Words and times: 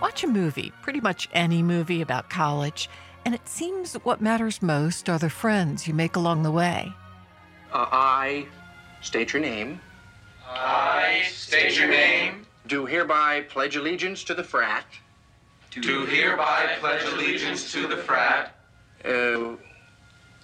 Watch 0.00 0.24
a 0.24 0.26
movie, 0.26 0.72
pretty 0.82 1.00
much 1.00 1.28
any 1.32 1.62
movie 1.62 2.00
about 2.00 2.30
college, 2.30 2.88
and 3.24 3.34
it 3.34 3.46
seems 3.46 3.94
what 3.94 4.20
matters 4.20 4.62
most 4.62 5.08
are 5.08 5.18
the 5.18 5.28
friends 5.28 5.86
you 5.86 5.92
make 5.92 6.16
along 6.16 6.42
the 6.42 6.50
way. 6.50 6.92
Uh, 7.72 7.86
I 7.92 8.46
state 9.02 9.32
your 9.32 9.42
name. 9.42 9.80
I 10.48 11.22
state 11.28 11.78
your 11.78 11.88
name. 11.88 12.46
Do 12.66 12.86
hereby 12.86 13.42
pledge 13.42 13.76
allegiance 13.76 14.24
to 14.24 14.34
the 14.34 14.42
frat. 14.42 14.84
Do 15.70 16.06
hereby 16.06 16.76
pledge 16.80 17.04
allegiance 17.04 17.70
to 17.72 17.86
the 17.86 17.96
frat. 17.96 18.56
Uh, 19.04 19.56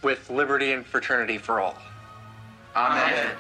with 0.03 0.31
liberty 0.31 0.73
and 0.73 0.87
fraternity 0.87 1.39
for 1.39 1.61
all. 1.61 1.77
Amen. 2.75 3.31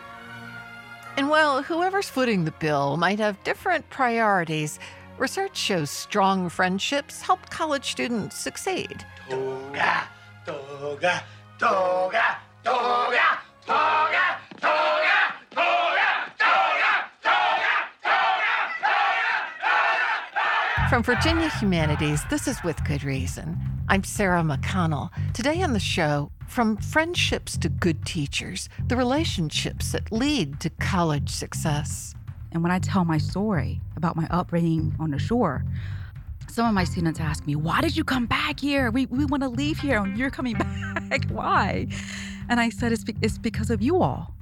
And 1.17 1.29
while 1.29 1.63
whoever's 1.63 2.09
footing 2.09 2.45
the 2.45 2.51
bill 2.53 2.97
might 2.97 3.19
have 3.19 3.43
different 3.45 3.89
priorities, 3.89 4.79
research 5.19 5.57
shows 5.57 5.91
strong 5.91 6.49
friendships 6.49 7.23
help 7.23 7.49
college 7.51 7.91
students 7.91 8.37
succeed. 8.37 9.05
Toga, 9.29 10.03
toga, 10.45 11.23
toga, 11.59 12.37
toga, 12.63 13.39
toga, 13.67 14.39
toga, 14.57 15.17
toga, 15.51 16.21
toga, 17.25 17.77
From 20.91 21.03
Virginia 21.03 21.49
Humanities, 21.49 22.23
this 22.31 22.47
is 22.47 22.63
With 22.63 22.85
Good 22.85 23.03
Reason. 23.03 23.59
I'm 23.89 24.05
Sarah 24.05 24.43
McConnell. 24.43 25.11
Today 25.33 25.63
on 25.63 25.73
the 25.73 25.81
show, 25.81 26.31
from 26.47 26.77
friendships 26.77 27.57
to 27.59 27.69
good 27.69 28.05
teachers, 28.05 28.69
the 28.87 28.97
relationships 28.97 29.93
that 29.93 30.13
lead 30.13 30.61
to 30.61 30.71
college 30.71 31.31
success. 31.31 32.15
And 32.57 32.63
when 32.63 32.73
I 32.73 32.79
tell 32.79 33.05
my 33.05 33.19
story 33.19 33.83
about 33.97 34.17
my 34.17 34.27
upbringing 34.31 34.97
on 34.99 35.11
the 35.11 35.19
shore, 35.19 35.63
some 36.49 36.67
of 36.67 36.73
my 36.73 36.85
students 36.85 37.21
ask 37.21 37.47
me, 37.47 37.55
Why 37.55 37.83
did 37.83 37.99
you 37.99 38.03
come 38.03 38.25
back 38.25 38.61
here? 38.61 38.91
We, 38.91 39.05
we 39.05 39.27
want 39.27 39.43
to 39.43 39.51
leave 39.51 39.79
here 39.79 39.99
and 40.03 40.17
you're 40.17 40.31
coming 40.31 40.57
back. 41.11 41.29
Why? 41.29 41.87
And 42.49 42.59
I 42.59 42.71
said, 42.71 42.93
it's, 42.93 43.05
be- 43.05 43.15
it's 43.21 43.37
because 43.37 43.69
of 43.69 43.83
you 43.83 44.01
all. 44.01 44.33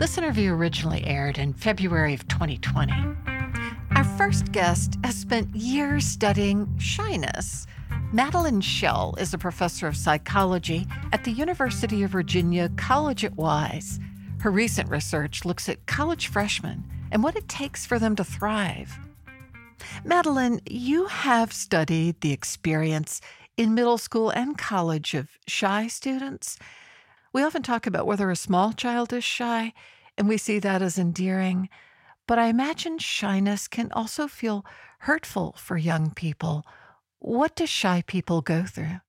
This 0.00 0.16
interview 0.16 0.54
originally 0.54 1.04
aired 1.04 1.36
in 1.36 1.52
February 1.52 2.14
of 2.14 2.26
2020. 2.26 2.90
Our 3.96 4.04
first 4.16 4.50
guest 4.50 4.94
has 5.04 5.14
spent 5.14 5.54
years 5.54 6.06
studying 6.06 6.74
shyness. 6.78 7.66
Madeline 8.14 8.62
Schell 8.62 9.14
is 9.18 9.34
a 9.34 9.38
professor 9.38 9.86
of 9.86 9.94
psychology 9.94 10.86
at 11.12 11.24
the 11.24 11.32
University 11.32 12.02
of 12.02 12.12
Virginia 12.12 12.70
College 12.78 13.26
at 13.26 13.36
Wise. 13.36 14.00
Her 14.40 14.50
recent 14.50 14.88
research 14.88 15.44
looks 15.44 15.68
at 15.68 15.84
college 15.84 16.28
freshmen 16.28 16.82
and 17.10 17.22
what 17.22 17.36
it 17.36 17.48
takes 17.48 17.86
for 17.86 17.98
them 17.98 18.16
to 18.16 18.24
thrive. 18.24 18.98
Madeline, 20.04 20.60
you 20.68 21.06
have 21.06 21.52
studied 21.52 22.20
the 22.20 22.32
experience 22.32 23.20
in 23.56 23.74
middle 23.74 23.98
school 23.98 24.30
and 24.30 24.56
college 24.56 25.14
of 25.14 25.28
shy 25.46 25.86
students. 25.88 26.58
We 27.32 27.42
often 27.42 27.62
talk 27.62 27.86
about 27.86 28.06
whether 28.06 28.30
a 28.30 28.36
small 28.36 28.72
child 28.72 29.12
is 29.12 29.24
shy, 29.24 29.72
and 30.16 30.28
we 30.28 30.38
see 30.38 30.58
that 30.60 30.82
as 30.82 30.98
endearing. 30.98 31.68
But 32.26 32.38
I 32.38 32.46
imagine 32.46 32.98
shyness 32.98 33.68
can 33.68 33.90
also 33.92 34.28
feel 34.28 34.64
hurtful 35.00 35.54
for 35.58 35.76
young 35.76 36.12
people. 36.12 36.64
What 37.18 37.56
do 37.56 37.66
shy 37.66 38.02
people 38.06 38.40
go 38.40 38.64
through? 38.64 39.00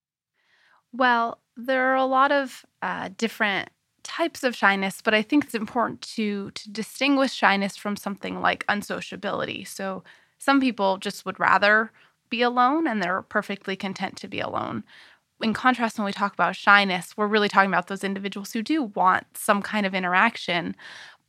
Well, 0.92 1.42
there 1.56 1.92
are 1.92 1.96
a 1.96 2.06
lot 2.06 2.32
of 2.32 2.66
uh, 2.82 3.10
different 3.16 3.70
types 4.04 4.44
of 4.44 4.56
shyness, 4.56 5.02
but 5.04 5.14
I 5.14 5.22
think 5.22 5.46
it's 5.46 5.56
important 5.56 6.02
to 6.16 6.52
to 6.52 6.72
distinguish 6.72 7.34
shyness 7.34 7.78
from 7.78 7.96
something 7.96 8.42
like 8.42 8.66
unsociability. 8.68 9.68
So 9.68 10.04
some 10.38 10.60
people 10.60 10.98
just 10.98 11.26
would 11.26 11.40
rather 11.40 11.92
be 12.30 12.42
alone 12.42 12.88
and 12.88 13.02
they're 13.02 13.22
perfectly 13.24 13.76
content 13.76 14.16
to 14.18 14.28
be 14.28 14.40
alone. 14.40 14.84
In 15.42 15.54
contrast, 15.54 15.98
when 15.98 16.06
we 16.06 16.12
talk 16.12 16.34
about 16.34 16.56
shyness, 16.56 17.16
we're 17.16 17.28
really 17.28 17.50
talking 17.50 17.70
about 17.70 17.88
those 17.88 18.04
individuals 18.04 18.52
who 18.52 18.62
do 18.62 18.84
want 18.84 19.26
some 19.36 19.62
kind 19.62 19.86
of 19.86 19.96
interaction, 19.96 20.76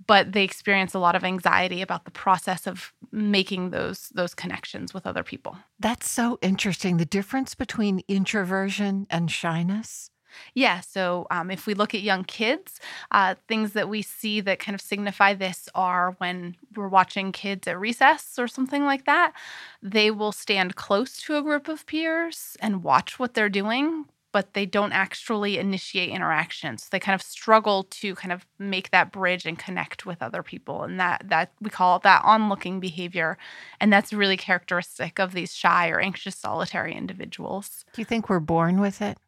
but 0.07 0.33
they 0.33 0.43
experience 0.43 0.95
a 0.95 0.99
lot 0.99 1.15
of 1.15 1.25
anxiety 1.25 1.81
about 1.83 2.05
the 2.05 2.11
process 2.11 2.67
of 2.67 2.93
making 3.13 3.71
those 3.71 4.09
those 4.15 4.35
connections 4.35 4.93
with 4.93 5.07
other 5.07 5.23
people. 5.23 5.57
That's 5.79 6.11
so 6.11 6.39
interesting. 6.43 6.97
The 6.97 7.05
difference 7.05 7.55
between 7.55 8.03
introversion 8.09 9.07
and 9.11 9.31
shyness. 9.31 10.11
Yeah. 10.55 10.81
So 10.81 11.27
um, 11.31 11.51
if 11.51 11.67
we 11.67 11.75
look 11.75 11.95
at 11.95 12.03
young 12.03 12.25
kids, 12.25 12.81
uh, 13.11 13.35
things 13.49 13.73
that 13.73 13.89
we 13.89 14.03
see 14.03 14.41
that 14.41 14.59
kind 14.59 14.75
of 14.75 14.81
signify 14.81 15.35
this 15.35 15.69
are 15.75 16.15
when 16.19 16.57
we're 16.75 16.89
watching 16.89 17.33
kids 17.33 17.67
at 17.69 17.79
recess 17.79 18.39
or 18.39 18.49
something 18.49 18.85
like 18.85 19.07
that, 19.07 19.33
they 19.83 20.11
will 20.11 20.33
stand 20.33 20.77
close 20.77 21.21
to 21.23 21.37
a 21.37 21.43
group 21.43 21.69
of 21.69 21.87
peers 21.87 22.57
and 22.61 22.83
watch 22.83 23.19
what 23.19 23.35
they're 23.35 23.49
doing. 23.49 24.07
But 24.33 24.55
they 24.55 24.65
don't 24.65 24.93
actually 24.93 25.59
initiate 25.59 26.11
interactions. 26.11 26.89
They 26.89 27.01
kind 27.01 27.17
of 27.17 27.23
struggle 27.23 27.83
to 27.91 28.15
kind 28.15 28.31
of 28.31 28.47
make 28.61 28.93
that 28.93 29.11
bridge 29.11 29.45
and 29.45 29.59
connect 29.59 30.07
with 30.07 30.23
other 30.23 30.45
people, 30.45 30.85
and 30.85 31.01
that 31.01 31.25
that 31.31 31.51
we 31.61 31.69
call 31.69 31.99
that 31.99 32.23
onlooking 32.23 32.79
behavior, 32.79 33.39
and 33.81 33.93
that's 33.93 34.13
really 34.13 34.37
characteristic 34.37 35.19
of 35.19 35.33
these 35.33 35.53
shy 35.53 35.89
or 35.89 35.99
anxious 35.99 36.37
solitary 36.37 36.95
individuals. 36.95 37.85
Do 37.93 38.01
you 38.01 38.07
think 38.07 38.29
we're 38.29 38.39
born 38.39 38.81
with 38.81 39.03
it? 39.03 39.19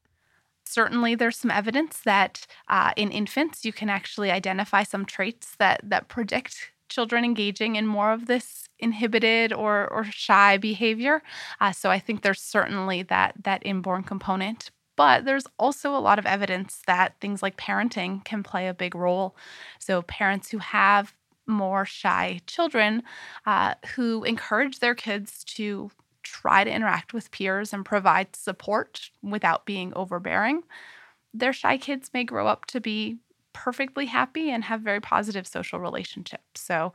Certainly 0.73 1.15
there's 1.15 1.37
some 1.37 1.51
evidence 1.51 2.01
that 2.01 2.47
uh, 2.69 2.93
in 2.97 3.11
infants 3.13 3.65
you 3.65 3.73
can 3.73 3.89
actually 3.89 4.31
identify 4.31 4.83
some 4.83 5.05
traits 5.05 5.57
that 5.59 5.81
that 5.85 6.09
predict 6.09 6.73
children 6.89 7.25
engaging 7.25 7.77
in 7.77 7.87
more 7.87 8.13
of 8.13 8.27
this 8.27 8.69
inhibited 8.79 9.53
or 9.53 9.89
or 9.89 10.05
shy 10.05 10.57
behavior. 10.59 11.23
Uh, 11.61 11.73
so 11.73 11.91
I 11.91 11.99
think 11.99 12.23
there's 12.23 12.41
certainly 12.43 13.03
that 13.05 13.35
that 13.45 13.63
inborn 13.65 14.03
component. 14.03 14.71
But 14.97 15.25
there's 15.25 15.47
also 15.59 15.97
a 15.97 16.05
lot 16.09 16.19
of 16.19 16.27
evidence 16.27 16.83
that 16.87 17.15
things 17.21 17.43
like 17.43 17.57
parenting 17.57 18.25
can 18.25 18.43
play 18.43 18.69
a 18.69 18.75
big 18.75 18.95
role. 18.95 19.35
So 19.79 20.03
parents 20.03 20.51
who 20.51 20.59
have 20.59 21.15
more 21.47 21.85
shy 21.85 22.41
children 22.47 23.03
uh, 23.47 23.75
who 23.97 24.23
encourage 24.25 24.79
their 24.79 24.95
kids 24.95 25.45
to 25.45 25.91
try 26.23 26.65
to 26.65 26.71
interact 26.71 27.13
with 27.13 27.31
peers 27.31 27.73
and 27.73 27.85
provide 27.85 28.35
support 28.37 29.11
without 29.23 29.67
being 29.67 29.93
overbearing, 29.95 30.63
their 31.35 31.53
shy 31.53 31.79
kids 31.79 32.11
may 32.13 32.25
grow 32.25 32.47
up 32.47 32.67
to 32.67 32.81
be 32.81 33.19
perfectly 33.53 34.07
happy 34.07 34.51
and 34.51 34.65
have 34.65 34.81
very 34.81 35.01
positive 35.01 35.47
social 35.47 35.79
relationships. 35.79 36.61
So, 36.61 36.93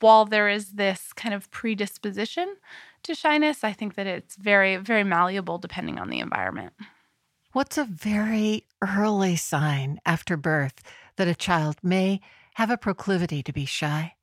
while 0.00 0.24
there 0.24 0.48
is 0.48 0.72
this 0.72 1.12
kind 1.12 1.34
of 1.34 1.50
predisposition 1.50 2.56
to 3.04 3.14
shyness, 3.14 3.62
I 3.62 3.72
think 3.72 3.94
that 3.94 4.06
it's 4.06 4.36
very, 4.36 4.76
very 4.76 5.04
malleable 5.04 5.58
depending 5.58 5.98
on 5.98 6.10
the 6.10 6.18
environment. 6.18 6.72
What's 7.52 7.78
a 7.78 7.84
very 7.84 8.66
early 8.82 9.36
sign 9.36 10.00
after 10.04 10.36
birth 10.36 10.82
that 11.16 11.28
a 11.28 11.34
child 11.34 11.76
may 11.82 12.20
have 12.54 12.70
a 12.70 12.76
proclivity 12.76 13.42
to 13.42 13.52
be 13.52 13.64
shy? 13.64 14.14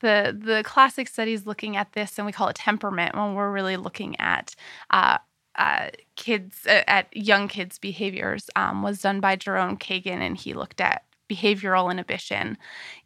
The 0.00 0.36
the 0.38 0.62
classic 0.64 1.08
studies 1.08 1.46
looking 1.46 1.76
at 1.76 1.92
this, 1.92 2.18
and 2.18 2.26
we 2.26 2.32
call 2.32 2.48
it 2.48 2.56
temperament 2.56 3.14
when 3.14 3.34
we're 3.34 3.52
really 3.52 3.76
looking 3.76 4.18
at 4.20 4.54
uh, 4.90 5.18
uh, 5.56 5.88
kids 6.16 6.66
uh, 6.66 6.82
at 6.86 7.14
young 7.16 7.48
kids' 7.48 7.78
behaviors 7.78 8.50
um, 8.56 8.82
was 8.82 9.00
done 9.02 9.20
by 9.20 9.36
Jerome 9.36 9.76
Kagan, 9.76 10.20
and 10.20 10.36
he 10.36 10.54
looked 10.54 10.80
at 10.80 11.04
behavioral 11.30 11.90
inhibition 11.90 12.58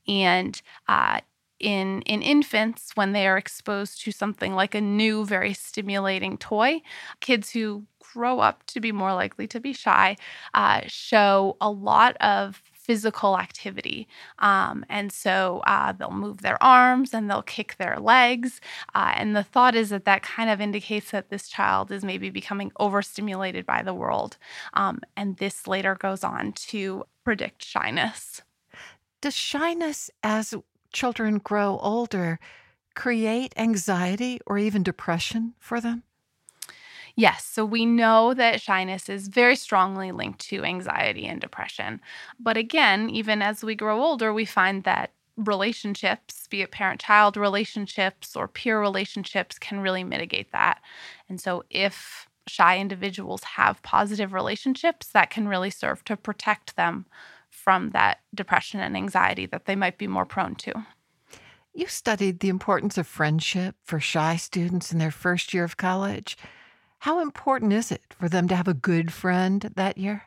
and. 0.07 0.61
Uh, 0.89 1.21
in 1.61 2.03
in 2.03 2.23
infants, 2.23 2.93
when 2.95 3.13
they 3.13 3.27
are 3.27 3.37
exposed 3.37 4.01
to 4.03 4.13
something 4.13 4.55
like 4.55 4.77
a 4.77 4.81
new, 4.81 5.25
very 5.25 5.53
stimulating 5.53 6.39
toy, 6.39 6.81
kids 7.21 7.51
who 7.51 7.85
grow 7.99 8.39
up 8.39 8.65
to 8.67 8.81
be 8.81 8.93
more 8.93 9.13
likely 9.13 9.47
to 9.49 9.61
be 9.61 9.73
shy 9.73 10.17
uh, 10.55 10.83
show 10.87 11.57
a 11.61 11.71
lot 11.71 12.17
of 12.21 12.63
physical 12.89 13.39
activity. 13.39 14.09
Um, 14.39 14.83
and 14.89 15.13
so 15.13 15.63
uh, 15.67 15.93
they'll 15.93 16.11
move 16.11 16.41
their 16.41 16.61
arms 16.63 17.13
and 17.13 17.29
they'll 17.29 17.43
kick 17.43 17.77
their 17.77 17.99
legs. 18.01 18.63
Uh, 18.95 19.13
and 19.15 19.37
the 19.37 19.43
thought 19.43 19.75
is 19.75 19.91
that 19.91 20.07
that 20.07 20.23
kind 20.23 20.49
of 20.49 20.59
indicates 20.59 21.11
that 21.11 21.29
this 21.29 21.49
child 21.49 21.93
is 21.93 22.03
maybe 22.03 22.31
becoming 22.31 22.73
overstimulated 22.81 23.67
by 23.67 23.83
the 23.83 23.93
world. 23.93 24.39
Um, 24.73 25.01
and 25.19 25.37
this 25.37 25.67
later 25.67 25.95
goes 25.97 26.25
on 26.25 26.53
to 26.53 27.05
predict 27.25 27.63
shyness. 27.63 28.41
Does 29.21 29.35
shyness 29.35 30.11
as 30.23 30.55
children 30.91 31.39
grow 31.39 31.79
older 31.83 32.41
create 32.95 33.53
anxiety 33.59 34.41
or 34.47 34.57
even 34.57 34.83
depression 34.83 35.55
for 35.61 35.79
them? 35.79 36.05
Yes, 37.19 37.45
so 37.45 37.65
we 37.65 37.85
know 37.85 38.33
that 38.35 38.61
shyness 38.61 39.09
is 39.09 39.27
very 39.27 39.57
strongly 39.57 40.13
linked 40.13 40.39
to 40.51 40.63
anxiety 40.63 41.27
and 41.27 41.41
depression. 41.41 42.01
But 42.39 42.57
again, 42.57 43.11
even 43.11 43.43
as 43.43 43.65
we 43.65 43.75
grow 43.75 44.01
older, 44.01 44.33
we 44.33 44.45
find 44.45 44.85
that 44.85 45.11
relationships, 45.37 46.47
be 46.47 46.63
it 46.63 46.71
parent 46.71 47.01
child 47.01 47.37
relationships 47.37 48.37
or 48.37 48.47
peer 48.47 48.81
relationships, 48.81 49.59
can 49.59 49.81
really 49.81 50.05
mitigate 50.05 50.53
that. 50.53 50.81
And 51.29 51.41
so 51.41 51.65
if 51.71 52.29
shy 52.47 52.79
individuals 52.79 53.43
have 53.43 53.83
positive 53.83 54.33
relationships, 54.33 55.09
that 55.09 55.29
can 55.29 55.49
really 55.49 55.71
serve 55.71 56.05
to 56.05 56.17
protect 56.17 56.77
them 56.77 57.05
from 57.51 57.91
that 57.91 58.21
depression 58.33 58.79
and 58.79 58.97
anxiety 58.97 59.47
that 59.47 59.65
they 59.65 59.75
might 59.75 59.99
be 59.99 60.07
more 60.07 60.25
prone 60.25 60.55
to. 60.55 60.87
You 61.75 61.89
studied 61.89 62.39
the 62.39 62.49
importance 62.49 62.97
of 62.97 63.09
friendship 63.09 63.75
for 63.83 63.99
shy 63.99 64.37
students 64.37 64.93
in 64.93 65.01
their 65.01 65.11
first 65.11 65.53
year 65.53 65.65
of 65.65 65.77
college. 65.77 66.37
How 67.01 67.21
important 67.21 67.73
is 67.73 67.93
it 67.93 68.03
for 68.11 68.29
them 68.29 68.49
to 68.49 68.57
have 68.57 68.69
a 68.69 68.75
good 68.75 69.13
friend 69.13 69.73
that 69.77 69.99
year? 69.99 70.25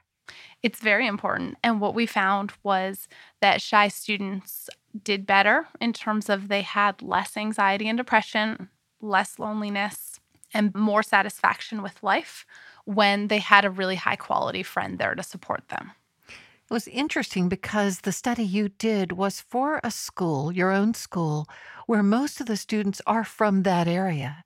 It's 0.64 0.80
very 0.80 1.08
important. 1.08 1.58
And 1.64 1.82
what 1.82 1.96
we 1.96 2.06
found 2.06 2.54
was 2.64 3.08
that 3.42 3.62
shy 3.62 3.88
students 3.88 4.70
did 5.04 5.26
better 5.26 5.68
in 5.80 5.94
terms 5.94 6.30
of 6.30 6.48
they 6.48 6.62
had 6.62 7.02
less 7.02 7.36
anxiety 7.36 7.88
and 7.88 7.98
depression, 7.98 8.70
less 9.02 9.40
loneliness, 9.40 10.20
and 10.54 10.74
more 10.76 11.04
satisfaction 11.04 11.82
with 11.82 12.04
life 12.04 12.46
when 12.86 13.28
they 13.28 13.40
had 13.40 13.66
a 13.66 13.70
really 13.70 13.96
high 13.96 14.16
quality 14.16 14.64
friend 14.64 15.00
there 15.00 15.16
to 15.16 15.24
support 15.24 15.68
them. 15.70 15.92
It 16.30 16.74
was 16.74 16.88
interesting 16.88 17.50
because 17.50 18.02
the 18.02 18.12
study 18.12 18.44
you 18.44 18.70
did 18.70 19.12
was 19.12 19.42
for 19.42 19.82
a 19.84 19.92
school, 19.92 20.52
your 20.52 20.72
own 20.72 20.94
school, 20.94 21.48
where 21.86 22.04
most 22.04 22.40
of 22.40 22.48
the 22.48 22.56
students 22.56 23.02
are 23.06 23.26
from 23.26 23.64
that 23.64 23.88
area. 23.88 24.46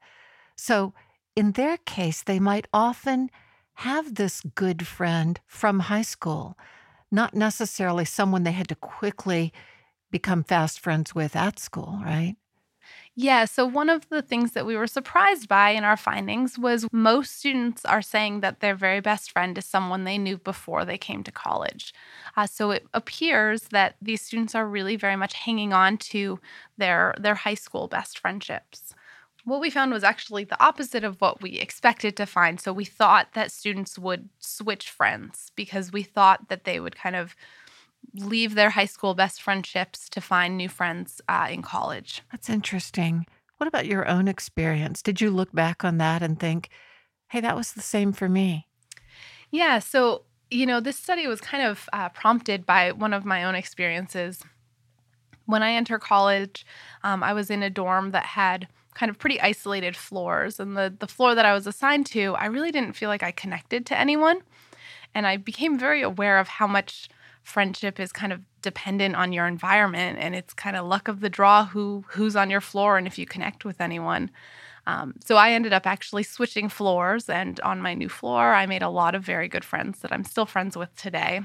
So, 0.56 0.94
in 1.36 1.54
their 1.54 1.78
case, 1.78 2.24
they 2.24 2.40
might 2.40 2.68
often 2.74 3.30
have 3.80 4.16
this 4.16 4.42
good 4.56 4.88
friend 4.88 5.40
from 5.48 5.82
high 5.82 6.02
school, 6.02 6.58
not 7.12 7.34
necessarily 7.34 8.06
someone 8.06 8.44
they 8.44 8.52
had 8.54 8.70
to 8.70 8.76
quickly 8.76 9.52
become 10.12 10.44
fast 10.44 10.80
friends 10.80 11.14
with 11.14 11.36
at 11.36 11.60
school, 11.60 12.00
right? 12.04 12.36
Yeah, 13.16 13.46
so 13.46 13.66
one 13.66 13.90
of 13.90 14.10
the 14.10 14.22
things 14.22 14.52
that 14.52 14.66
we 14.66 14.76
were 14.76 14.88
surprised 14.88 15.48
by 15.48 15.70
in 15.70 15.84
our 15.84 15.96
findings 15.98 16.60
was 16.60 16.86
most 16.92 17.38
students 17.38 17.86
are 17.86 18.02
saying 18.02 18.42
that 18.42 18.60
their 18.60 18.76
very 18.76 19.00
best 19.00 19.32
friend 19.32 19.58
is 19.58 19.66
someone 19.66 20.04
they 20.04 20.18
knew 20.18 20.38
before 20.38 20.84
they 20.84 20.98
came 20.98 21.24
to 21.24 21.32
college. 21.32 21.94
Uh, 22.36 22.46
so 22.46 22.72
it 22.72 22.86
appears 22.94 23.64
that 23.72 23.96
these 24.02 24.22
students 24.22 24.54
are 24.54 24.68
really 24.68 24.98
very 24.98 25.16
much 25.16 25.34
hanging 25.34 25.72
on 25.74 25.98
to 25.98 26.40
their 26.78 27.16
their 27.18 27.36
high 27.36 27.54
school 27.54 27.88
best 27.88 28.20
friendships. 28.20 28.94
What 29.46 29.62
we 29.62 29.70
found 29.70 29.92
was 29.92 30.04
actually 30.04 30.44
the 30.44 30.62
opposite 30.62 31.04
of 31.04 31.22
what 31.22 31.42
we 31.42 31.52
expected 31.52 32.18
to 32.18 32.26
find. 32.26 32.60
So 32.60 32.74
we 32.74 32.84
thought 32.84 33.34
that 33.34 33.52
students 33.52 33.98
would 33.98 34.30
switch 34.40 34.90
friends 34.90 35.52
because 35.56 35.94
we 35.94 36.02
thought 36.02 36.50
that 36.50 36.64
they 36.64 36.80
would 36.80 36.96
kind 36.96 37.16
of 37.16 37.36
leave 38.16 38.56
their 38.56 38.72
high 38.72 38.86
school 38.86 39.14
best 39.14 39.42
friendships 39.42 40.10
to 40.10 40.20
find 40.22 40.58
new 40.58 40.68
friends 40.68 41.22
uh, 41.30 41.48
in 41.50 41.62
college. 41.62 42.24
That's 42.32 42.50
interesting. 42.50 43.28
What 43.58 43.68
about 43.68 43.86
your 43.86 44.08
own 44.08 44.28
experience? 44.28 45.02
Did 45.02 45.22
you 45.22 45.30
look 45.30 45.54
back 45.54 45.86
on 45.86 46.00
that 46.00 46.24
and 46.24 46.40
think, 46.40 46.70
hey, 47.28 47.40
that 47.42 47.56
was 47.56 47.74
the 47.74 47.82
same 47.82 48.14
for 48.14 48.28
me? 48.28 48.68
Yeah. 49.52 49.80
So, 49.80 50.24
you 50.50 50.66
know, 50.66 50.80
this 50.80 50.98
study 50.98 51.28
was 51.28 51.40
kind 51.40 51.64
of 51.64 51.88
uh, 51.94 52.10
prompted 52.10 52.66
by 52.66 52.92
one 52.92 53.14
of 53.14 53.26
my 53.26 53.44
own 53.44 53.56
experiences. 53.56 54.42
When 55.46 55.62
I 55.62 55.74
entered 55.74 56.02
college, 56.02 56.66
um, 57.04 57.22
I 57.22 57.34
was 57.34 57.52
in 57.52 57.62
a 57.62 57.70
dorm 57.70 58.12
that 58.12 58.26
had 58.26 58.68
kind 58.96 59.10
of 59.10 59.20
pretty 59.20 59.40
isolated 59.40 59.96
floors. 59.96 60.60
And 60.60 60.76
the, 60.76 60.92
the 60.98 61.08
floor 61.08 61.36
that 61.36 61.46
I 61.46 61.54
was 61.54 61.68
assigned 61.68 62.08
to, 62.08 62.34
I 62.36 62.46
really 62.46 62.72
didn't 62.72 62.94
feel 62.94 63.10
like 63.10 63.22
I 63.22 63.32
connected 63.32 63.86
to 63.88 64.00
anyone. 64.00 64.42
And 65.14 65.28
I 65.28 65.38
became 65.38 65.78
very 65.78 66.02
aware 66.02 66.40
of 66.40 66.48
how 66.48 66.66
much 66.66 67.10
friendship 67.44 68.00
is 68.00 68.12
kind 68.12 68.34
of 68.34 68.42
dependent 68.64 69.16
on 69.16 69.32
your 69.32 69.46
environment 69.46 70.18
and 70.20 70.34
it's 70.34 70.52
kind 70.52 70.76
of 70.76 70.84
luck 70.84 71.08
of 71.08 71.20
the 71.20 71.30
draw 71.30 71.64
who 71.64 72.04
who's 72.08 72.36
on 72.36 72.50
your 72.50 72.60
floor 72.60 72.98
and 72.98 73.06
if 73.06 73.20
you 73.20 73.26
connect 73.28 73.64
with 73.64 73.80
anyone 73.80 74.32
um, 74.88 75.14
so 75.24 75.36
i 75.36 75.52
ended 75.52 75.72
up 75.72 75.86
actually 75.86 76.24
switching 76.24 76.68
floors 76.68 77.30
and 77.30 77.60
on 77.60 77.80
my 77.80 77.94
new 77.94 78.10
floor 78.10 78.56
i 78.56 78.66
made 78.66 78.82
a 78.82 78.90
lot 78.90 79.14
of 79.14 79.22
very 79.22 79.48
good 79.48 79.64
friends 79.64 80.00
that 80.00 80.12
i'm 80.12 80.24
still 80.24 80.48
friends 80.48 80.76
with 80.76 80.94
today 80.96 81.40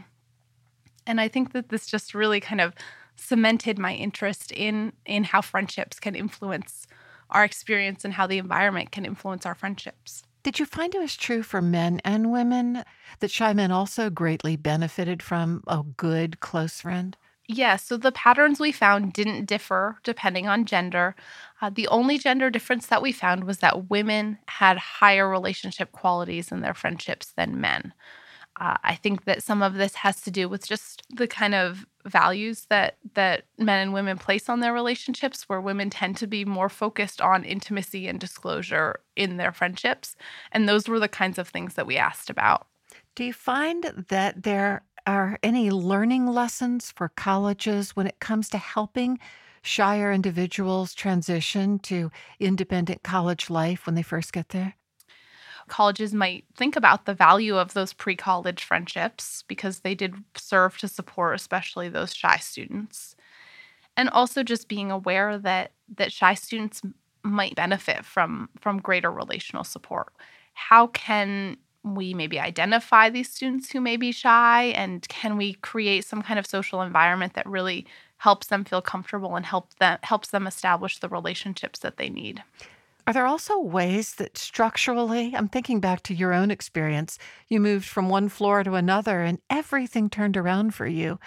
and 1.06 1.20
i 1.20 1.29
think 1.29 1.52
that 1.52 1.69
this 1.69 1.87
just 1.87 2.14
really 2.14 2.41
kind 2.41 2.62
of 2.62 2.73
cemented 3.14 3.79
my 3.79 3.93
interest 3.93 4.50
in 4.52 4.94
in 5.05 5.25
how 5.25 5.43
friendships 5.43 6.00
can 6.00 6.14
influence 6.14 6.87
our 7.30 7.44
experience 7.44 8.04
and 8.04 8.14
how 8.14 8.26
the 8.26 8.38
environment 8.38 8.90
can 8.90 9.04
influence 9.04 9.46
our 9.46 9.54
friendships 9.54 10.22
did 10.42 10.58
you 10.58 10.64
find 10.64 10.94
it 10.94 11.00
was 11.00 11.16
true 11.16 11.42
for 11.42 11.60
men 11.60 12.00
and 12.04 12.32
women 12.32 12.82
that 13.18 13.30
shy 13.30 13.52
men 13.52 13.70
also 13.70 14.08
greatly 14.08 14.56
benefited 14.56 15.22
from 15.22 15.62
a 15.66 15.82
good 15.82 16.40
close 16.40 16.80
friend? 16.80 17.16
Yeah, 17.46 17.76
so 17.76 17.96
the 17.96 18.12
patterns 18.12 18.60
we 18.60 18.72
found 18.72 19.12
didn't 19.12 19.46
differ 19.46 19.98
depending 20.04 20.46
on 20.46 20.64
gender. 20.64 21.16
Uh, 21.60 21.68
the 21.68 21.88
only 21.88 22.16
gender 22.16 22.48
difference 22.48 22.86
that 22.86 23.02
we 23.02 23.12
found 23.12 23.44
was 23.44 23.58
that 23.58 23.90
women 23.90 24.38
had 24.46 24.78
higher 24.78 25.28
relationship 25.28 25.92
qualities 25.92 26.52
in 26.52 26.60
their 26.60 26.74
friendships 26.74 27.32
than 27.36 27.60
men. 27.60 27.92
Uh, 28.58 28.76
I 28.84 28.94
think 28.94 29.24
that 29.24 29.42
some 29.42 29.62
of 29.62 29.74
this 29.74 29.96
has 29.96 30.20
to 30.22 30.30
do 30.30 30.48
with 30.48 30.66
just 30.66 31.02
the 31.10 31.26
kind 31.26 31.54
of 31.54 31.86
values 32.06 32.67
that 32.70 32.97
that 33.14 33.44
men 33.58 33.81
and 33.81 33.93
women 33.93 34.19
place 34.19 34.49
on 34.49 34.61
their 34.61 34.73
relationships 34.73 35.49
where 35.49 35.61
women 35.61 35.91
tend 35.91 36.17
to 36.17 36.26
be 36.26 36.44
more 36.44 36.69
focused 36.69 37.20
on 37.20 37.44
intimacy 37.44 38.08
and 38.08 38.19
disclosure 38.19 39.00
in 39.17 39.37
their 39.37 39.52
friendships. 39.52 40.17
And 40.52 40.69
those 40.69 40.88
were 40.88 40.99
the 40.99 41.08
kinds 41.08 41.38
of 41.38 41.49
things 41.49 41.75
that 41.75 41.87
we 41.87 41.97
asked 41.97 42.31
about. 42.31 42.67
Do 43.14 43.25
you 43.25 43.32
find 43.32 44.06
that 44.08 44.43
there 44.43 44.82
are 45.06 45.38
any 45.43 45.70
learning 45.70 46.26
lessons 46.26 46.93
for 46.93 47.08
colleges 47.08 47.97
when 47.97 48.06
it 48.06 48.20
comes 48.20 48.49
to 48.50 48.58
helping 48.58 49.19
shyer 49.62 50.12
individuals 50.12 50.94
transition 50.94 51.79
to 51.81 52.11
independent 52.38 53.02
college 53.02 53.50
life 53.50 53.87
when 53.87 53.94
they 53.94 54.02
first 54.02 54.32
get 54.32 54.50
there 54.50 54.76
colleges 55.70 56.12
might 56.12 56.44
think 56.56 56.76
about 56.76 57.06
the 57.06 57.14
value 57.14 57.56
of 57.56 57.72
those 57.72 57.93
pre 57.93 58.17
college 58.17 58.62
friendships 58.62 59.44
because 59.49 59.81
they 59.81 59.94
did 59.94 60.14
serve 60.34 60.76
to 60.78 60.88
support, 60.88 61.34
especially 61.34 61.88
those 61.88 62.14
shy 62.14 62.37
students. 62.37 63.17
And 63.96 64.11
also 64.11 64.43
just 64.43 64.69
being 64.69 64.90
aware 64.90 65.38
that, 65.38 65.72
that 65.96 66.12
shy 66.12 66.34
students 66.34 66.82
might 67.22 67.55
benefit 67.55 68.05
from, 68.05 68.49
from 68.61 68.81
greater 68.81 69.11
relational 69.11 69.64
support. 69.64 70.12
How 70.55 70.88
can 70.88 71.56
we 71.82 72.12
maybe 72.12 72.38
identify 72.38 73.08
these 73.08 73.31
students 73.31 73.70
who 73.70 73.81
may 73.81 73.96
be 73.96 74.12
shy 74.12 74.64
and 74.76 75.08
can 75.08 75.37
we 75.37 75.55
create 75.55 76.05
some 76.05 76.23
kind 76.23 76.38
of 76.38 76.46
social 76.46 76.82
environment 76.82 77.34
that 77.34 77.46
really 77.46 77.87
helps 78.19 78.49
them 78.49 78.64
feel 78.64 78.82
comfortable 78.82 79.34
and 79.34 79.46
help 79.46 79.75
them 79.76 79.99
helps 80.02 80.28
them 80.28 80.46
establish 80.46 80.99
the 80.99 81.08
relationships 81.08 81.78
that 81.78 81.96
they 81.96 82.11
need 82.11 82.43
are 83.06 83.12
there 83.12 83.26
also 83.26 83.58
ways 83.58 84.14
that 84.17 84.37
structurally, 84.37 85.35
I'm 85.35 85.49
thinking 85.49 85.81
back 85.81 86.02
to 86.05 86.14
your 86.14 86.32
own 86.32 86.50
experience, 86.50 87.19
you 87.49 87.61
moved 87.61 87.87
from 87.87 88.08
one 88.08 88.29
floor 88.29 88.62
to 88.62 88.75
another 88.75 89.20
and 89.23 89.38
everything 89.49 90.08
turned 90.11 90.37
around 90.37 90.75
for 90.75 90.87
you. 90.87 91.19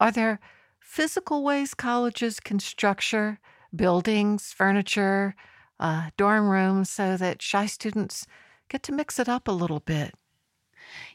Are 0.00 0.12
there 0.12 0.40
physical 0.80 1.42
ways 1.44 1.74
colleges 1.74 2.40
can 2.40 2.58
structure 2.58 3.38
buildings, 3.74 4.52
furniture, 4.52 5.34
uh, 5.80 6.10
dorm 6.16 6.48
rooms 6.48 6.90
so 6.90 7.16
that 7.16 7.42
shy 7.42 7.66
students 7.66 8.26
get 8.68 8.82
to 8.84 8.92
mix 8.92 9.18
it 9.18 9.28
up 9.28 9.48
a 9.48 9.52
little 9.52 9.80
bit? 9.80 10.14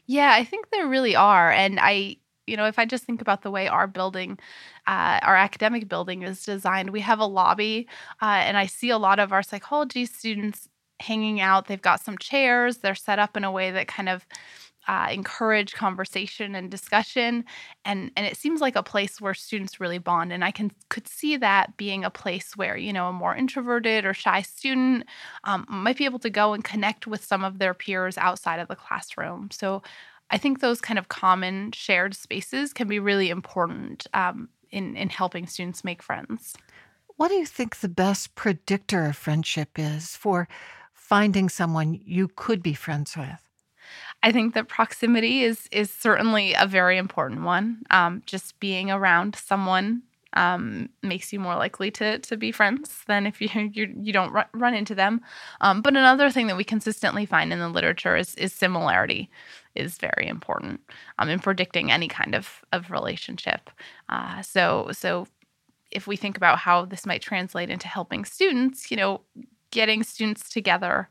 Yeah, 0.06 0.32
I 0.32 0.44
think 0.44 0.70
there 0.70 0.86
really 0.86 1.16
are. 1.16 1.50
And 1.50 1.78
I 1.80 2.16
you 2.46 2.56
know, 2.56 2.66
if 2.66 2.78
I 2.78 2.84
just 2.84 3.04
think 3.04 3.20
about 3.20 3.42
the 3.42 3.50
way 3.50 3.68
our 3.68 3.86
building, 3.86 4.38
uh, 4.86 5.20
our 5.22 5.36
academic 5.36 5.88
building 5.88 6.22
is 6.22 6.44
designed, 6.44 6.90
we 6.90 7.00
have 7.00 7.18
a 7.20 7.26
lobby, 7.26 7.88
uh, 8.22 8.24
and 8.44 8.56
I 8.56 8.66
see 8.66 8.90
a 8.90 8.98
lot 8.98 9.18
of 9.18 9.32
our 9.32 9.42
psychology 9.42 10.06
students 10.06 10.68
hanging 11.00 11.40
out. 11.40 11.66
They've 11.66 11.80
got 11.80 12.00
some 12.00 12.18
chairs, 12.18 12.78
they're 12.78 12.94
set 12.94 13.18
up 13.18 13.36
in 13.36 13.44
a 13.44 13.52
way 13.52 13.70
that 13.70 13.88
kind 13.88 14.08
of 14.08 14.26
uh, 14.88 15.08
encourage 15.12 15.74
conversation 15.74 16.54
and 16.54 16.70
discussion 16.70 17.44
and 17.84 18.10
and 18.16 18.26
it 18.26 18.36
seems 18.36 18.60
like 18.60 18.76
a 18.76 18.82
place 18.82 19.20
where 19.20 19.34
students 19.34 19.78
really 19.78 19.98
bond 19.98 20.32
and 20.32 20.42
i 20.42 20.50
can 20.50 20.70
could 20.88 21.06
see 21.06 21.36
that 21.36 21.76
being 21.76 22.02
a 22.02 22.10
place 22.10 22.56
where 22.56 22.76
you 22.76 22.92
know 22.92 23.08
a 23.08 23.12
more 23.12 23.36
introverted 23.36 24.04
or 24.04 24.14
shy 24.14 24.40
student 24.40 25.04
um, 25.44 25.66
might 25.68 25.96
be 25.98 26.06
able 26.06 26.18
to 26.18 26.30
go 26.30 26.54
and 26.54 26.64
connect 26.64 27.06
with 27.06 27.22
some 27.22 27.44
of 27.44 27.58
their 27.58 27.74
peers 27.74 28.16
outside 28.16 28.58
of 28.58 28.68
the 28.68 28.76
classroom 28.76 29.48
so 29.50 29.82
I 30.30 30.38
think 30.38 30.60
those 30.60 30.80
kind 30.80 30.98
of 30.98 31.08
common 31.08 31.72
shared 31.72 32.14
spaces 32.14 32.72
can 32.72 32.88
be 32.88 32.98
really 32.98 33.30
important 33.30 34.06
um, 34.14 34.48
in, 34.70 34.96
in 34.96 35.08
helping 35.08 35.46
students 35.46 35.84
make 35.84 36.02
friends. 36.02 36.54
What 37.16 37.28
do 37.28 37.34
you 37.34 37.46
think 37.46 37.76
the 37.76 37.88
best 37.88 38.34
predictor 38.34 39.04
of 39.06 39.16
friendship 39.16 39.70
is 39.76 40.16
for 40.16 40.48
finding 40.94 41.48
someone 41.48 42.00
you 42.04 42.28
could 42.34 42.62
be 42.62 42.72
friends 42.72 43.16
with? 43.16 43.46
I 44.22 44.32
think 44.32 44.54
that 44.54 44.68
proximity 44.68 45.42
is 45.42 45.66
is 45.72 45.90
certainly 45.90 46.54
a 46.54 46.66
very 46.66 46.98
important 46.98 47.42
one. 47.42 47.82
Um, 47.90 48.22
just 48.26 48.58
being 48.60 48.90
around 48.90 49.34
someone 49.34 50.02
um, 50.34 50.88
makes 51.02 51.32
you 51.32 51.40
more 51.40 51.56
likely 51.56 51.90
to 51.92 52.18
to 52.20 52.36
be 52.36 52.52
friends 52.52 53.02
than 53.06 53.26
if 53.26 53.40
you 53.42 53.48
you, 53.72 53.94
you 54.00 54.12
don't 54.12 54.32
run, 54.32 54.46
run 54.52 54.74
into 54.74 54.94
them. 54.94 55.20
Um, 55.60 55.82
but 55.82 55.96
another 55.96 56.30
thing 56.30 56.46
that 56.46 56.56
we 56.56 56.64
consistently 56.64 57.26
find 57.26 57.52
in 57.52 57.58
the 57.58 57.68
literature 57.68 58.16
is 58.16 58.34
is 58.36 58.52
similarity 58.52 59.30
is 59.74 59.98
very 59.98 60.26
important 60.26 60.80
um, 61.18 61.28
in 61.28 61.38
predicting 61.38 61.90
any 61.90 62.08
kind 62.08 62.34
of 62.34 62.62
of 62.72 62.90
relationship. 62.90 63.70
Uh, 64.08 64.42
so 64.42 64.88
so 64.92 65.26
if 65.90 66.06
we 66.06 66.16
think 66.16 66.36
about 66.36 66.58
how 66.58 66.84
this 66.84 67.06
might 67.06 67.22
translate 67.22 67.70
into 67.70 67.88
helping 67.88 68.24
students, 68.24 68.90
you 68.90 68.96
know, 68.96 69.20
getting 69.70 70.02
students 70.02 70.48
together 70.48 71.08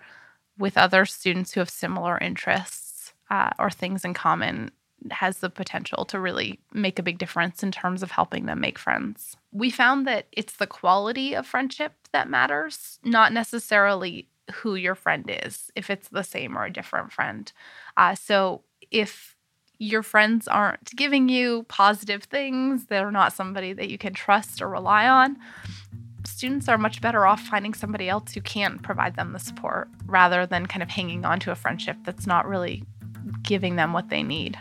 with 0.58 0.78
other 0.78 1.06
students 1.06 1.54
who 1.54 1.60
have 1.60 1.70
similar 1.70 2.18
interests 2.18 3.14
uh, 3.30 3.50
or 3.60 3.70
things 3.70 4.04
in 4.06 4.14
common 4.14 4.72
has 5.12 5.38
the 5.38 5.50
potential 5.50 6.04
to 6.06 6.20
really 6.20 6.60
make 6.74 7.00
a 7.00 7.04
big 7.04 7.18
difference 7.18 7.64
in 7.64 7.72
terms 7.72 8.04
of 8.04 8.12
helping 8.12 8.46
them 8.46 8.60
make 8.60 8.78
friends. 8.78 9.38
We 9.52 9.70
found 9.70 10.06
that 10.08 10.28
it's 10.34 10.58
the 10.58 10.68
quality 10.68 11.34
of 11.34 11.48
friendship 11.48 11.94
that 12.12 12.30
matters, 12.30 13.00
not 13.04 13.32
necessarily 13.32 14.28
who 14.52 14.76
your 14.76 14.96
friend 14.96 15.30
is, 15.44 15.72
if 15.76 15.90
it's 15.90 16.10
the 16.10 16.24
same 16.24 16.58
or 16.58 16.66
a 16.66 16.74
different 16.74 17.12
friend. 17.12 17.52
Uh, 17.98 18.16
so 18.16 18.64
if 18.92 19.36
your 19.78 20.04
friends 20.04 20.48
aren't 20.48 20.96
giving 20.96 21.30
you 21.30 21.64
positive 21.70 22.24
things, 22.24 22.86
they're 22.86 23.12
not 23.12 23.34
somebody 23.34 23.74
that 23.74 23.90
you 23.90 23.98
can 23.98 24.14
trust 24.14 24.62
or 24.62 24.68
rely 24.68 25.08
on, 25.08 25.38
students 26.26 26.68
are 26.68 26.78
much 26.78 27.02
better 27.02 27.26
off 27.26 27.42
finding 27.42 27.74
somebody 27.74 28.10
else 28.10 28.34
who 28.34 28.42
can 28.42 28.78
provide 28.80 29.16
them 29.16 29.32
the 29.32 29.40
support 29.40 29.88
rather 30.06 30.46
than 30.46 30.66
kind 30.66 30.84
of 30.84 30.90
hanging 30.90 31.24
on 31.24 31.40
to 31.40 31.52
a 31.52 31.56
friendship 31.56 31.98
that's 32.04 32.28
not 32.28 32.48
really 32.48 32.84
giving 33.42 33.76
them 33.78 33.94
what 33.94 34.10
they 34.10 34.24
need. 34.24 34.58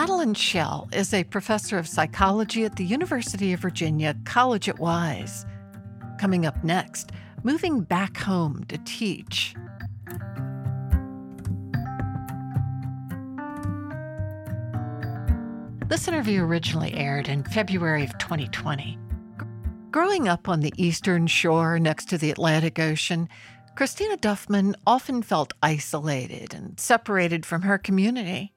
Madeline 0.00 0.34
Schell 0.34 0.88
is 0.92 1.12
a 1.12 1.24
professor 1.24 1.76
of 1.76 1.88
psychology 1.88 2.64
at 2.64 2.76
the 2.76 2.84
University 2.84 3.52
of 3.52 3.58
Virginia 3.58 4.14
College 4.24 4.68
at 4.68 4.78
Wise. 4.78 5.44
Coming 6.20 6.46
up 6.46 6.62
next, 6.62 7.10
moving 7.42 7.80
back 7.80 8.16
home 8.16 8.62
to 8.68 8.78
teach. 8.78 9.56
This 15.88 16.06
interview 16.06 16.44
originally 16.44 16.94
aired 16.94 17.28
in 17.28 17.42
February 17.42 18.04
of 18.04 18.16
2020. 18.18 18.96
Growing 19.90 20.28
up 20.28 20.48
on 20.48 20.60
the 20.60 20.72
eastern 20.76 21.26
shore 21.26 21.80
next 21.80 22.04
to 22.10 22.18
the 22.18 22.30
Atlantic 22.30 22.78
Ocean, 22.78 23.28
Christina 23.74 24.16
Duffman 24.16 24.74
often 24.86 25.22
felt 25.22 25.54
isolated 25.60 26.54
and 26.54 26.78
separated 26.78 27.44
from 27.44 27.62
her 27.62 27.78
community. 27.78 28.52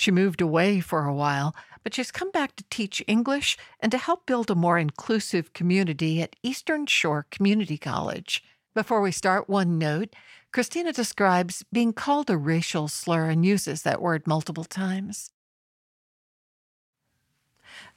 She 0.00 0.10
moved 0.10 0.40
away 0.40 0.80
for 0.80 1.04
a 1.04 1.12
while, 1.12 1.54
but 1.82 1.92
she's 1.92 2.10
come 2.10 2.30
back 2.30 2.56
to 2.56 2.64
teach 2.70 3.04
English 3.06 3.58
and 3.80 3.92
to 3.92 3.98
help 3.98 4.24
build 4.24 4.50
a 4.50 4.54
more 4.54 4.78
inclusive 4.78 5.52
community 5.52 6.22
at 6.22 6.36
Eastern 6.42 6.86
Shore 6.86 7.26
Community 7.30 7.76
College. 7.76 8.42
Before 8.74 9.02
we 9.02 9.12
start, 9.12 9.46
one 9.46 9.76
note 9.76 10.16
Christina 10.54 10.94
describes 10.94 11.66
being 11.70 11.92
called 11.92 12.30
a 12.30 12.38
racial 12.38 12.88
slur 12.88 13.28
and 13.28 13.44
uses 13.44 13.82
that 13.82 14.00
word 14.00 14.26
multiple 14.26 14.64
times. 14.64 15.32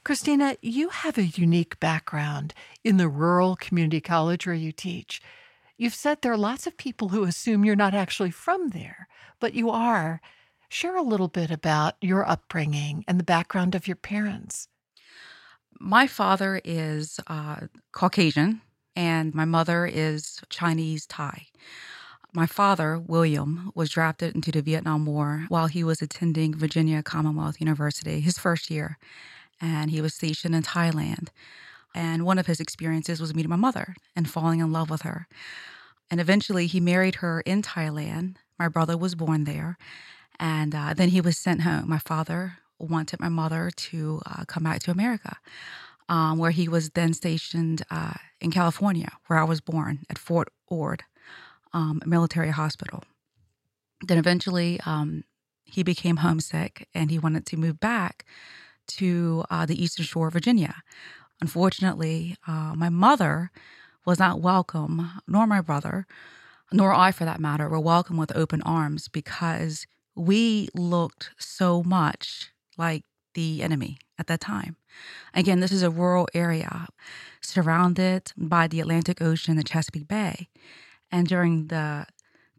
Christina, 0.03 0.57
you 0.61 0.89
have 0.89 1.17
a 1.17 1.23
unique 1.23 1.79
background 1.79 2.53
in 2.83 2.97
the 2.97 3.07
rural 3.07 3.55
community 3.55 4.01
college 4.01 4.45
where 4.45 4.53
you 4.53 4.73
teach. 4.73 5.21
You've 5.77 5.95
said 5.95 6.21
there 6.21 6.33
are 6.33 6.37
lots 6.37 6.67
of 6.67 6.75
people 6.75 7.09
who 7.09 7.23
assume 7.23 7.63
you're 7.63 7.77
not 7.77 7.93
actually 7.93 8.31
from 8.31 8.71
there, 8.71 9.07
but 9.39 9.53
you 9.53 9.69
are. 9.69 10.19
Share 10.73 10.97
a 10.97 11.03
little 11.03 11.27
bit 11.27 11.51
about 11.51 11.97
your 12.01 12.27
upbringing 12.27 13.05
and 13.07 13.19
the 13.19 13.23
background 13.23 13.75
of 13.75 13.87
your 13.87 13.95
parents. 13.95 14.67
My 15.79 16.07
father 16.07 16.59
is 16.65 17.19
uh, 17.27 17.67
Caucasian, 17.91 18.61
and 18.95 19.35
my 19.35 19.45
mother 19.45 19.85
is 19.85 20.41
Chinese 20.49 21.05
Thai. 21.05 21.45
My 22.33 22.47
father, 22.47 22.97
William, 22.97 23.71
was 23.75 23.91
drafted 23.91 24.33
into 24.33 24.51
the 24.51 24.63
Vietnam 24.63 25.05
War 25.05 25.45
while 25.47 25.67
he 25.67 25.83
was 25.83 26.01
attending 26.01 26.55
Virginia 26.55 27.03
Commonwealth 27.03 27.61
University, 27.61 28.19
his 28.19 28.39
first 28.39 28.71
year 28.71 28.97
and 29.61 29.91
he 29.91 30.01
was 30.01 30.15
stationed 30.15 30.55
in 30.55 30.63
Thailand. 30.63 31.29
And 31.93 32.25
one 32.25 32.39
of 32.39 32.47
his 32.47 32.59
experiences 32.59 33.21
was 33.21 33.35
meeting 33.35 33.51
my 33.51 33.55
mother 33.55 33.95
and 34.15 34.27
falling 34.27 34.59
in 34.59 34.71
love 34.71 34.89
with 34.89 35.03
her. 35.03 35.27
And 36.09 36.19
eventually 36.19 36.65
he 36.65 36.79
married 36.79 37.15
her 37.15 37.41
in 37.41 37.61
Thailand. 37.61 38.37
My 38.57 38.67
brother 38.67 38.97
was 38.97 39.15
born 39.15 39.43
there. 39.43 39.77
And 40.43 40.75
uh, 40.75 40.93
then 40.93 41.07
he 41.07 41.21
was 41.21 41.37
sent 41.37 41.61
home. 41.61 41.87
My 41.87 41.99
father 41.99 42.57
wanted 42.77 43.21
my 43.21 43.29
mother 43.29 43.71
to 43.73 44.21
uh, 44.25 44.43
come 44.45 44.63
back 44.63 44.81
to 44.81 44.91
America, 44.91 45.37
um, 46.09 46.37
where 46.37 46.51
he 46.51 46.67
was 46.67 46.89
then 46.89 47.13
stationed 47.13 47.83
uh, 47.89 48.15
in 48.41 48.51
California, 48.51 49.09
where 49.27 49.39
I 49.39 49.45
was 49.45 49.61
born 49.61 49.99
at 50.09 50.17
Fort 50.17 50.49
Ord 50.67 51.03
um, 51.71 52.01
Military 52.05 52.49
Hospital. 52.49 53.05
Then 54.05 54.17
eventually 54.17 54.81
um, 54.85 55.23
he 55.63 55.81
became 55.81 56.17
homesick 56.17 56.89
and 56.93 57.09
he 57.09 57.17
wanted 57.17 57.45
to 57.45 57.55
move 57.55 57.79
back 57.79 58.25
to 58.87 59.45
uh, 59.49 59.65
the 59.65 59.81
Eastern 59.81 60.03
Shore 60.03 60.27
of 60.27 60.33
Virginia. 60.33 60.83
Unfortunately, 61.39 62.35
uh, 62.45 62.73
my 62.75 62.89
mother 62.89 63.49
was 64.05 64.19
not 64.19 64.41
welcome, 64.41 65.09
nor 65.25 65.47
my 65.47 65.61
brother, 65.61 66.05
nor 66.69 66.93
I 66.93 67.13
for 67.13 67.23
that 67.23 67.39
matter, 67.39 67.69
were 67.69 67.79
welcome 67.79 68.17
with 68.17 68.35
open 68.35 68.61
arms 68.63 69.07
because 69.07 69.87
we 70.15 70.69
looked 70.73 71.31
so 71.37 71.83
much 71.83 72.51
like 72.77 73.03
the 73.33 73.63
enemy 73.63 73.97
at 74.17 74.27
that 74.27 74.39
time. 74.39 74.77
Again, 75.33 75.59
this 75.59 75.71
is 75.71 75.83
a 75.83 75.89
rural 75.89 76.27
area 76.33 76.87
surrounded 77.41 78.31
by 78.37 78.67
the 78.67 78.79
Atlantic 78.79 79.21
Ocean, 79.21 79.57
the 79.57 79.63
Chesapeake 79.63 80.07
Bay. 80.07 80.49
And 81.11 81.27
during 81.27 81.67
the 81.67 82.05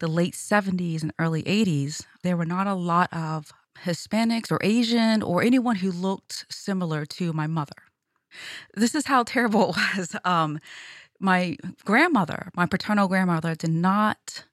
the 0.00 0.08
late 0.08 0.34
70s 0.34 1.02
and 1.02 1.12
early 1.20 1.44
80s, 1.44 2.04
there 2.22 2.36
were 2.36 2.44
not 2.44 2.66
a 2.66 2.74
lot 2.74 3.12
of 3.12 3.52
Hispanics 3.84 4.50
or 4.50 4.58
Asian 4.60 5.22
or 5.22 5.40
anyone 5.42 5.76
who 5.76 5.90
looked 5.90 6.46
similar 6.50 7.06
to 7.06 7.32
my 7.32 7.46
mother. 7.46 7.76
This 8.74 8.94
is 8.94 9.06
how 9.06 9.22
terrible 9.34 9.70
it 9.70 9.76
was. 9.96 10.16
Um, 10.24 10.58
my 11.20 11.56
grandmother, 11.84 12.50
my 12.56 12.66
paternal 12.66 13.08
grandmother, 13.08 13.54
did 13.54 13.70
not 13.70 14.44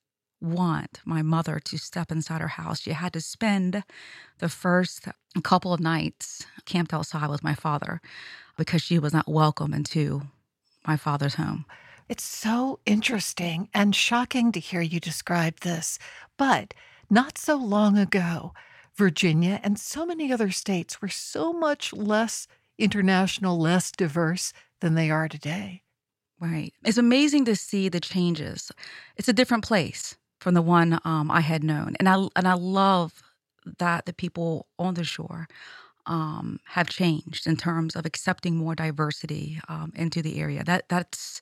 want 0.42 1.00
my 1.06 1.22
mother 1.22 1.60
to 1.60 1.78
step 1.78 2.12
inside 2.12 2.42
her 2.42 2.48
house. 2.48 2.82
She 2.82 2.92
had 2.92 3.14
to 3.14 3.22
spend 3.22 3.84
the 4.40 4.50
first 4.50 5.08
couple 5.44 5.74
of 5.74 5.80
nights 5.80 6.46
camped 6.66 6.94
outside 6.94 7.30
with 7.30 7.44
my 7.44 7.54
father 7.54 8.02
because 8.58 8.82
she 8.82 9.00
was 9.00 9.14
not 9.14 9.28
welcome 9.28 9.74
into 9.74 10.24
my 10.86 10.98
father's 10.98 11.36
home. 11.36 11.66
It's 12.10 12.24
so 12.24 12.80
interesting 12.86 13.70
and 13.74 13.96
shocking 13.96 14.52
to 14.52 14.60
hear 14.60 14.82
you 14.82 15.00
describe 15.00 15.62
this. 15.62 15.98
But 16.38 16.74
not 17.10 17.38
so 17.38 17.56
long 17.56 17.98
ago, 17.98 18.54
Virginia, 18.96 19.60
and 19.64 19.80
so 19.80 20.06
many 20.06 20.34
other 20.34 20.52
states 20.52 21.02
were 21.02 21.10
so 21.10 21.54
much 21.54 21.94
less 21.94 22.48
international, 22.78 23.58
less 23.58 23.92
diverse 23.92 24.52
than 24.82 24.96
they 24.96 25.10
are 25.10 25.30
today. 25.30 25.84
Right. 26.40 26.74
It's 26.84 26.98
amazing 26.98 27.46
to 27.46 27.56
see 27.56 27.88
the 27.88 28.00
changes. 28.00 28.72
It's 29.16 29.30
a 29.30 29.34
different 29.34 29.64
place 29.64 30.18
from 30.42 30.56
the 30.56 30.62
one 30.62 31.00
um, 31.06 31.30
I 31.30 31.42
had 31.42 31.64
known, 31.64 31.96
and 32.00 32.10
I 32.10 32.28
and 32.36 32.48
I 32.48 32.54
love 32.54 33.24
that 33.78 34.06
the 34.06 34.14
people 34.14 34.68
on 34.80 34.96
the 34.96 35.04
shore 35.04 35.48
um, 36.08 36.60
have 36.66 36.90
changed 36.90 37.46
in 37.46 37.56
terms 37.56 37.96
of 37.96 38.06
accepting 38.08 38.56
more 38.58 38.74
diversity 38.74 39.62
um, 39.70 39.94
into 39.96 40.22
the 40.22 40.40
area. 40.40 40.64
That 40.64 40.90
that's 40.90 41.42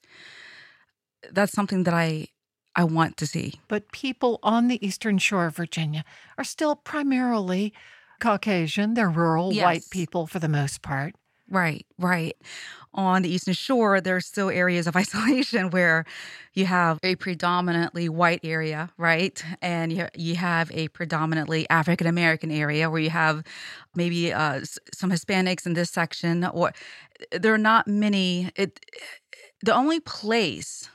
that's 1.32 1.54
something 1.54 1.84
that 1.84 1.94
I 1.94 2.28
I 2.76 2.84
want 2.84 3.16
to 3.18 3.26
see. 3.26 3.60
But 3.70 3.92
people 3.94 4.40
on 4.44 4.68
the 4.68 4.86
eastern 4.86 5.18
shore 5.18 5.48
of 5.48 5.56
Virginia 5.56 6.04
are 6.38 6.44
still 6.44 6.76
primarily 6.76 7.74
Caucasian. 8.20 8.96
They're 8.96 9.10
rural 9.10 9.54
yes. 9.54 9.64
white 9.64 9.84
people 9.92 10.28
for 10.28 10.40
the 10.40 10.50
most 10.50 10.82
part. 10.82 11.16
Right, 11.50 11.86
right. 11.98 12.36
On 12.94 13.22
the 13.22 13.30
eastern 13.30 13.54
shore, 13.54 14.02
there's 14.02 14.26
still 14.26 14.50
areas 14.50 14.88
of 14.88 14.96
isolation 15.04 15.70
where 15.72 16.06
you 16.54 16.66
have 16.66 17.00
a 17.04 17.16
predominantly 17.16 18.10
white 18.10 18.42
area, 18.44 18.90
right? 18.98 19.44
And 19.62 19.92
you, 19.92 20.08
you 20.16 20.36
have 20.36 20.72
a 20.72 20.90
predominantly 20.90 21.68
African 21.70 22.08
American 22.08 22.52
area 22.52 22.90
where 22.90 23.02
you 23.02 23.10
have 23.10 23.44
maybe 23.96 24.32
uh, 24.34 24.62
some 24.94 25.12
Hispanics 25.12 25.66
in 25.66 25.74
this 25.74 25.90
section, 25.90 26.46
or 26.46 26.72
there 27.32 27.54
are 27.54 27.60
not 27.60 27.88
many. 27.88 28.52
It, 28.56 28.80
the 29.62 29.74
only 29.74 30.00
place 30.00 30.90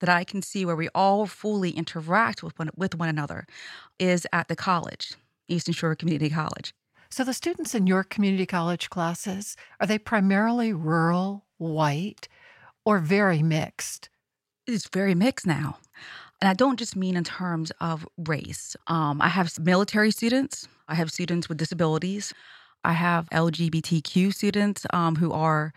that 0.00 0.08
I 0.08 0.22
can 0.24 0.42
see 0.42 0.64
where 0.64 0.76
we 0.76 0.88
all 0.94 1.26
fully 1.26 1.70
interact 1.70 2.42
with 2.42 2.56
one, 2.58 2.70
with 2.76 2.94
one 2.94 3.08
another 3.08 3.46
is 3.98 4.26
at 4.32 4.48
the 4.48 4.56
college, 4.56 5.14
Eastern 5.48 5.74
Shore 5.74 5.96
Community 5.96 6.30
College. 6.30 6.72
So 7.10 7.24
the 7.24 7.32
students 7.32 7.74
in 7.74 7.86
your 7.86 8.04
community 8.04 8.44
college 8.44 8.90
classes, 8.90 9.56
are 9.80 9.86
they 9.86 9.98
primarily 9.98 10.72
rural, 10.72 11.46
white, 11.56 12.28
or 12.84 12.98
very 12.98 13.42
mixed? 13.42 14.10
It's 14.66 14.88
very 14.88 15.14
mixed 15.14 15.46
now. 15.46 15.78
And 16.40 16.48
I 16.48 16.54
don't 16.54 16.78
just 16.78 16.94
mean 16.94 17.16
in 17.16 17.24
terms 17.24 17.72
of 17.80 18.06
race. 18.18 18.76
Um, 18.86 19.20
I 19.22 19.28
have 19.28 19.58
military 19.58 20.10
students, 20.10 20.68
I 20.86 20.94
have 20.94 21.10
students 21.10 21.48
with 21.48 21.58
disabilities, 21.58 22.34
I 22.84 22.92
have 22.92 23.28
LGBTQ 23.30 24.32
students 24.32 24.86
um, 24.92 25.16
who 25.16 25.32
are 25.32 25.72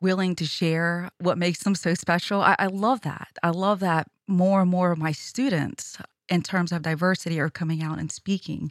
willing 0.00 0.36
to 0.36 0.44
share 0.44 1.08
what 1.18 1.38
makes 1.38 1.62
them 1.62 1.74
so 1.74 1.94
special. 1.94 2.42
I, 2.42 2.54
I 2.58 2.66
love 2.66 3.00
that. 3.00 3.28
I 3.42 3.50
love 3.50 3.80
that 3.80 4.08
more 4.28 4.60
and 4.60 4.70
more 4.70 4.92
of 4.92 4.98
my 4.98 5.12
students, 5.12 5.98
in 6.28 6.42
terms 6.42 6.70
of 6.70 6.82
diversity, 6.82 7.40
are 7.40 7.50
coming 7.50 7.82
out 7.82 7.98
and 7.98 8.12
speaking 8.12 8.70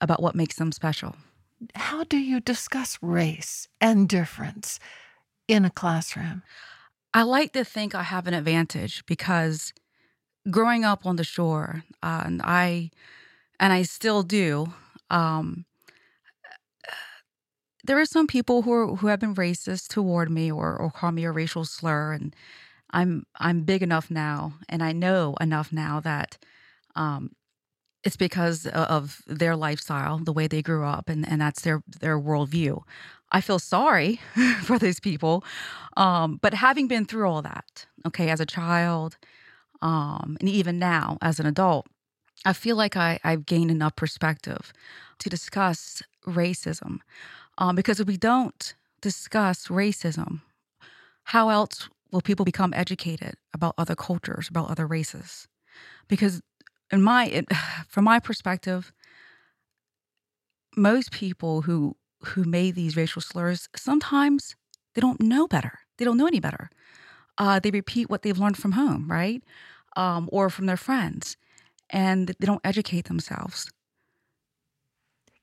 about 0.00 0.22
what 0.22 0.34
makes 0.34 0.56
them 0.56 0.72
special. 0.72 1.16
How 1.74 2.04
do 2.04 2.16
you 2.16 2.40
discuss 2.40 2.98
race 3.00 3.68
and 3.80 4.08
difference? 4.08 4.78
in 5.48 5.64
a 5.64 5.70
classroom? 5.70 6.42
I 7.14 7.22
like 7.22 7.52
to 7.52 7.64
think 7.64 7.94
I 7.94 8.02
have 8.02 8.26
an 8.26 8.34
advantage 8.34 9.04
because 9.06 9.72
growing 10.50 10.84
up 10.84 11.04
on 11.04 11.16
the 11.16 11.24
shore, 11.24 11.84
uh, 12.02 12.22
and 12.24 12.40
I 12.42 12.90
and 13.60 13.72
I 13.72 13.82
still 13.82 14.22
do. 14.22 14.72
Um, 15.10 15.66
there 17.84 17.98
are 17.98 18.06
some 18.06 18.26
people 18.26 18.62
who 18.62 18.72
are, 18.72 18.96
who 18.96 19.08
have 19.08 19.20
been 19.20 19.34
racist 19.34 19.88
toward 19.88 20.30
me 20.30 20.50
or 20.50 20.76
or 20.76 20.90
call 20.90 21.12
me 21.12 21.24
a 21.24 21.32
racial 21.32 21.64
slur, 21.64 22.12
and 22.12 22.34
I'm 22.90 23.24
I'm 23.38 23.62
big 23.62 23.82
enough 23.82 24.10
now, 24.10 24.54
and 24.68 24.82
I 24.82 24.92
know 24.92 25.34
enough 25.40 25.72
now 25.72 26.00
that 26.00 26.38
um, 26.96 27.32
it's 28.04 28.16
because 28.16 28.66
of 28.66 29.22
their 29.26 29.54
lifestyle, 29.56 30.18
the 30.18 30.32
way 30.32 30.46
they 30.46 30.62
grew 30.62 30.84
up, 30.84 31.08
and, 31.08 31.28
and 31.28 31.40
that's 31.40 31.62
their 31.62 31.82
their 32.00 32.18
worldview. 32.18 32.82
I 33.30 33.40
feel 33.40 33.58
sorry 33.58 34.20
for 34.62 34.78
those 34.78 35.00
people, 35.00 35.44
um, 35.96 36.38
but 36.42 36.54
having 36.54 36.88
been 36.88 37.06
through 37.06 37.28
all 37.28 37.42
that, 37.42 37.86
okay, 38.06 38.28
as 38.28 38.40
a 38.40 38.46
child, 38.46 39.16
um, 39.80 40.36
and 40.40 40.48
even 40.48 40.78
now 40.78 41.18
as 41.22 41.40
an 41.40 41.46
adult, 41.46 41.86
I 42.44 42.52
feel 42.52 42.76
like 42.76 42.96
I, 42.96 43.18
I've 43.24 43.46
gained 43.46 43.70
enough 43.70 43.96
perspective 43.96 44.72
to 45.18 45.28
discuss 45.28 46.02
racism. 46.26 46.98
Um, 47.58 47.76
because 47.76 48.00
if 48.00 48.06
we 48.06 48.16
don't 48.16 48.74
discuss 49.00 49.68
racism, 49.68 50.40
how 51.24 51.48
else 51.50 51.88
will 52.10 52.20
people 52.20 52.44
become 52.44 52.72
educated 52.74 53.34
about 53.54 53.74
other 53.78 53.94
cultures, 53.94 54.48
about 54.48 54.70
other 54.70 54.86
races? 54.86 55.48
Because 56.08 56.42
in 56.92 57.02
my, 57.02 57.26
it, 57.26 57.46
from 57.88 58.04
my 58.04 58.20
perspective, 58.20 58.92
most 60.76 61.10
people 61.10 61.62
who 61.62 61.96
who 62.24 62.44
made 62.44 62.76
these 62.76 62.96
racial 62.96 63.20
slurs 63.20 63.68
sometimes 63.74 64.54
they 64.94 65.00
don't 65.00 65.20
know 65.20 65.48
better. 65.48 65.80
They 65.98 66.04
don't 66.04 66.16
know 66.16 66.26
any 66.26 66.40
better. 66.40 66.70
Uh, 67.38 67.58
they 67.58 67.70
repeat 67.70 68.10
what 68.10 68.22
they've 68.22 68.38
learned 68.38 68.58
from 68.58 68.72
home, 68.72 69.10
right, 69.10 69.42
um, 69.96 70.28
or 70.30 70.50
from 70.50 70.66
their 70.66 70.76
friends, 70.76 71.36
and 71.90 72.28
they 72.38 72.46
don't 72.46 72.60
educate 72.64 73.06
themselves. 73.06 73.70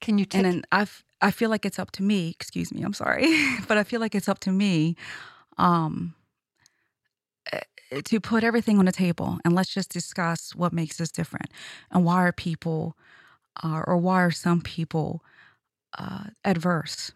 Can 0.02 0.18
you 0.18 0.26
take? 0.26 0.44
And 0.44 0.54
then 0.54 0.64
I 0.72 0.88
I 1.22 1.32
feel 1.32 1.50
like 1.50 1.66
it's 1.66 1.80
up 1.80 1.92
to 1.92 2.04
me. 2.04 2.30
Excuse 2.30 2.72
me, 2.72 2.82
I'm 2.84 2.94
sorry, 2.94 3.28
but 3.68 3.78
I 3.78 3.84
feel 3.84 4.00
like 4.00 4.16
it's 4.16 4.30
up 4.30 4.40
to 4.42 4.52
me 4.52 4.96
um, 5.58 6.14
to 8.06 8.20
put 8.20 8.44
everything 8.44 8.80
on 8.80 8.86
the 8.86 8.92
table 8.92 9.40
and 9.46 9.56
let's 9.56 9.74
just 9.74 9.92
discuss 9.92 10.56
what 10.56 10.74
makes 10.74 11.00
us 11.02 11.12
different 11.12 11.52
and 11.92 12.06
why 12.06 12.18
are 12.24 12.32
people 12.32 12.96
uh, 13.64 13.82
or 13.88 13.98
why 13.98 14.22
are 14.24 14.32
some 14.32 14.62
people 14.62 15.24
uh, 15.98 16.26
adverse. 16.46 17.12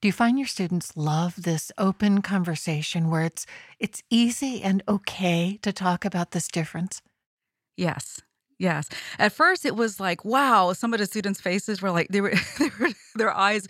Do 0.00 0.08
you 0.08 0.12
find 0.12 0.38
your 0.38 0.48
students 0.48 0.96
love 0.96 1.42
this 1.42 1.72
open 1.78 2.22
conversation 2.22 3.08
where 3.10 3.22
it's 3.22 3.46
it's 3.78 4.02
easy 4.10 4.62
and 4.62 4.82
okay 4.88 5.58
to 5.62 5.72
talk 5.72 6.04
about 6.04 6.32
this 6.32 6.48
difference? 6.48 7.00
Yes. 7.76 8.22
Yes. 8.58 8.88
At 9.18 9.32
first, 9.32 9.64
it 9.64 9.76
was 9.76 9.98
like, 9.98 10.24
wow. 10.24 10.72
Some 10.72 10.94
of 10.94 11.00
the 11.00 11.06
students' 11.06 11.40
faces 11.40 11.82
were 11.82 11.90
like, 11.90 12.08
they 12.08 12.20
were, 12.20 12.32
they 12.58 12.70
were 12.78 12.90
their 13.14 13.32
eyes, 13.32 13.66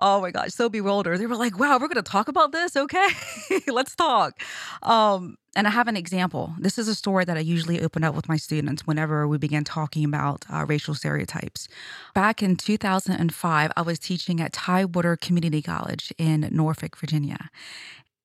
oh 0.00 0.20
my 0.20 0.30
gosh, 0.30 0.50
so 0.50 0.68
bewildered. 0.68 1.18
They 1.18 1.26
were 1.26 1.36
like, 1.36 1.58
wow, 1.58 1.78
we're 1.80 1.88
going 1.88 1.96
to 1.96 2.02
talk 2.02 2.28
about 2.28 2.52
this. 2.52 2.76
Okay, 2.76 3.08
let's 3.68 3.94
talk. 3.94 4.40
Um, 4.82 5.36
and 5.56 5.66
I 5.66 5.70
have 5.70 5.88
an 5.88 5.96
example. 5.96 6.54
This 6.58 6.78
is 6.78 6.86
a 6.86 6.94
story 6.94 7.24
that 7.24 7.36
I 7.36 7.40
usually 7.40 7.80
open 7.80 8.04
up 8.04 8.14
with 8.14 8.28
my 8.28 8.36
students 8.36 8.86
whenever 8.86 9.26
we 9.26 9.36
begin 9.36 9.64
talking 9.64 10.04
about 10.04 10.44
uh, 10.52 10.64
racial 10.64 10.94
stereotypes. 10.94 11.66
Back 12.14 12.40
in 12.40 12.56
2005, 12.56 13.72
I 13.76 13.82
was 13.82 13.98
teaching 13.98 14.40
at 14.40 14.52
Tidewater 14.52 15.16
Community 15.16 15.60
College 15.60 16.12
in 16.18 16.48
Norfolk, 16.52 16.96
Virginia. 16.96 17.50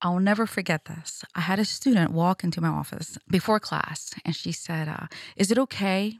I'll 0.01 0.19
never 0.19 0.45
forget 0.45 0.85
this. 0.85 1.23
I 1.35 1.41
had 1.41 1.59
a 1.59 1.65
student 1.65 2.11
walk 2.11 2.43
into 2.43 2.61
my 2.61 2.67
office 2.67 3.17
before 3.29 3.59
class 3.59 4.13
and 4.23 4.35
she 4.35 4.51
said, 4.51 4.87
uh, 4.87 5.07
Is 5.35 5.51
it 5.51 5.57
okay 5.57 6.17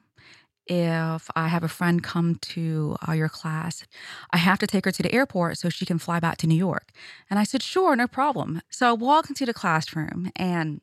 if 0.67 1.29
I 1.35 1.48
have 1.50 1.64
a 1.64 1.68
friend 1.68 2.01
come 2.01 2.35
to 2.35 2.96
uh, 3.07 3.11
your 3.11 3.29
class? 3.29 3.85
I 4.31 4.38
have 4.38 4.59
to 4.59 4.68
take 4.68 4.85
her 4.85 4.92
to 4.92 5.03
the 5.03 5.14
airport 5.14 5.57
so 5.57 5.70
she 5.70 5.85
can 5.85 6.00
fly 6.00 6.20
back 6.20 6.38
to 6.38 6.48
New 6.48 6.55
York. 6.55 6.92
And 7.29 7.38
I 7.38 7.44
said, 7.44 7.61
Sure, 7.61 7.96
no 7.96 8.07
problem. 8.07 8.61
So 8.70 8.90
I 8.90 8.94
walk 8.94 9.29
into 9.29 9.46
the 9.46 9.53
classroom 9.53 10.31
and 10.35 10.81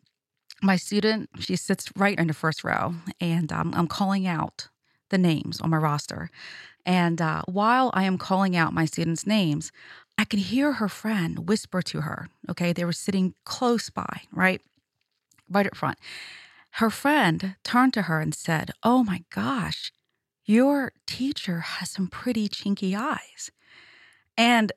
my 0.63 0.77
student, 0.77 1.29
she 1.41 1.57
sits 1.57 1.91
right 1.97 2.19
in 2.19 2.29
the 2.29 2.35
first 2.35 2.63
row 2.63 2.95
and 3.21 3.53
um, 3.53 3.73
I'm 3.75 3.89
calling 3.89 4.27
out 4.27 4.69
the 5.11 5.19
names 5.19 5.61
on 5.61 5.71
my 5.71 5.77
roster. 5.77 6.31
And 6.85 7.21
uh, 7.21 7.43
while 7.47 7.91
I 7.95 8.05
am 8.05 8.19
calling 8.19 8.57
out 8.57 8.73
my 8.73 8.85
students' 8.85 9.27
names, 9.27 9.71
I 10.19 10.25
could 10.25 10.39
hear 10.39 10.75
her 10.75 10.89
friend 10.89 11.49
whisper 11.49 11.83
to 11.83 12.03
her. 12.03 12.29
Okay, 12.49 12.73
they 12.73 12.85
were 12.85 12.93
sitting 12.93 13.35
close 13.45 13.91
by, 13.91 14.23
right? 14.33 14.61
Right 15.51 15.67
up 15.67 15.77
front. 15.77 15.99
Her 16.77 16.91
friend 16.91 17.57
turned 17.65 17.93
to 17.95 18.03
her 18.03 18.21
and 18.21 18.35
said, 18.35 18.71
Oh 18.83 19.05
my 19.05 19.25
gosh, 19.31 19.93
your 20.45 20.93
teacher 21.07 21.61
has 21.61 21.91
some 21.91 22.09
pretty 22.09 22.49
chinky 22.49 22.97
eyes. 22.97 23.51
And 24.37 24.73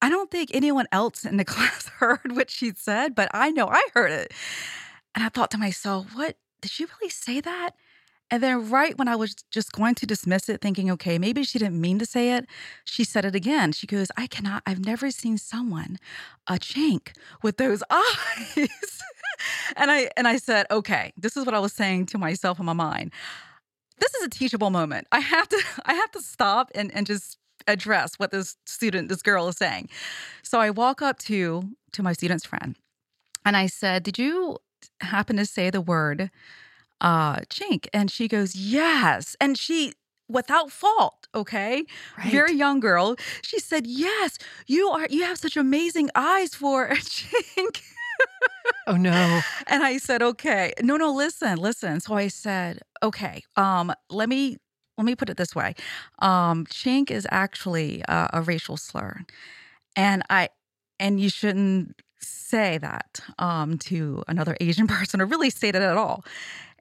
I 0.00 0.08
don't 0.08 0.30
think 0.30 0.50
anyone 0.52 0.86
else 0.92 1.24
in 1.24 1.36
the 1.36 1.44
class 1.46 1.88
heard 1.88 2.36
what 2.36 2.50
she 2.50 2.72
said, 2.76 3.14
but 3.14 3.28
I 3.32 3.50
know 3.50 3.68
I 3.68 3.82
heard 3.94 4.12
it. 4.12 4.32
And 5.14 5.24
I 5.24 5.28
thought 5.28 5.50
to 5.52 5.58
myself, 5.58 6.14
what? 6.14 6.36
Did 6.60 6.70
she 6.70 6.84
really 6.84 7.10
say 7.10 7.40
that? 7.40 7.72
And 8.34 8.42
then, 8.42 8.68
right 8.68 8.98
when 8.98 9.06
I 9.06 9.14
was 9.14 9.36
just 9.52 9.70
going 9.70 9.94
to 9.94 10.06
dismiss 10.06 10.48
it, 10.48 10.60
thinking, 10.60 10.90
okay, 10.90 11.20
maybe 11.20 11.44
she 11.44 11.56
didn't 11.56 11.80
mean 11.80 12.00
to 12.00 12.04
say 12.04 12.32
it, 12.32 12.48
she 12.84 13.04
said 13.04 13.24
it 13.24 13.36
again. 13.36 13.70
She 13.70 13.86
goes, 13.86 14.08
I 14.16 14.26
cannot, 14.26 14.64
I've 14.66 14.84
never 14.84 15.12
seen 15.12 15.38
someone, 15.38 16.00
a 16.48 16.54
chink, 16.54 17.12
with 17.44 17.58
those 17.58 17.84
eyes. 17.90 19.02
and 19.76 19.88
I 19.92 20.10
and 20.16 20.26
I 20.26 20.38
said, 20.38 20.66
okay, 20.68 21.12
this 21.16 21.36
is 21.36 21.46
what 21.46 21.54
I 21.54 21.60
was 21.60 21.72
saying 21.72 22.06
to 22.06 22.18
myself 22.18 22.58
in 22.58 22.66
my 22.66 22.72
mind. 22.72 23.12
This 23.98 24.12
is 24.14 24.24
a 24.24 24.30
teachable 24.30 24.70
moment. 24.70 25.06
I 25.12 25.20
have 25.20 25.48
to, 25.50 25.62
I 25.84 25.94
have 25.94 26.10
to 26.10 26.20
stop 26.20 26.72
and, 26.74 26.92
and 26.92 27.06
just 27.06 27.38
address 27.68 28.14
what 28.16 28.32
this 28.32 28.56
student, 28.66 29.10
this 29.10 29.22
girl 29.22 29.46
is 29.46 29.56
saying. 29.56 29.90
So 30.42 30.58
I 30.58 30.70
walk 30.70 31.02
up 31.02 31.20
to 31.20 31.70
to 31.92 32.02
my 32.02 32.12
student's 32.12 32.44
friend 32.44 32.74
and 33.44 33.56
I 33.56 33.68
said, 33.68 34.02
Did 34.02 34.18
you 34.18 34.58
happen 35.02 35.36
to 35.36 35.46
say 35.46 35.70
the 35.70 35.80
word 35.80 36.32
uh, 37.04 37.36
chink. 37.50 37.86
And 37.92 38.10
she 38.10 38.26
goes, 38.26 38.56
Yes. 38.56 39.36
And 39.40 39.56
she, 39.56 39.92
without 40.28 40.72
fault, 40.72 41.28
okay? 41.34 41.84
Right. 42.18 42.32
Very 42.32 42.54
young 42.54 42.80
girl. 42.80 43.16
She 43.42 43.60
said, 43.60 43.86
Yes, 43.86 44.38
you 44.66 44.88
are, 44.88 45.06
you 45.10 45.22
have 45.22 45.38
such 45.38 45.56
amazing 45.56 46.10
eyes 46.16 46.54
for 46.54 46.88
chink. 46.94 47.82
oh 48.86 48.96
no. 48.96 49.42
And 49.66 49.84
I 49.84 49.98
said, 49.98 50.22
Okay. 50.22 50.72
No, 50.82 50.96
no, 50.96 51.12
listen, 51.12 51.58
listen. 51.58 52.00
So 52.00 52.14
I 52.14 52.28
said, 52.28 52.80
Okay, 53.02 53.44
um, 53.56 53.92
let 54.10 54.28
me 54.28 54.56
let 54.96 55.04
me 55.04 55.14
put 55.14 55.28
it 55.28 55.36
this 55.36 55.54
way. 55.54 55.74
Um, 56.20 56.64
chink 56.66 57.10
is 57.10 57.26
actually 57.30 58.02
a, 58.08 58.30
a 58.34 58.42
racial 58.42 58.76
slur. 58.78 59.20
And 59.94 60.22
I 60.30 60.48
and 60.98 61.20
you 61.20 61.28
shouldn't 61.28 62.00
say 62.20 62.78
that 62.78 63.20
um, 63.38 63.78
to 63.78 64.22
another 64.28 64.56
Asian 64.60 64.86
person 64.96 65.20
or 65.20 65.26
really 65.26 65.50
say 65.50 65.70
that 65.70 65.82
at 65.82 65.96
all. 65.96 66.24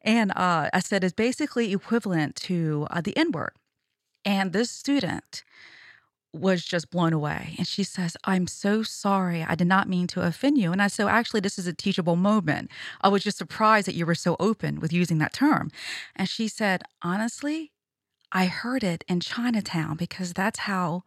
And 0.04 0.32
uh, 0.32 0.70
I 0.74 0.80
said 0.80 1.04
it's 1.04 1.14
basically 1.14 1.72
equivalent 1.72 2.36
to 2.38 2.88
uh, 2.92 3.02
the 3.02 3.16
N 3.18 3.32
word. 3.32 3.54
And 4.26 4.54
this 4.54 4.72
student 4.72 5.44
was 6.34 6.66
just 6.66 6.90
blown 6.90 7.14
away. 7.14 7.56
And 7.58 7.68
she 7.68 7.84
says, 7.84 8.18
I'm 8.24 8.48
so 8.48 8.82
sorry. 8.82 9.46
I 9.48 9.56
did 9.56 9.68
not 9.68 9.88
mean 9.88 10.08
to 10.08 10.22
offend 10.22 10.58
you. 10.58 10.72
And 10.72 10.82
I 10.82 10.88
said, 10.88 11.08
actually, 11.08 11.42
this 11.42 11.60
is 11.60 11.68
a 11.68 11.74
teachable 11.74 12.16
moment. 12.16 12.72
I 13.02 13.10
was 13.10 13.24
just 13.24 13.38
surprised 13.38 13.88
that 13.88 13.96
you 13.96 14.06
were 14.06 14.16
so 14.16 14.36
open 14.40 14.80
with 14.80 14.92
using 14.92 15.20
that 15.20 15.34
term. 15.34 15.70
And 16.16 16.28
she 16.28 16.48
said, 16.48 16.84
honestly, 17.04 17.72
I 18.32 18.48
heard 18.48 18.84
it 18.84 19.04
in 19.08 19.20
Chinatown 19.20 19.96
because 19.96 20.34
that's 20.34 20.60
how 20.60 21.04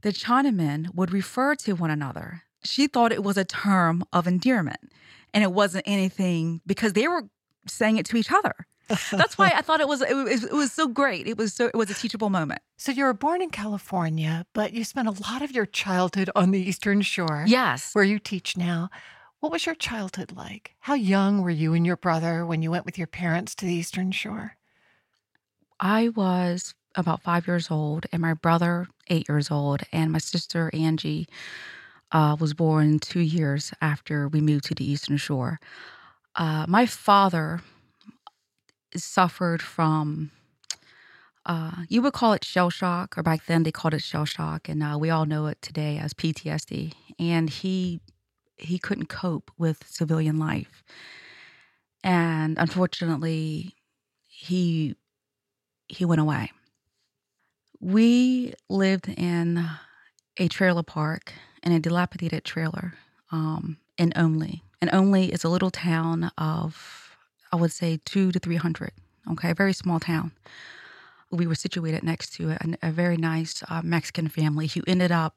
the 0.00 0.10
Chinamen 0.10 0.94
would 0.94 1.12
refer 1.12 1.54
to 1.56 1.74
one 1.74 1.90
another. 1.90 2.44
She 2.64 2.86
thought 2.86 3.12
it 3.12 3.22
was 3.22 3.36
a 3.36 3.44
term 3.44 4.04
of 4.12 4.26
endearment 4.26 4.90
and 5.34 5.44
it 5.44 5.52
wasn't 5.52 5.84
anything 5.86 6.62
because 6.66 6.94
they 6.94 7.06
were 7.06 7.28
saying 7.68 7.96
it 7.98 8.06
to 8.06 8.16
each 8.16 8.32
other. 8.32 8.66
That's 9.10 9.36
why 9.36 9.52
I 9.54 9.62
thought 9.62 9.80
it 9.80 9.88
was, 9.88 10.00
it 10.00 10.14
was 10.14 10.44
it 10.44 10.52
was 10.52 10.72
so 10.72 10.86
great. 10.86 11.26
It 11.26 11.36
was 11.36 11.52
so 11.52 11.66
it 11.66 11.74
was 11.74 11.90
a 11.90 11.94
teachable 11.94 12.30
moment. 12.30 12.62
So 12.76 12.92
you 12.92 13.04
were 13.04 13.14
born 13.14 13.42
in 13.42 13.50
California, 13.50 14.46
but 14.52 14.72
you 14.72 14.84
spent 14.84 15.08
a 15.08 15.22
lot 15.28 15.42
of 15.42 15.50
your 15.50 15.66
childhood 15.66 16.30
on 16.36 16.52
the 16.52 16.60
Eastern 16.60 17.02
Shore. 17.02 17.44
Yes, 17.46 17.90
where 17.94 18.04
you 18.04 18.18
teach 18.18 18.56
now. 18.56 18.90
What 19.40 19.52
was 19.52 19.66
your 19.66 19.74
childhood 19.74 20.32
like? 20.36 20.74
How 20.80 20.94
young 20.94 21.42
were 21.42 21.50
you 21.50 21.74
and 21.74 21.84
your 21.84 21.96
brother 21.96 22.46
when 22.46 22.62
you 22.62 22.70
went 22.70 22.86
with 22.86 22.96
your 22.96 23.06
parents 23.06 23.54
to 23.56 23.66
the 23.66 23.74
Eastern 23.74 24.12
Shore? 24.12 24.56
I 25.78 26.08
was 26.10 26.74
about 26.94 27.22
five 27.22 27.46
years 27.46 27.70
old, 27.70 28.06
and 28.12 28.22
my 28.22 28.34
brother 28.34 28.86
eight 29.08 29.28
years 29.28 29.50
old, 29.50 29.82
and 29.92 30.10
my 30.12 30.18
sister 30.18 30.70
Angie 30.72 31.28
uh, 32.12 32.36
was 32.38 32.54
born 32.54 32.98
two 32.98 33.20
years 33.20 33.72
after 33.80 34.28
we 34.28 34.40
moved 34.40 34.64
to 34.64 34.74
the 34.74 34.90
Eastern 34.90 35.16
Shore. 35.16 35.60
Uh, 36.36 36.66
my 36.68 36.86
father 36.86 37.62
suffered 38.96 39.62
from 39.62 40.30
Uh, 41.44 41.84
you 41.88 42.02
would 42.02 42.12
call 42.12 42.32
it 42.32 42.44
shell 42.44 42.70
shock, 42.70 43.16
or 43.16 43.22
back 43.22 43.46
then 43.46 43.62
they 43.62 43.70
called 43.72 43.94
it 43.94 44.02
shell 44.02 44.24
shock, 44.24 44.68
and 44.68 44.82
uh, 44.82 44.96
we 44.98 45.10
all 45.10 45.24
know 45.26 45.46
it 45.46 45.60
today 45.62 45.96
as 45.98 46.12
PTSD. 46.12 46.92
And 47.18 47.48
he 47.48 48.00
he 48.56 48.78
couldn't 48.78 49.08
cope 49.08 49.50
with 49.58 49.84
civilian 49.86 50.38
life, 50.38 50.82
and 52.02 52.56
unfortunately, 52.58 53.74
he 54.26 54.96
he 55.88 56.04
went 56.04 56.20
away. 56.20 56.50
We 57.80 58.54
lived 58.68 59.08
in 59.08 59.68
a 60.38 60.48
trailer 60.48 60.82
park 60.82 61.32
in 61.62 61.72
a 61.72 61.80
dilapidated 61.80 62.44
trailer 62.44 62.94
um, 63.30 63.78
in 63.98 64.10
Onley. 64.12 64.62
And 64.80 64.90
Onley 64.90 65.30
is 65.30 65.44
a 65.44 65.48
little 65.48 65.70
town 65.70 66.30
of, 66.36 67.16
I 67.52 67.56
would 67.56 67.72
say, 67.72 67.98
two 68.04 68.32
to 68.32 68.38
300. 68.38 68.92
Okay, 69.32 69.50
a 69.50 69.54
very 69.54 69.72
small 69.72 70.00
town. 70.00 70.32
We 71.30 71.46
were 71.46 71.54
situated 71.54 72.02
next 72.02 72.34
to 72.34 72.50
a, 72.50 72.58
a 72.82 72.90
very 72.92 73.16
nice 73.16 73.62
uh, 73.68 73.82
Mexican 73.82 74.28
family 74.28 74.68
who 74.68 74.82
ended 74.86 75.10
up 75.10 75.36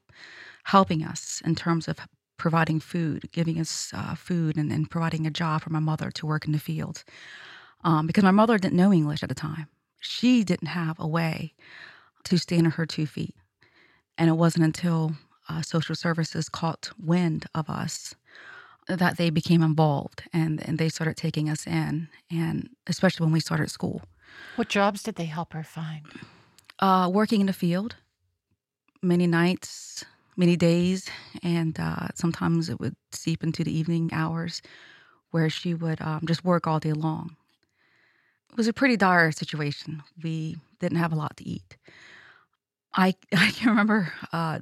helping 0.64 1.02
us 1.02 1.42
in 1.44 1.54
terms 1.54 1.88
of 1.88 1.98
providing 2.36 2.80
food, 2.80 3.28
giving 3.32 3.58
us 3.60 3.90
uh, 3.94 4.14
food, 4.14 4.56
and, 4.56 4.72
and, 4.72 4.90
providing 4.90 5.26
a 5.26 5.30
job 5.30 5.62
for 5.62 5.70
my 5.70 5.78
mother 5.78 6.10
to 6.10 6.26
work 6.26 6.46
in 6.46 6.52
the 6.52 6.58
field. 6.58 7.04
Um, 7.82 8.06
because 8.06 8.24
my 8.24 8.30
mother 8.30 8.56
didn't 8.56 8.76
know 8.76 8.92
English 8.92 9.22
at 9.22 9.28
the 9.28 9.34
time. 9.34 9.66
She 10.00 10.44
didn't 10.44 10.68
have 10.68 10.98
a 10.98 11.06
way 11.06 11.54
to 12.24 12.38
stand 12.38 12.66
on 12.66 12.72
her 12.72 12.86
two 12.86 13.06
feet. 13.06 13.34
And 14.16 14.30
it 14.30 14.34
wasn't 14.34 14.64
until 14.64 15.12
uh, 15.48 15.62
social 15.62 15.94
services 15.94 16.48
caught 16.48 16.90
wind 16.98 17.46
of 17.54 17.68
us 17.68 18.14
that 18.88 19.16
they 19.16 19.30
became 19.30 19.62
involved 19.62 20.22
and, 20.32 20.66
and 20.66 20.78
they 20.78 20.88
started 20.88 21.16
taking 21.16 21.48
us 21.48 21.66
in, 21.66 22.08
and 22.30 22.70
especially 22.86 23.24
when 23.24 23.32
we 23.32 23.40
started 23.40 23.70
school. 23.70 24.02
What 24.56 24.68
jobs 24.68 25.02
did 25.02 25.16
they 25.16 25.26
help 25.26 25.52
her 25.52 25.64
find? 25.64 26.02
Uh, 26.78 27.10
working 27.12 27.40
in 27.40 27.46
the 27.46 27.52
field, 27.52 27.96
many 29.02 29.26
nights, 29.26 30.04
many 30.36 30.56
days, 30.56 31.08
and 31.42 31.78
uh, 31.78 32.08
sometimes 32.14 32.68
it 32.68 32.80
would 32.80 32.96
seep 33.12 33.42
into 33.44 33.64
the 33.64 33.76
evening 33.76 34.10
hours 34.12 34.62
where 35.30 35.50
she 35.50 35.74
would 35.74 36.00
um, 36.00 36.22
just 36.26 36.44
work 36.44 36.66
all 36.66 36.80
day 36.80 36.92
long. 36.92 37.36
It 38.50 38.56
was 38.56 38.68
a 38.68 38.72
pretty 38.72 38.96
dire 38.96 39.30
situation. 39.30 40.02
We 40.22 40.56
didn't 40.80 40.98
have 40.98 41.12
a 41.12 41.16
lot 41.16 41.36
to 41.36 41.48
eat. 41.48 41.76
I 42.94 43.14
I 43.32 43.50
can 43.52 43.70
remember 43.70 44.12
uh, 44.32 44.60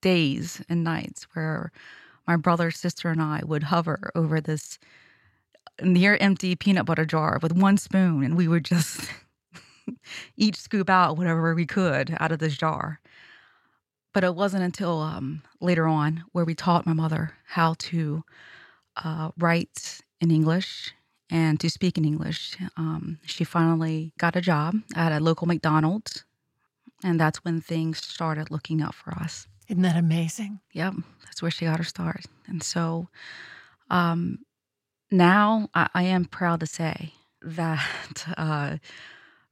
days 0.00 0.62
and 0.68 0.84
nights 0.84 1.26
where 1.32 1.72
my 2.26 2.36
brother, 2.36 2.70
sister, 2.70 3.08
and 3.08 3.22
I 3.22 3.42
would 3.44 3.64
hover 3.64 4.10
over 4.14 4.40
this 4.40 4.78
near 5.82 6.16
empty 6.20 6.54
peanut 6.54 6.86
butter 6.86 7.04
jar 7.04 7.38
with 7.42 7.52
one 7.52 7.76
spoon, 7.76 8.22
and 8.22 8.36
we 8.36 8.48
would 8.48 8.64
just 8.64 9.10
each 10.36 10.56
scoop 10.56 10.88
out 10.90 11.16
whatever 11.16 11.54
we 11.54 11.66
could 11.66 12.16
out 12.18 12.32
of 12.32 12.38
this 12.38 12.56
jar. 12.56 13.00
But 14.12 14.24
it 14.24 14.34
wasn't 14.34 14.62
until 14.64 15.00
um, 15.00 15.42
later 15.60 15.86
on 15.86 16.24
where 16.32 16.44
we 16.44 16.54
taught 16.54 16.86
my 16.86 16.94
mother 16.94 17.32
how 17.46 17.74
to 17.78 18.24
uh, 18.96 19.30
write 19.38 20.00
in 20.20 20.30
English 20.30 20.94
and 21.30 21.60
to 21.60 21.68
speak 21.68 21.98
in 21.98 22.04
English. 22.04 22.56
Um, 22.78 23.18
she 23.26 23.44
finally 23.44 24.12
got 24.18 24.36
a 24.36 24.40
job 24.40 24.76
at 24.94 25.12
a 25.12 25.20
local 25.20 25.46
McDonald's 25.46 26.24
and 27.04 27.20
that's 27.20 27.44
when 27.44 27.60
things 27.60 27.98
started 27.98 28.50
looking 28.50 28.82
up 28.82 28.94
for 28.94 29.12
us. 29.12 29.46
Isn't 29.68 29.82
that 29.82 29.96
amazing? 29.96 30.60
Yep. 30.72 30.94
That's 31.24 31.42
where 31.42 31.50
she 31.50 31.64
got 31.64 31.78
her 31.78 31.84
start. 31.84 32.26
And 32.46 32.62
so 32.62 33.08
um, 33.90 34.40
now 35.10 35.68
I, 35.74 35.88
I, 35.94 36.02
am 36.04 36.24
proud 36.24 36.60
to 36.60 36.66
say 36.66 37.12
that 37.42 38.26
uh, 38.36 38.76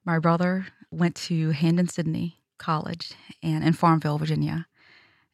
my 0.04 0.18
brother 0.18 0.66
went 0.90 1.14
to 1.16 1.50
Hampden-Sydney 1.50 2.38
College 2.58 3.12
and 3.42 3.64
in 3.64 3.72
Farmville, 3.72 4.18
Virginia, 4.18 4.66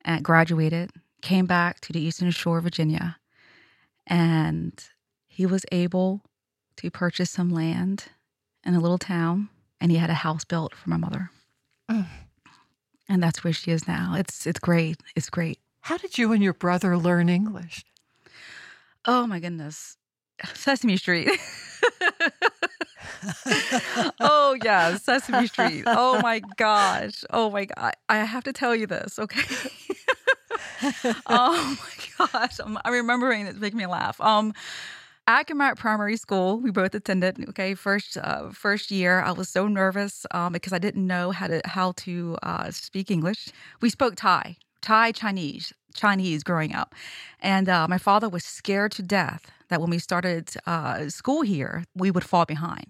and 0.04 0.24
graduated, 0.24 0.90
came 1.22 1.46
back 1.46 1.80
to 1.80 1.92
the 1.92 2.00
Eastern 2.00 2.30
Shore, 2.30 2.58
of 2.58 2.64
Virginia, 2.64 3.18
and 4.06 4.82
he 5.26 5.46
was 5.46 5.64
able 5.70 6.22
to 6.76 6.90
purchase 6.90 7.30
some 7.30 7.50
land 7.50 8.06
in 8.64 8.74
a 8.74 8.80
little 8.80 8.98
town, 8.98 9.48
and 9.80 9.90
he 9.90 9.98
had 9.98 10.10
a 10.10 10.14
house 10.14 10.44
built 10.44 10.74
for 10.74 10.88
my 10.88 10.96
mother. 10.96 11.30
Mm. 11.90 12.06
And 13.10 13.20
that's 13.20 13.42
where 13.42 13.52
she 13.52 13.72
is 13.72 13.88
now. 13.88 14.14
It's 14.16 14.46
it's 14.46 14.60
great. 14.60 14.96
It's 15.16 15.28
great. 15.28 15.58
How 15.80 15.98
did 15.98 16.16
you 16.16 16.32
and 16.32 16.40
your 16.40 16.54
brother 16.54 16.96
learn 16.96 17.28
English? 17.28 17.84
Oh 19.04 19.26
my 19.26 19.40
goodness. 19.40 19.96
Sesame 20.54 20.96
Street. 20.96 21.28
oh 24.20 24.56
yeah, 24.62 24.96
Sesame 24.96 25.48
Street. 25.48 25.82
Oh 25.88 26.20
my 26.22 26.40
gosh. 26.56 27.24
Oh 27.30 27.50
my 27.50 27.64
god. 27.64 27.94
I 28.08 28.18
have 28.18 28.44
to 28.44 28.52
tell 28.52 28.76
you 28.76 28.86
this, 28.86 29.18
okay? 29.18 29.56
oh 31.26 31.76
my 31.80 32.28
gosh. 32.28 32.60
I'm, 32.60 32.78
I'm 32.84 32.92
remembering 32.92 33.46
it 33.46 33.56
making 33.56 33.78
me 33.78 33.86
laugh. 33.86 34.20
Um 34.20 34.54
Accomac 35.28 35.76
Primary 35.76 36.16
School, 36.16 36.58
we 36.58 36.70
both 36.70 36.94
attended. 36.94 37.48
Okay, 37.50 37.74
first 37.74 38.16
uh, 38.16 38.50
first 38.50 38.90
year, 38.90 39.20
I 39.20 39.32
was 39.32 39.48
so 39.48 39.68
nervous 39.68 40.26
um, 40.32 40.52
because 40.52 40.72
I 40.72 40.78
didn't 40.78 41.06
know 41.06 41.30
how 41.30 41.46
to 41.46 41.60
how 41.64 41.92
to 41.98 42.36
uh, 42.42 42.70
speak 42.70 43.10
English. 43.10 43.48
We 43.80 43.90
spoke 43.90 44.16
Thai, 44.16 44.56
Thai 44.80 45.12
Chinese, 45.12 45.72
Chinese 45.94 46.42
growing 46.42 46.74
up, 46.74 46.94
and 47.40 47.68
uh, 47.68 47.86
my 47.88 47.98
father 47.98 48.28
was 48.28 48.44
scared 48.44 48.92
to 48.92 49.02
death 49.02 49.50
that 49.68 49.80
when 49.80 49.90
we 49.90 49.98
started 49.98 50.50
uh, 50.66 51.08
school 51.08 51.42
here, 51.42 51.84
we 51.94 52.10
would 52.10 52.24
fall 52.24 52.44
behind. 52.44 52.86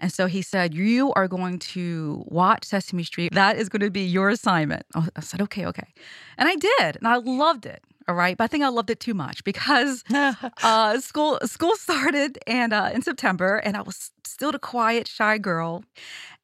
And 0.00 0.12
so 0.12 0.26
he 0.26 0.42
said, 0.42 0.74
You 0.74 1.12
are 1.12 1.28
going 1.28 1.58
to 1.74 2.24
watch 2.26 2.64
Sesame 2.64 3.04
Street. 3.04 3.34
That 3.34 3.56
is 3.56 3.68
going 3.68 3.82
to 3.82 3.90
be 3.90 4.02
your 4.02 4.30
assignment. 4.30 4.84
I 4.94 5.20
said, 5.20 5.40
Okay, 5.42 5.66
okay. 5.66 5.88
And 6.38 6.48
I 6.48 6.56
did. 6.56 6.96
And 6.96 7.06
I 7.06 7.16
loved 7.16 7.66
it. 7.66 7.84
All 8.08 8.14
right. 8.14 8.36
But 8.36 8.44
I 8.44 8.46
think 8.48 8.64
I 8.64 8.68
loved 8.68 8.90
it 8.90 9.00
too 9.00 9.14
much 9.14 9.44
because 9.44 10.02
uh, 10.62 11.00
school 11.00 11.38
school 11.44 11.76
started 11.76 12.38
and 12.46 12.72
uh, 12.72 12.90
in 12.92 13.02
September, 13.02 13.56
and 13.58 13.76
I 13.76 13.82
was 13.82 14.10
still 14.24 14.52
the 14.52 14.58
quiet, 14.58 15.06
shy 15.06 15.38
girl. 15.38 15.84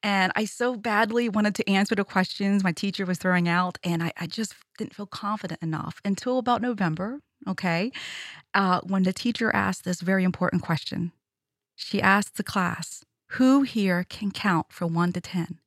And 0.03 0.31
I 0.35 0.45
so 0.45 0.75
badly 0.75 1.29
wanted 1.29 1.55
to 1.55 1.69
answer 1.69 1.95
the 1.95 2.05
questions 2.05 2.63
my 2.63 2.71
teacher 2.71 3.05
was 3.05 3.17
throwing 3.17 3.49
out. 3.49 3.79
And 3.83 4.03
I, 4.03 4.13
I 4.17 4.27
just 4.27 4.53
didn't 4.77 4.93
feel 4.93 5.07
confident 5.07 5.61
enough 5.63 5.99
until 6.05 6.37
about 6.37 6.61
November. 6.61 7.19
Okay. 7.47 7.91
Uh, 8.53 8.81
when 8.83 9.03
the 9.03 9.13
teacher 9.13 9.53
asked 9.53 9.83
this 9.83 10.01
very 10.01 10.23
important 10.23 10.61
question, 10.61 11.11
she 11.75 12.01
asked 12.01 12.37
the 12.37 12.43
class, 12.43 13.03
Who 13.31 13.63
here 13.63 14.05
can 14.07 14.31
count 14.31 14.67
from 14.71 14.93
one 14.93 15.11
to 15.13 15.21
10? 15.21 15.59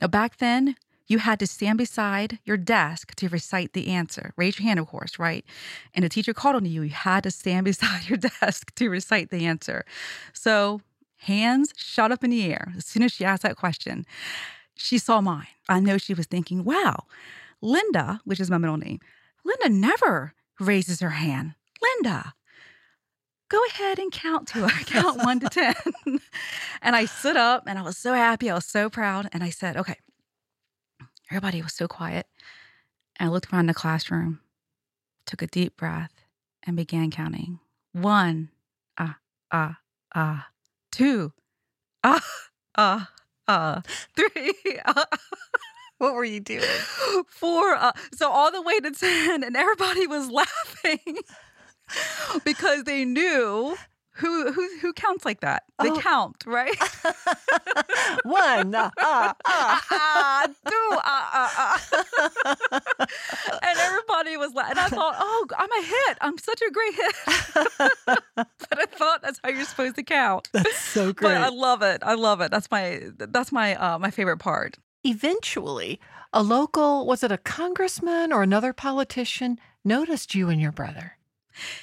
Now, 0.00 0.06
back 0.08 0.36
then, 0.38 0.76
you 1.06 1.18
had 1.18 1.38
to 1.40 1.46
stand 1.46 1.78
beside 1.78 2.38
your 2.44 2.56
desk 2.56 3.14
to 3.16 3.28
recite 3.28 3.72
the 3.72 3.88
answer. 3.88 4.32
Raise 4.36 4.58
your 4.58 4.66
hand, 4.66 4.80
of 4.80 4.86
course, 4.86 5.18
right? 5.18 5.44
And 5.94 6.04
the 6.04 6.08
teacher 6.08 6.34
called 6.34 6.56
on 6.56 6.64
you. 6.64 6.82
You 6.82 6.90
had 6.90 7.22
to 7.24 7.30
stand 7.30 7.64
beside 7.72 8.08
your 8.08 8.18
desk 8.18 8.74
to 8.76 8.88
recite 8.88 9.30
the 9.30 9.46
answer. 9.46 9.84
So, 10.32 10.80
hands 11.18 11.72
shot 11.76 12.10
up 12.10 12.24
in 12.24 12.30
the 12.30 12.44
air 12.52 12.72
as 12.76 12.84
soon 12.84 13.02
as 13.02 13.12
she 13.12 13.24
asked 13.24 13.42
that 13.42 13.56
question. 13.56 14.04
She 14.74 14.98
saw 14.98 15.20
mine. 15.20 15.46
I 15.68 15.80
know 15.80 15.98
she 15.98 16.14
was 16.14 16.26
thinking, 16.26 16.64
wow, 16.64 17.04
Linda, 17.60 18.20
which 18.24 18.40
is 18.40 18.50
my 18.50 18.58
middle 18.58 18.76
name, 18.76 18.98
Linda 19.44 19.68
never 19.68 20.34
raises 20.58 21.00
her 21.00 21.10
hand. 21.10 21.54
Linda, 21.80 22.34
go 23.48 23.60
ahead 23.66 23.98
and 23.98 24.10
count 24.10 24.48
to 24.48 24.66
her, 24.66 24.84
count 24.84 25.18
one 25.18 25.40
to 25.40 25.48
10. 25.50 25.74
and 26.82 26.96
I 26.96 27.04
stood 27.04 27.36
up 27.36 27.64
and 27.66 27.78
I 27.78 27.82
was 27.82 27.98
so 27.98 28.14
happy. 28.14 28.50
I 28.50 28.54
was 28.54 28.66
so 28.66 28.88
proud. 28.88 29.28
And 29.32 29.44
I 29.44 29.50
said, 29.50 29.76
okay, 29.76 29.96
Everybody 31.32 31.62
was 31.62 31.72
so 31.72 31.88
quiet. 31.88 32.26
And 33.18 33.30
I 33.30 33.32
looked 33.32 33.50
around 33.50 33.64
the 33.64 33.72
classroom, 33.72 34.40
took 35.24 35.40
a 35.40 35.46
deep 35.46 35.78
breath, 35.78 36.12
and 36.62 36.76
began 36.76 37.10
counting. 37.10 37.58
One, 37.92 38.50
ah, 38.98 39.16
ah, 39.50 39.78
ah. 40.14 40.48
Two, 40.90 41.32
ah, 42.04 42.22
ah, 42.76 43.08
ah. 43.48 43.80
Three, 44.14 44.78
ah. 44.84 45.06
What 45.96 46.12
were 46.12 46.24
you 46.24 46.40
doing? 46.40 46.68
Four. 47.28 47.76
Uh, 47.76 47.92
so 48.12 48.30
all 48.30 48.52
the 48.52 48.60
way 48.60 48.78
to 48.80 48.90
10, 48.90 49.42
and 49.42 49.56
everybody 49.56 50.06
was 50.06 50.28
laughing 50.76 51.16
because 52.44 52.84
they 52.84 53.06
knew 53.06 53.74
who 54.14 54.52
who 54.52 54.68
who 54.80 54.92
counts 54.92 55.24
like 55.24 55.40
that? 55.40 55.64
They 55.82 55.90
oh. 55.90 55.98
count, 55.98 56.44
right? 56.46 56.74
One, 58.24 58.74
uh, 58.74 58.90
uh, 59.00 59.32
uh. 59.44 60.46
two, 60.68 60.90
uh, 60.92 61.28
uh, 61.32 61.48
uh. 61.58 61.78
and 63.62 63.78
everybody 63.78 64.36
was 64.36 64.52
like, 64.52 64.70
and 64.70 64.78
I 64.78 64.88
thought, 64.88 65.16
oh, 65.18 65.46
I'm 65.56 65.72
a 65.72 65.82
hit. 65.82 66.18
I'm 66.20 66.36
such 66.38 66.60
a 66.60 66.70
great 66.70 66.94
hit. 66.94 67.14
but 68.36 68.78
I 68.78 68.86
thought 68.86 69.22
that's 69.22 69.40
how 69.42 69.50
you're 69.50 69.64
supposed 69.64 69.96
to 69.96 70.02
count. 70.02 70.48
That's 70.52 70.78
so 70.78 71.12
great. 71.12 71.30
But 71.30 71.38
I 71.38 71.48
love 71.48 71.82
it. 71.82 72.02
I 72.02 72.14
love 72.14 72.40
it. 72.40 72.50
That's 72.50 72.70
my 72.70 73.00
that's 73.16 73.50
my 73.50 73.74
uh, 73.76 73.98
my 73.98 74.10
favorite 74.10 74.38
part. 74.38 74.78
Eventually, 75.04 75.98
a 76.32 76.42
local 76.42 77.06
was 77.06 77.22
it 77.22 77.32
a 77.32 77.38
congressman 77.38 78.32
or 78.32 78.42
another 78.42 78.72
politician 78.72 79.58
noticed 79.84 80.34
you 80.34 80.48
and 80.50 80.60
your 80.60 80.72
brother. 80.72 81.16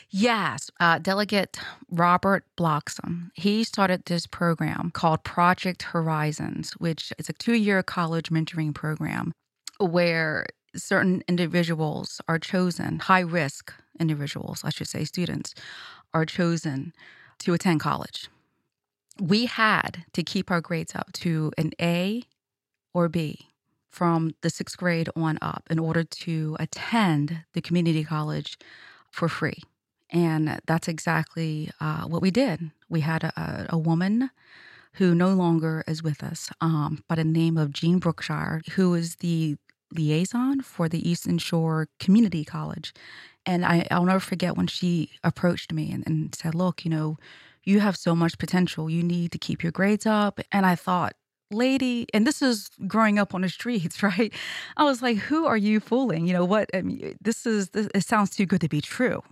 Yes, 0.10 0.70
uh, 0.80 1.00
Delegate 1.00 1.60
Robert 1.90 2.44
Bloxom. 2.58 3.32
He 3.34 3.64
started 3.64 4.06
this 4.06 4.26
program 4.28 4.92
called 4.92 5.24
Project 5.24 5.84
Horizons, 5.84 6.72
which 6.74 7.14
is 7.18 7.30
a 7.30 7.34
two 7.34 7.54
year 7.54 7.84
college 7.84 8.30
mentoring 8.30 8.74
program 8.74 9.32
where 9.80 10.46
certain 10.76 11.24
individuals 11.28 12.22
are 12.28 12.40
chosen, 12.40 13.00
high 13.00 13.22
risk 13.22 13.74
individuals, 14.00 14.62
I 14.64 14.70
should 14.70 14.88
say, 14.88 15.04
students, 15.04 15.54
are 16.14 16.26
chosen 16.26 16.94
to 17.40 17.54
attend 17.54 17.80
college. 17.80 18.30
We 19.20 19.46
had 19.46 20.06
to 20.14 20.24
keep 20.24 20.50
our 20.50 20.62
grades 20.62 20.96
up 20.96 21.12
to 21.14 21.52
an 21.58 21.72
A 21.82 22.24
or 22.94 23.10
B 23.10 23.50
from 23.90 24.36
the 24.42 24.50
sixth 24.50 24.78
grade 24.78 25.10
on 25.16 25.38
up 25.42 25.64
in 25.70 25.80
order 25.80 26.04
to 26.04 26.56
attend 26.60 27.44
the 27.54 27.62
community 27.62 28.04
college 28.04 28.58
for 29.12 29.30
free. 29.30 29.62
And 30.12 30.60
that's 30.66 30.88
exactly 30.88 31.70
uh, 31.80 32.04
what 32.04 32.22
we 32.22 32.32
did. 32.32 32.72
We 32.90 33.02
had 33.02 33.24
a, 33.24 33.68
a, 33.70 33.78
woman 33.78 34.32
who 34.94 35.14
no 35.14 35.30
longer 35.30 35.84
is 35.88 36.02
with 36.02 36.24
us 36.24 36.50
um, 36.62 37.04
by 37.08 37.16
the 37.16 37.24
name 37.24 37.58
of 37.58 37.72
Jean 37.72 38.00
Brookshire, 38.00 38.62
who 38.72 38.96
is 38.96 39.18
the 39.18 39.56
liaison 39.94 40.62
for 40.62 40.90
the 40.90 41.08
Eastern 41.08 41.38
Shore 41.38 41.88
Community 42.00 42.44
College. 42.44 42.94
And 43.46 43.64
I, 43.64 43.88
will 43.92 44.06
never 44.06 44.20
forget 44.20 44.58
when 44.58 44.68
she 44.68 45.12
approached 45.24 45.72
me 45.72 45.92
and, 45.92 46.06
and 46.08 46.34
said, 46.34 46.56
Look, 46.56 46.84
you 46.84 46.92
know, 46.92 47.18
you 47.64 47.80
have 47.80 47.96
so 47.96 48.16
much 48.16 48.38
potential. 48.38 48.90
You 48.90 49.04
need 49.04 49.32
to 49.32 49.38
keep 49.38 49.62
your 49.62 49.72
grades 49.72 50.06
up. 50.06 50.40
And 50.52 50.66
I 50.66 50.76
thought, 50.76 51.14
lady, 51.52 52.08
and 52.14 52.26
this 52.26 52.42
is 52.42 52.70
growing 52.88 53.20
up 53.20 53.34
on 53.34 53.42
the 53.42 53.50
streets, 53.50 54.04
right? 54.04 54.34
I 54.78 54.84
was 54.84 55.02
like, 55.02 55.18
who 55.18 55.46
are 55.46 55.58
you 55.58 55.80
fooling? 55.80 56.28
You 56.28 56.34
know 56.34 56.46
what? 56.46 56.70
I 56.74 56.82
mean, 56.82 57.18
this 57.22 57.46
is, 57.46 57.70
this, 57.70 57.88
it 57.94 58.04
sounds 58.04 58.32
too 58.32 58.46
good 58.46 58.62
to 58.62 58.70
be 58.70 58.82
true. 58.82 59.24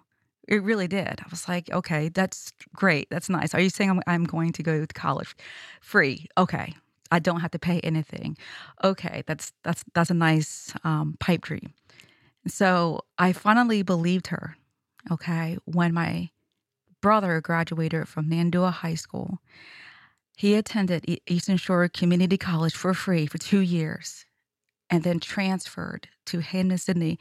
It 0.47 0.63
really 0.63 0.87
did. 0.87 1.19
I 1.19 1.25
was 1.29 1.47
like, 1.47 1.69
okay, 1.71 2.07
that's 2.09 2.53
great. 2.73 3.09
That's 3.09 3.29
nice. 3.29 3.53
Are 3.53 3.59
you 3.59 3.69
saying 3.69 3.89
I'm, 3.89 4.01
I'm 4.07 4.23
going 4.23 4.53
to 4.53 4.63
go 4.63 4.85
to 4.85 4.93
college 4.93 5.35
free? 5.81 6.27
Okay. 6.37 6.73
I 7.11 7.19
don't 7.19 7.41
have 7.41 7.51
to 7.51 7.59
pay 7.59 7.79
anything. 7.81 8.37
Okay, 8.83 9.23
that's 9.27 9.53
that's 9.63 9.83
that's 9.93 10.09
a 10.09 10.13
nice 10.13 10.73
um, 10.83 11.15
pipe 11.19 11.41
dream. 11.41 11.73
So 12.47 13.01
I 13.17 13.33
finally 13.33 13.81
believed 13.81 14.27
her. 14.27 14.57
Okay, 15.11 15.57
when 15.65 15.93
my 15.93 16.29
brother 17.01 17.39
graduated 17.41 18.07
from 18.07 18.29
Nandua 18.29 18.71
High 18.71 18.95
School, 18.95 19.39
he 20.37 20.53
attended 20.53 21.03
Eastern 21.25 21.57
Shore 21.57 21.89
Community 21.89 22.37
College 22.37 22.75
for 22.75 22.93
free 22.93 23.25
for 23.25 23.39
two 23.39 23.59
years 23.59 24.23
and 24.87 25.03
then 25.03 25.19
transferred 25.19 26.07
to 26.27 26.39
Hampden-Sydney. 26.39 27.17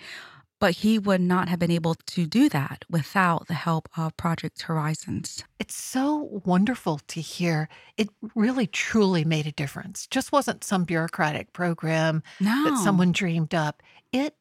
But 0.61 0.73
he 0.73 0.99
would 0.99 1.23
not 1.23 1.49
have 1.49 1.59
been 1.59 1.71
able 1.71 1.95
to 1.95 2.27
do 2.27 2.51
that 2.51 2.85
without 2.91 3.49
the 3.49 3.55
help 3.55 3.89
of 3.97 4.17
Project 4.19 4.63
Horizons. 4.63 5.45
It's 5.59 5.75
so 5.75 6.41
wonderful 6.45 7.01
to 7.09 7.21
hear. 7.21 7.71
It 7.97 8.11
really, 8.35 8.67
truly 8.67 9.25
made 9.25 9.47
a 9.47 9.53
difference. 9.53 10.07
Just 10.07 10.31
wasn't 10.31 10.63
some 10.63 10.85
bureaucratic 10.85 11.55
program 11.55 12.23
no. 12.39 12.65
that 12.65 12.79
someone 12.79 13.13
dreamed 13.13 13.55
up. 13.55 13.83
It 14.13 14.35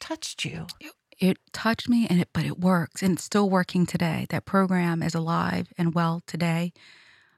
touched 0.00 0.44
you. 0.44 0.66
It, 0.80 0.92
it 1.18 1.38
touched 1.52 1.88
me, 1.88 2.06
and 2.08 2.20
it, 2.20 2.28
but 2.32 2.44
it 2.44 2.58
works, 2.58 3.02
and 3.02 3.14
it's 3.14 3.24
still 3.24 3.48
working 3.48 3.86
today. 3.86 4.26
That 4.30 4.44
program 4.44 5.02
is 5.02 5.14
alive 5.14 5.72
and 5.78 5.94
well 5.94 6.22
today 6.26 6.72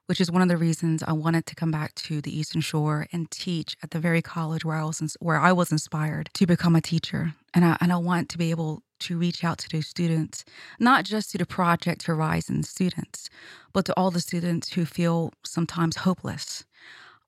which 0.07 0.21
is 0.21 0.31
one 0.31 0.43
of 0.43 0.49
the 0.49 0.57
reasons 0.57 1.03
I 1.03 1.13
wanted 1.13 1.47
to 1.47 1.55
come 1.55 1.71
back 1.71 1.95
to 1.97 2.21
the 2.21 2.37
Eastern 2.37 2.61
Shore 2.61 3.07
and 3.13 3.31
teach 3.31 3.77
at 3.83 3.91
the 3.91 3.99
very 3.99 4.23
college 4.23 4.65
where 4.65 4.77
I 4.77 4.85
was 4.85 5.17
where 5.21 5.39
I 5.39 5.53
was 5.53 5.73
inspired 5.73 6.31
to 6.35 6.47
become 6.47 6.77
a 6.77 6.81
teacher. 6.81 7.35
And 7.55 7.65
I 7.65 7.77
and 7.81 7.93
I 7.93 7.97
want 7.97 8.29
to 8.31 8.39
be 8.39 8.51
able 8.51 8.83
to 9.01 9.19
reach 9.19 9.45
out 9.45 9.59
to 9.59 9.69
those 9.69 9.87
students, 9.87 10.45
not 10.79 11.05
just 11.05 11.31
to 11.33 11.39
the 11.39 11.47
Project 11.47 12.05
Horizon 12.05 12.63
students, 12.63 13.29
but 13.73 13.85
to 13.87 13.95
all 13.97 14.11
the 14.11 14.21
students 14.21 14.73
who 14.73 14.85
feel 14.85 15.33
sometimes 15.45 15.97
hopeless. 15.97 16.65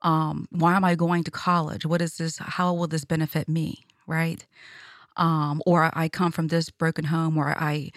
Um, 0.02 0.46
why 0.50 0.74
am 0.74 0.84
I 0.84 0.94
going 0.94 1.24
to 1.24 1.30
college? 1.30 1.86
What 1.86 2.02
is 2.02 2.16
this? 2.18 2.38
How 2.38 2.72
will 2.74 2.86
this 2.86 3.04
benefit 3.04 3.48
me? 3.48 3.86
Right? 4.06 4.46
Um, 5.16 5.62
or 5.64 5.90
I 5.94 6.08
come 6.08 6.30
from 6.30 6.48
this 6.48 6.70
broken 6.70 7.06
home, 7.06 7.38
or 7.38 7.56
I 7.58 7.90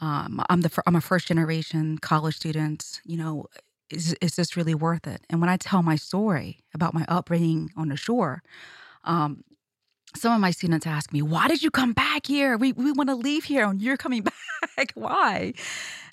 um, 0.00 0.42
I'm 0.48 0.60
the 0.62 0.82
I'm 0.86 0.96
a 0.96 1.00
first 1.00 1.26
generation 1.26 1.98
college 1.98 2.36
student. 2.36 3.00
You 3.04 3.18
know, 3.18 3.46
is, 3.92 4.14
is 4.20 4.36
this 4.36 4.56
really 4.56 4.74
worth 4.74 5.06
it? 5.06 5.22
And 5.28 5.40
when 5.40 5.50
I 5.50 5.56
tell 5.56 5.82
my 5.82 5.96
story 5.96 6.60
about 6.74 6.94
my 6.94 7.04
upbringing 7.08 7.70
on 7.76 7.88
the 7.88 7.96
shore, 7.96 8.42
um, 9.04 9.44
some 10.16 10.32
of 10.32 10.40
my 10.40 10.50
students 10.50 10.86
ask 10.86 11.12
me, 11.12 11.22
why 11.22 11.48
did 11.48 11.62
you 11.62 11.70
come 11.70 11.92
back 11.92 12.26
here? 12.26 12.56
We, 12.56 12.72
we 12.72 12.92
want 12.92 13.08
to 13.10 13.14
leave 13.14 13.44
here 13.44 13.64
and 13.64 13.80
you're 13.80 13.96
coming 13.96 14.22
back. 14.76 14.92
why? 14.94 15.54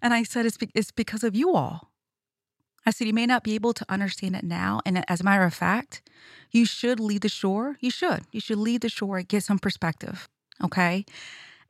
And 0.02 0.14
I 0.14 0.24
said, 0.24 0.46
it's, 0.46 0.58
be- 0.58 0.72
it's 0.76 0.92
because 0.92 1.24
of 1.24 1.36
you 1.36 1.56
all. 1.56 1.92
I 2.86 2.92
said, 2.92 3.08
you 3.08 3.14
may 3.14 3.26
not 3.26 3.44
be 3.44 3.56
able 3.56 3.74
to 3.74 3.86
understand 3.90 4.36
it 4.36 4.44
now. 4.44 4.80
And 4.86 5.04
as 5.10 5.20
a 5.20 5.24
matter 5.24 5.44
of 5.44 5.54
fact, 5.54 6.02
you 6.52 6.66
should 6.66 7.00
leave 7.00 7.22
the 7.22 7.30
shore. 7.30 7.78
You 7.82 7.92
should. 7.92 8.22
You 8.32 8.40
should 8.40 8.60
leave 8.60 8.82
the 8.82 8.90
shore 8.90 9.18
and 9.18 9.28
get 9.28 9.44
some 9.44 9.60
perspective. 9.60 10.30
Okay. 10.64 11.06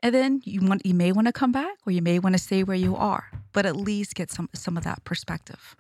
And 0.03 0.13
then 0.13 0.41
you 0.45 0.61
want 0.61 0.85
you 0.85 0.93
may 0.93 1.11
want 1.11 1.27
to 1.27 1.33
come 1.33 1.51
back 1.51 1.77
or 1.85 1.91
you 1.91 2.01
may 2.01 2.19
want 2.19 2.35
to 2.35 2.41
stay 2.41 2.63
where 2.63 2.77
you 2.77 2.95
are, 2.95 3.31
but 3.51 3.65
at 3.65 3.75
least 3.75 4.13
get 4.13 4.31
some 4.31 4.49
some 4.53 4.77
of 4.77 4.83
that 4.83 5.03
perspective. 5.05 5.75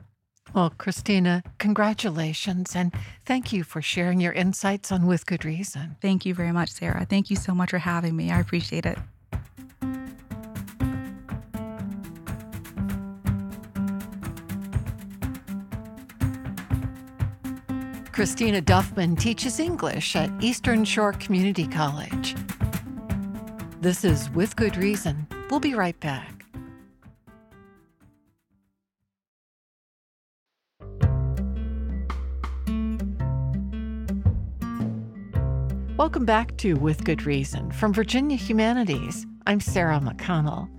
Well, 0.53 0.73
Christina, 0.77 1.43
congratulations 1.59 2.75
and 2.75 2.93
thank 3.25 3.53
you 3.53 3.63
for 3.63 3.81
sharing 3.81 4.19
your 4.19 4.33
insights 4.33 4.91
on 4.91 5.05
With 5.05 5.25
Good 5.25 5.45
Reason. 5.45 5.97
Thank 6.01 6.25
you 6.25 6.33
very 6.33 6.51
much, 6.51 6.71
Sarah. 6.71 7.05
Thank 7.07 7.29
you 7.29 7.35
so 7.35 7.53
much 7.53 7.69
for 7.69 7.77
having 7.77 8.15
me. 8.15 8.31
I 8.31 8.39
appreciate 8.39 8.85
it. 8.85 8.97
Christina 18.17 18.63
Duffman 18.63 19.15
teaches 19.19 19.59
English 19.59 20.15
at 20.15 20.31
Eastern 20.43 20.83
Shore 20.85 21.13
Community 21.13 21.67
College. 21.67 22.33
This 23.79 24.03
is 24.03 24.31
With 24.31 24.55
Good 24.55 24.75
Reason. 24.75 25.27
We'll 25.51 25.59
be 25.59 25.75
right 25.75 25.99
back. 25.99 26.36
Welcome 36.07 36.23
back 36.23 36.55
to 36.59 36.75
With 36.75 37.03
Good 37.03 37.25
Reason 37.25 37.69
from 37.69 37.91
Virginia 37.91 38.37
Humanities. 38.37 39.27
I'm 39.45 39.59
Sarah 39.59 39.99
McConnell. 39.99 40.69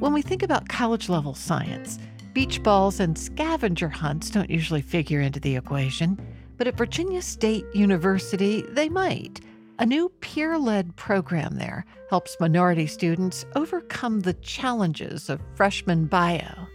When 0.00 0.14
we 0.14 0.22
think 0.22 0.42
about 0.42 0.70
college 0.70 1.10
level 1.10 1.34
science, 1.34 1.98
beach 2.32 2.62
balls 2.62 2.98
and 2.98 3.18
scavenger 3.18 3.90
hunts 3.90 4.30
don't 4.30 4.48
usually 4.48 4.80
figure 4.80 5.20
into 5.20 5.38
the 5.38 5.54
equation, 5.54 6.18
but 6.56 6.66
at 6.66 6.78
Virginia 6.78 7.20
State 7.20 7.66
University, 7.74 8.62
they 8.70 8.88
might. 8.88 9.42
A 9.80 9.84
new 9.84 10.08
peer 10.20 10.56
led 10.56 10.96
program 10.96 11.56
there 11.56 11.84
helps 12.08 12.40
minority 12.40 12.86
students 12.86 13.44
overcome 13.54 14.20
the 14.20 14.32
challenges 14.32 15.28
of 15.28 15.42
freshman 15.56 16.06
bio. 16.06 16.66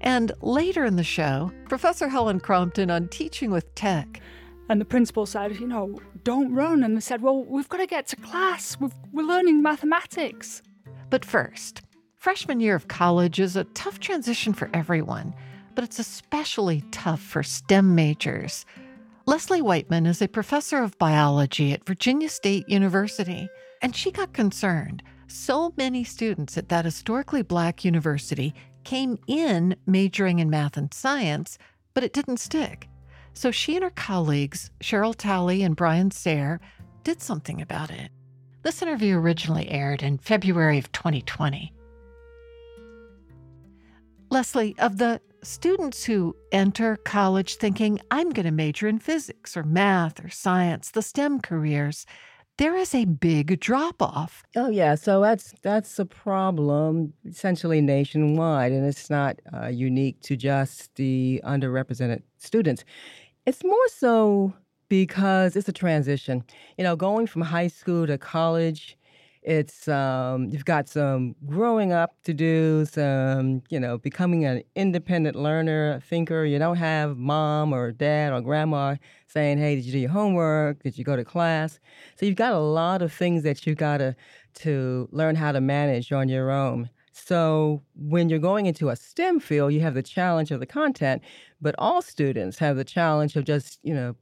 And 0.00 0.32
later 0.40 0.84
in 0.84 0.96
the 0.96 1.04
show, 1.04 1.52
Professor 1.68 2.08
Helen 2.08 2.40
Crompton 2.40 2.90
on 2.90 3.06
Teaching 3.06 3.52
with 3.52 3.72
Tech 3.76 4.20
and 4.68 4.80
the 4.80 4.84
principal 4.84 5.26
said, 5.26 5.58
you 5.58 5.66
know, 5.66 5.98
don't 6.24 6.54
run. 6.54 6.82
And 6.82 6.96
they 6.96 7.00
said, 7.00 7.22
well, 7.22 7.44
we've 7.44 7.68
got 7.68 7.78
to 7.78 7.86
get 7.86 8.06
to 8.08 8.16
class. 8.16 8.78
we 8.78 8.88
we're 9.12 9.22
learning 9.22 9.62
mathematics. 9.62 10.62
But 11.10 11.24
first, 11.24 11.82
freshman 12.16 12.60
year 12.60 12.74
of 12.74 12.88
college 12.88 13.40
is 13.40 13.56
a 13.56 13.64
tough 13.64 13.98
transition 13.98 14.52
for 14.52 14.68
everyone, 14.74 15.34
but 15.74 15.84
it's 15.84 15.98
especially 15.98 16.84
tough 16.90 17.20
for 17.20 17.42
STEM 17.42 17.94
majors. 17.94 18.66
Leslie 19.26 19.62
Whiteman 19.62 20.06
is 20.06 20.20
a 20.22 20.28
professor 20.28 20.82
of 20.82 20.98
biology 20.98 21.72
at 21.72 21.86
Virginia 21.86 22.28
State 22.28 22.68
University, 22.68 23.48
and 23.82 23.94
she 23.94 24.10
got 24.10 24.32
concerned. 24.32 25.02
So 25.28 25.72
many 25.76 26.04
students 26.04 26.56
at 26.56 26.70
that 26.70 26.86
historically 26.86 27.42
black 27.42 27.84
university 27.84 28.54
came 28.84 29.18
in 29.26 29.76
majoring 29.86 30.38
in 30.38 30.48
math 30.48 30.78
and 30.78 30.92
science, 30.92 31.58
but 31.92 32.02
it 32.02 32.14
didn't 32.14 32.38
stick. 32.38 32.88
So 33.38 33.52
she 33.52 33.76
and 33.76 33.84
her 33.84 33.90
colleagues, 33.90 34.72
Cheryl 34.80 35.14
Talley 35.14 35.62
and 35.62 35.76
Brian 35.76 36.10
Sayre, 36.10 36.58
did 37.04 37.22
something 37.22 37.62
about 37.62 37.88
it. 37.88 38.10
This 38.64 38.82
interview 38.82 39.16
originally 39.16 39.68
aired 39.68 40.02
in 40.02 40.18
February 40.18 40.76
of 40.76 40.90
2020. 40.90 41.72
Leslie, 44.28 44.74
of 44.80 44.98
the 44.98 45.20
students 45.44 46.02
who 46.02 46.34
enter 46.50 46.96
college 46.96 47.58
thinking, 47.58 48.00
I'm 48.10 48.30
going 48.30 48.46
to 48.46 48.50
major 48.50 48.88
in 48.88 48.98
physics 48.98 49.56
or 49.56 49.62
math 49.62 50.18
or 50.24 50.30
science, 50.30 50.90
the 50.90 51.00
STEM 51.00 51.40
careers, 51.40 52.06
there 52.56 52.76
is 52.76 52.92
a 52.92 53.04
big 53.04 53.60
drop 53.60 54.02
off. 54.02 54.42
Oh 54.56 54.68
yeah, 54.68 54.96
so 54.96 55.20
that's 55.20 55.54
that's 55.62 55.96
a 56.00 56.04
problem 56.04 57.12
essentially 57.24 57.80
nationwide, 57.80 58.72
and 58.72 58.84
it's 58.84 59.08
not 59.08 59.40
uh, 59.54 59.68
unique 59.68 60.20
to 60.22 60.36
just 60.36 60.92
the 60.96 61.40
underrepresented 61.44 62.22
students. 62.38 62.84
It's 63.48 63.64
more 63.64 63.88
so 63.88 64.52
because 64.90 65.56
it's 65.56 65.68
a 65.68 65.72
transition. 65.72 66.44
You 66.76 66.84
know, 66.84 66.96
going 66.96 67.26
from 67.26 67.42
high 67.42 67.68
school 67.68 68.06
to 68.06 68.18
college, 68.18 68.96
It's 69.42 69.88
um, 69.88 70.50
you've 70.50 70.66
got 70.66 70.88
some 70.88 71.34
growing 71.46 71.90
up 71.92 72.12
to 72.24 72.34
do, 72.34 72.84
some 72.84 73.62
you 73.70 73.80
know 73.80 73.94
becoming 73.98 74.44
an 74.44 74.62
independent 74.74 75.36
learner, 75.36 76.00
thinker. 76.10 76.44
You 76.44 76.58
don't 76.58 76.76
have 76.76 77.16
mom 77.16 77.72
or 77.72 77.92
dad 77.92 78.32
or 78.34 78.42
grandma 78.42 78.96
saying, 79.28 79.58
"Hey, 79.58 79.76
did 79.76 79.84
you 79.86 79.92
do 79.92 79.98
your 80.00 80.10
homework? 80.10 80.82
Did 80.82 80.98
you 80.98 81.04
go 81.04 81.16
to 81.16 81.24
class?" 81.24 81.80
So 82.16 82.26
you've 82.26 82.36
got 82.46 82.52
a 82.52 82.60
lot 82.82 83.00
of 83.02 83.12
things 83.12 83.42
that 83.44 83.58
you 83.66 83.74
got 83.74 83.98
to 83.98 84.14
to 84.64 85.08
learn 85.12 85.36
how 85.36 85.52
to 85.52 85.60
manage 85.62 86.12
on 86.12 86.28
your 86.28 86.50
own. 86.50 86.90
So 87.12 87.82
when 87.96 88.28
you're 88.28 88.38
going 88.50 88.66
into 88.66 88.90
a 88.90 88.96
STEM 88.96 89.40
field, 89.40 89.72
you 89.72 89.80
have 89.80 89.94
the 89.94 90.02
challenge 90.02 90.50
of 90.52 90.60
the 90.60 90.66
content, 90.66 91.22
but 91.60 91.74
all 91.78 92.02
students 92.02 92.58
have 92.58 92.76
the 92.76 92.84
challenge 92.84 93.36
of 93.36 93.44
just 93.44 93.78
you 93.82 93.94
know 93.94 94.14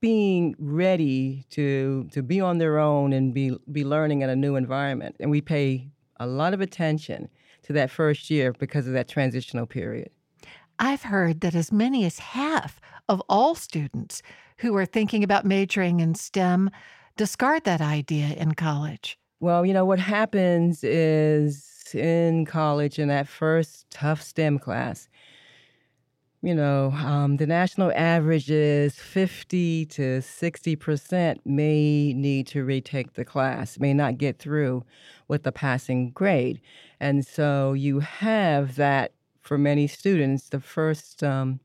being 0.00 0.54
ready 0.58 1.46
to 1.50 2.06
to 2.12 2.22
be 2.22 2.40
on 2.40 2.58
their 2.58 2.78
own 2.78 3.12
and 3.12 3.32
be 3.32 3.56
be 3.72 3.84
learning 3.84 4.22
in 4.22 4.28
a 4.28 4.36
new 4.36 4.56
environment. 4.56 5.16
And 5.18 5.30
we 5.30 5.40
pay 5.40 5.88
a 6.20 6.26
lot 6.26 6.54
of 6.54 6.60
attention 6.60 7.28
to 7.62 7.72
that 7.72 7.90
first 7.90 8.30
year 8.30 8.52
because 8.52 8.86
of 8.86 8.92
that 8.92 9.08
transitional 9.08 9.66
period. 9.66 10.10
I've 10.78 11.02
heard 11.02 11.40
that 11.40 11.54
as 11.54 11.72
many 11.72 12.04
as 12.04 12.18
half 12.18 12.80
of 13.08 13.22
all 13.28 13.54
students 13.54 14.22
who 14.58 14.76
are 14.76 14.86
thinking 14.86 15.24
about 15.24 15.44
majoring 15.44 16.00
in 16.00 16.14
STEM 16.14 16.70
discard 17.16 17.64
that 17.64 17.80
idea 17.80 18.34
in 18.34 18.54
college. 18.54 19.18
Well, 19.40 19.64
you 19.64 19.72
know, 19.72 19.84
what 19.84 19.98
happens 19.98 20.84
is 20.84 21.94
in 21.94 22.44
college 22.44 22.98
in 22.98 23.08
that 23.08 23.28
first 23.28 23.88
tough 23.90 24.20
STEM 24.20 24.58
class, 24.58 25.08
you 26.44 26.54
know, 26.54 26.90
um, 26.92 27.38
the 27.38 27.46
national 27.46 27.90
average 27.96 28.50
is 28.50 28.96
50 28.96 29.86
to 29.86 30.02
60% 30.18 31.38
may 31.46 32.12
need 32.12 32.46
to 32.48 32.62
retake 32.64 33.14
the 33.14 33.24
class, 33.24 33.80
may 33.80 33.94
not 33.94 34.18
get 34.18 34.38
through 34.38 34.84
with 35.26 35.44
the 35.44 35.52
passing 35.52 36.10
grade. 36.10 36.60
And 37.00 37.26
so 37.26 37.72
you 37.72 38.00
have 38.00 38.76
that 38.76 39.12
for 39.40 39.56
many 39.56 39.86
students, 39.86 40.50
the 40.50 40.60
first 40.60 41.24
um, 41.24 41.60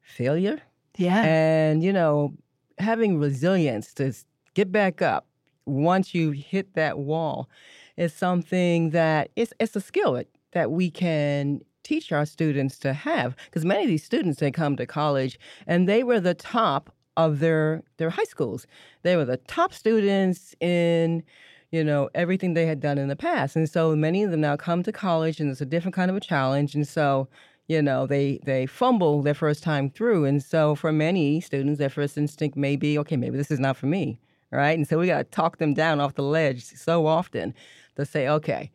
failure. 0.00 0.62
Yeah. 0.96 1.24
And, 1.24 1.82
you 1.82 1.92
know, 1.92 2.34
having 2.78 3.18
resilience 3.18 3.92
to 3.94 4.14
get 4.54 4.70
back 4.70 5.02
up 5.02 5.26
once 5.64 6.14
you 6.14 6.30
hit 6.30 6.74
that 6.74 7.00
wall 7.00 7.50
is 7.96 8.14
something 8.14 8.90
that 8.90 9.30
it's, 9.34 9.52
it's 9.58 9.74
a 9.74 9.80
skill 9.80 10.12
that, 10.12 10.28
that 10.52 10.70
we 10.70 10.88
can 10.88 11.62
teach 11.86 12.10
our 12.10 12.26
students 12.26 12.78
to 12.80 12.92
have 12.92 13.36
because 13.46 13.64
many 13.64 13.84
of 13.84 13.88
these 13.88 14.04
students 14.04 14.40
they 14.40 14.50
come 14.50 14.76
to 14.76 14.86
college 14.86 15.38
and 15.66 15.88
they 15.88 16.02
were 16.02 16.18
the 16.18 16.34
top 16.34 16.92
of 17.16 17.38
their 17.38 17.82
their 17.98 18.10
high 18.10 18.24
schools. 18.24 18.66
They 19.02 19.16
were 19.16 19.24
the 19.24 19.36
top 19.36 19.72
students 19.72 20.54
in 20.60 21.22
you 21.70 21.84
know 21.84 22.10
everything 22.14 22.54
they 22.54 22.66
had 22.66 22.80
done 22.80 22.98
in 22.98 23.08
the 23.08 23.16
past. 23.16 23.54
And 23.54 23.68
so 23.68 23.94
many 23.94 24.24
of 24.24 24.32
them 24.32 24.40
now 24.40 24.56
come 24.56 24.82
to 24.82 24.92
college 24.92 25.38
and 25.40 25.50
it's 25.50 25.60
a 25.60 25.66
different 25.66 25.94
kind 25.94 26.10
of 26.10 26.16
a 26.16 26.20
challenge. 26.20 26.74
And 26.74 26.86
so 26.88 27.28
you 27.68 27.80
know 27.80 28.06
they 28.06 28.40
they 28.44 28.66
fumble 28.66 29.22
their 29.22 29.34
first 29.34 29.62
time 29.62 29.88
through. 29.88 30.24
And 30.24 30.42
so 30.42 30.74
for 30.74 30.92
many 30.92 31.40
students 31.40 31.78
their 31.78 31.90
first 31.90 32.18
instinct 32.18 32.56
may 32.56 32.74
be 32.74 32.98
okay 32.98 33.16
maybe 33.16 33.36
this 33.36 33.52
is 33.52 33.60
not 33.60 33.76
for 33.76 33.86
me 33.86 34.18
right? 34.52 34.78
And 34.78 34.86
so 34.88 34.98
we 34.98 35.08
got 35.08 35.18
to 35.18 35.24
talk 35.24 35.58
them 35.58 35.74
down 35.74 36.00
off 36.00 36.14
the 36.14 36.22
ledge 36.22 36.62
so 36.64 37.06
often 37.06 37.54
to 37.96 38.04
say 38.04 38.28
okay 38.28 38.70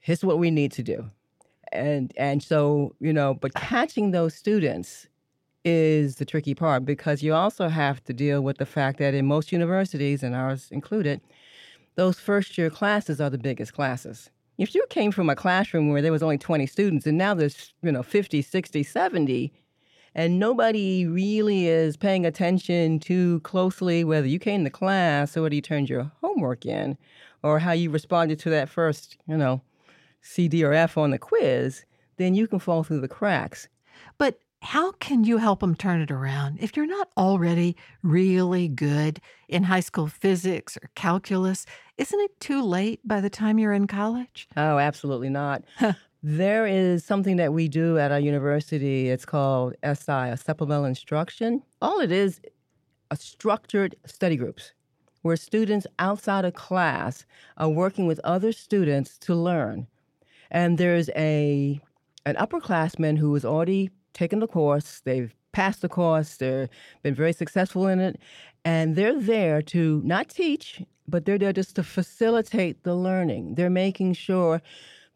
here's 0.00 0.24
what 0.24 0.38
we 0.38 0.50
need 0.50 0.72
to 0.72 0.82
do 0.82 1.10
and 1.76 2.12
and 2.16 2.42
so 2.42 2.94
you 3.00 3.12
know 3.12 3.34
but 3.34 3.54
catching 3.54 4.10
those 4.10 4.34
students 4.34 5.06
is 5.64 6.16
the 6.16 6.24
tricky 6.24 6.54
part 6.54 6.84
because 6.84 7.22
you 7.22 7.34
also 7.34 7.68
have 7.68 8.02
to 8.04 8.12
deal 8.12 8.40
with 8.40 8.58
the 8.58 8.66
fact 8.66 8.98
that 8.98 9.14
in 9.14 9.26
most 9.26 9.50
universities 9.50 10.22
and 10.22 10.34
ours 10.34 10.68
included 10.70 11.20
those 11.96 12.20
first 12.20 12.56
year 12.56 12.70
classes 12.70 13.20
are 13.20 13.30
the 13.30 13.38
biggest 13.38 13.72
classes. 13.72 14.30
If 14.58 14.74
you 14.74 14.86
came 14.88 15.10
from 15.10 15.28
a 15.28 15.36
classroom 15.36 15.90
where 15.90 16.00
there 16.00 16.12
was 16.12 16.22
only 16.22 16.38
20 16.38 16.66
students 16.66 17.06
and 17.06 17.18
now 17.18 17.34
there's 17.34 17.74
you 17.82 17.90
know 17.90 18.02
50 18.02 18.40
60 18.40 18.82
70 18.82 19.52
and 20.14 20.38
nobody 20.38 21.06
really 21.06 21.66
is 21.66 21.96
paying 21.96 22.24
attention 22.24 22.98
too 22.98 23.40
closely 23.40 24.04
whether 24.04 24.26
you 24.26 24.38
came 24.38 24.64
to 24.64 24.70
class 24.70 25.36
or 25.36 25.42
whether 25.42 25.54
you 25.54 25.60
turned 25.60 25.90
your 25.90 26.10
homework 26.22 26.64
in 26.64 26.96
or 27.42 27.58
how 27.58 27.72
you 27.72 27.90
responded 27.90 28.38
to 28.38 28.50
that 28.50 28.68
first 28.68 29.18
you 29.26 29.36
know 29.36 29.60
C, 30.26 30.48
D, 30.48 30.64
or 30.64 30.72
F 30.72 30.98
on 30.98 31.10
the 31.12 31.18
quiz, 31.18 31.84
then 32.16 32.34
you 32.34 32.46
can 32.46 32.58
fall 32.58 32.82
through 32.82 33.00
the 33.00 33.08
cracks. 33.08 33.68
But 34.18 34.40
how 34.60 34.92
can 34.92 35.22
you 35.22 35.38
help 35.38 35.60
them 35.60 35.76
turn 35.76 36.00
it 36.00 36.10
around 36.10 36.58
if 36.60 36.76
you're 36.76 36.86
not 36.86 37.08
already 37.16 37.76
really 38.02 38.66
good 38.66 39.20
in 39.48 39.62
high 39.62 39.80
school 39.80 40.08
physics 40.08 40.76
or 40.76 40.90
calculus? 40.96 41.64
Isn't 41.96 42.18
it 42.20 42.40
too 42.40 42.62
late 42.62 43.00
by 43.06 43.20
the 43.20 43.30
time 43.30 43.58
you're 43.58 43.72
in 43.72 43.86
college? 43.86 44.48
Oh, 44.56 44.78
absolutely 44.78 45.30
not. 45.30 45.62
there 46.22 46.66
is 46.66 47.04
something 47.04 47.36
that 47.36 47.52
we 47.52 47.68
do 47.68 47.96
at 47.98 48.10
our 48.10 48.18
university. 48.18 49.08
It's 49.08 49.24
called 49.24 49.74
SI, 49.84 50.30
a 50.30 50.36
supplemental 50.36 50.86
instruction. 50.86 51.62
All 51.80 52.00
it 52.00 52.10
is, 52.10 52.40
a 53.12 53.16
structured 53.16 53.94
study 54.04 54.36
groups 54.36 54.72
where 55.22 55.36
students 55.36 55.86
outside 55.98 56.44
of 56.44 56.54
class 56.54 57.24
are 57.56 57.68
working 57.68 58.06
with 58.06 58.20
other 58.24 58.52
students 58.52 59.18
to 59.18 59.34
learn. 59.34 59.86
And 60.50 60.78
there's 60.78 61.10
a 61.16 61.80
an 62.24 62.34
upperclassman 62.36 63.18
who 63.18 63.32
has 63.34 63.44
already 63.44 63.90
taken 64.12 64.40
the 64.40 64.48
course. 64.48 65.00
They've 65.04 65.32
passed 65.52 65.82
the 65.82 65.88
course. 65.88 66.36
They've 66.36 66.68
been 67.02 67.14
very 67.14 67.32
successful 67.32 67.86
in 67.86 68.00
it, 68.00 68.20
and 68.64 68.96
they're 68.96 69.18
there 69.18 69.62
to 69.62 70.02
not 70.04 70.28
teach, 70.28 70.82
but 71.06 71.24
they're 71.24 71.38
there 71.38 71.52
just 71.52 71.76
to 71.76 71.82
facilitate 71.82 72.82
the 72.82 72.94
learning. 72.94 73.54
They're 73.54 73.70
making 73.70 74.14
sure 74.14 74.60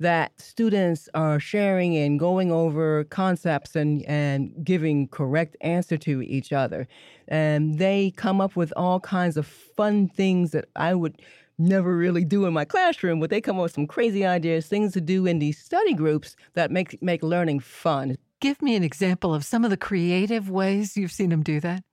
that 0.00 0.32
students 0.40 1.10
are 1.12 1.38
sharing 1.38 1.94
and 1.94 2.18
going 2.18 2.50
over 2.50 3.04
concepts 3.04 3.76
and, 3.76 4.02
and 4.06 4.54
giving 4.64 5.06
correct 5.08 5.56
answer 5.60 5.98
to 5.98 6.22
each 6.22 6.54
other. 6.54 6.88
And 7.28 7.78
they 7.78 8.12
come 8.16 8.40
up 8.40 8.56
with 8.56 8.72
all 8.76 8.98
kinds 9.00 9.36
of 9.36 9.46
fun 9.46 10.08
things 10.08 10.52
that 10.52 10.64
I 10.74 10.94
would 10.94 11.20
never 11.60 11.96
really 11.96 12.24
do 12.24 12.46
in 12.46 12.52
my 12.52 12.64
classroom, 12.64 13.20
but 13.20 13.30
they 13.30 13.40
come 13.40 13.56
up 13.56 13.64
with 13.64 13.74
some 13.74 13.86
crazy 13.86 14.24
ideas, 14.24 14.66
things 14.66 14.92
to 14.94 15.00
do 15.00 15.26
in 15.26 15.38
these 15.38 15.58
study 15.58 15.94
groups 15.94 16.34
that 16.54 16.70
make 16.70 17.00
make 17.02 17.22
learning 17.22 17.60
fun. 17.60 18.16
Give 18.40 18.60
me 18.62 18.74
an 18.74 18.82
example 18.82 19.34
of 19.34 19.44
some 19.44 19.64
of 19.64 19.70
the 19.70 19.76
creative 19.76 20.48
ways 20.48 20.96
you've 20.96 21.12
seen 21.12 21.28
them 21.30 21.42
do 21.42 21.60
that. 21.60 21.84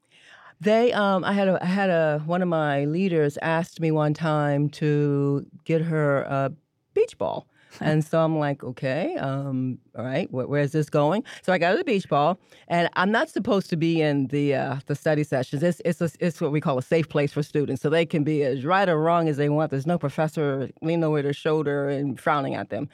They, 0.59 0.91
um, 0.93 1.23
I 1.23 1.33
had 1.33 1.47
a, 1.49 1.59
I 1.61 1.67
had 1.67 1.89
a 1.89 2.23
one 2.25 2.41
of 2.41 2.47
my 2.47 2.85
leaders 2.85 3.37
asked 3.41 3.79
me 3.79 3.91
one 3.91 4.13
time 4.13 4.69
to 4.69 5.45
get 5.65 5.81
her 5.81 6.21
a 6.21 6.51
beach 6.93 7.17
ball, 7.17 7.47
and 7.81 8.03
so 8.03 8.23
I'm 8.23 8.37
like, 8.39 8.63
okay, 8.63 9.15
um, 9.17 9.77
all 9.97 10.05
right, 10.05 10.27
wh- 10.29 10.49
where's 10.49 10.71
this 10.71 10.89
going? 10.89 11.23
So 11.43 11.53
I 11.53 11.57
got 11.57 11.71
to 11.71 11.77
the 11.77 11.83
beach 11.83 12.07
ball, 12.07 12.39
and 12.67 12.89
I'm 12.93 13.11
not 13.11 13.29
supposed 13.29 13.69
to 13.69 13.77
be 13.77 14.01
in 14.01 14.27
the 14.27 14.55
uh, 14.55 14.77
the 14.85 14.95
study 14.95 15.23
sessions. 15.23 15.63
It's 15.63 15.81
it's 15.85 16.01
a, 16.01 16.09
it's 16.19 16.41
what 16.41 16.51
we 16.51 16.61
call 16.61 16.77
a 16.77 16.81
safe 16.83 17.09
place 17.09 17.31
for 17.31 17.43
students, 17.43 17.81
so 17.81 17.89
they 17.89 18.05
can 18.05 18.23
be 18.23 18.43
as 18.43 18.65
right 18.65 18.87
or 18.87 18.99
wrong 18.99 19.27
as 19.29 19.37
they 19.37 19.49
want. 19.49 19.71
There's 19.71 19.87
no 19.87 19.97
professor 19.97 20.69
leaning 20.81 21.03
over 21.03 21.21
their 21.21 21.33
shoulder 21.33 21.89
and 21.89 22.19
frowning 22.19 22.55
at 22.55 22.69
them. 22.69 22.89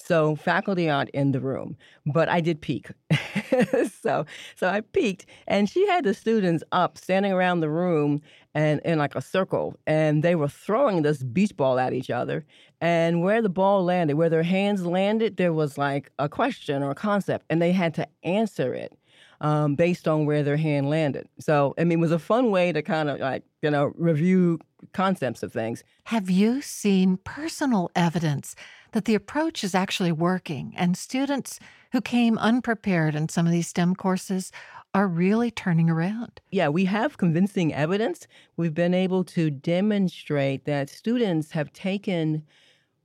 So 0.00 0.36
faculty 0.36 0.88
aren't 0.88 1.10
in 1.10 1.32
the 1.32 1.40
room, 1.40 1.76
but 2.06 2.28
I 2.28 2.40
did 2.40 2.60
peek. 2.60 2.90
so 4.00 4.24
so 4.56 4.68
I 4.68 4.80
peeked, 4.80 5.26
and 5.46 5.68
she 5.68 5.86
had 5.88 6.04
the 6.04 6.14
students 6.14 6.62
up, 6.72 6.96
standing 6.98 7.32
around 7.32 7.60
the 7.60 7.70
room, 7.70 8.22
and 8.58 8.80
in 8.84 8.98
like 8.98 9.14
a 9.14 9.20
circle, 9.20 9.76
and 9.86 10.24
they 10.24 10.34
were 10.34 10.48
throwing 10.48 11.02
this 11.02 11.22
beach 11.22 11.56
ball 11.56 11.78
at 11.78 11.92
each 11.92 12.10
other. 12.10 12.44
And 12.80 13.22
where 13.22 13.40
the 13.40 13.48
ball 13.48 13.84
landed, 13.84 14.16
where 14.16 14.28
their 14.28 14.42
hands 14.42 14.84
landed, 14.84 15.36
there 15.36 15.52
was 15.52 15.78
like 15.78 16.10
a 16.18 16.28
question 16.28 16.82
or 16.82 16.90
a 16.90 16.94
concept, 16.94 17.46
and 17.48 17.62
they 17.62 17.70
had 17.70 17.94
to 17.94 18.08
answer 18.24 18.74
it. 18.74 18.92
Um, 19.40 19.76
based 19.76 20.08
on 20.08 20.26
where 20.26 20.42
their 20.42 20.56
hand 20.56 20.90
landed. 20.90 21.28
So, 21.38 21.72
I 21.78 21.84
mean, 21.84 21.98
it 21.98 22.00
was 22.00 22.10
a 22.10 22.18
fun 22.18 22.50
way 22.50 22.72
to 22.72 22.82
kind 22.82 23.08
of 23.08 23.20
like, 23.20 23.44
you 23.62 23.70
know, 23.70 23.92
review 23.96 24.58
concepts 24.92 25.44
of 25.44 25.52
things. 25.52 25.84
Have 26.06 26.28
you 26.28 26.60
seen 26.60 27.18
personal 27.18 27.88
evidence 27.94 28.56
that 28.90 29.04
the 29.04 29.14
approach 29.14 29.62
is 29.62 29.76
actually 29.76 30.10
working 30.10 30.74
and 30.76 30.96
students 30.96 31.60
who 31.92 32.00
came 32.00 32.36
unprepared 32.38 33.14
in 33.14 33.28
some 33.28 33.46
of 33.46 33.52
these 33.52 33.68
STEM 33.68 33.94
courses 33.94 34.50
are 34.98 35.06
really 35.06 35.52
turning 35.52 35.88
around? 35.88 36.40
Yeah, 36.50 36.68
we 36.70 36.84
have 36.86 37.18
convincing 37.18 37.72
evidence. 37.72 38.26
We've 38.56 38.74
been 38.74 38.94
able 38.94 39.22
to 39.24 39.48
demonstrate 39.48 40.64
that 40.64 40.90
students 40.90 41.52
have 41.52 41.72
taken 41.72 42.42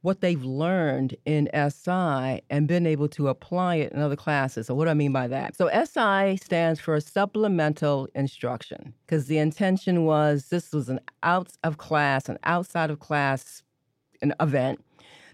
what 0.02 0.20
they've 0.20 0.44
learned 0.44 1.16
in 1.26 1.52
SI 1.54 2.42
and 2.50 2.68
been 2.68 2.88
able 2.88 3.08
to 3.10 3.28
apply 3.28 3.76
it 3.76 3.92
in 3.92 4.00
other 4.02 4.16
classes. 4.16 4.66
So, 4.66 4.74
what 4.74 4.86
do 4.86 4.90
I 4.90 4.96
mean 4.96 5.12
by 5.12 5.28
that? 5.28 5.56
So, 5.56 5.70
SI 5.70 6.38
stands 6.38 6.80
for 6.80 7.00
supplemental 7.00 8.08
instruction 8.16 8.96
because 9.06 9.28
the 9.28 9.38
intention 9.38 10.04
was 10.04 10.48
this 10.50 10.72
was 10.72 10.90
an 10.90 11.00
out 11.22 11.52
of 11.64 11.78
class, 11.78 12.28
an 12.28 12.40
outside 12.44 12.90
of 12.90 13.02
class 13.02 13.62
an 14.24 14.34
event 14.40 14.84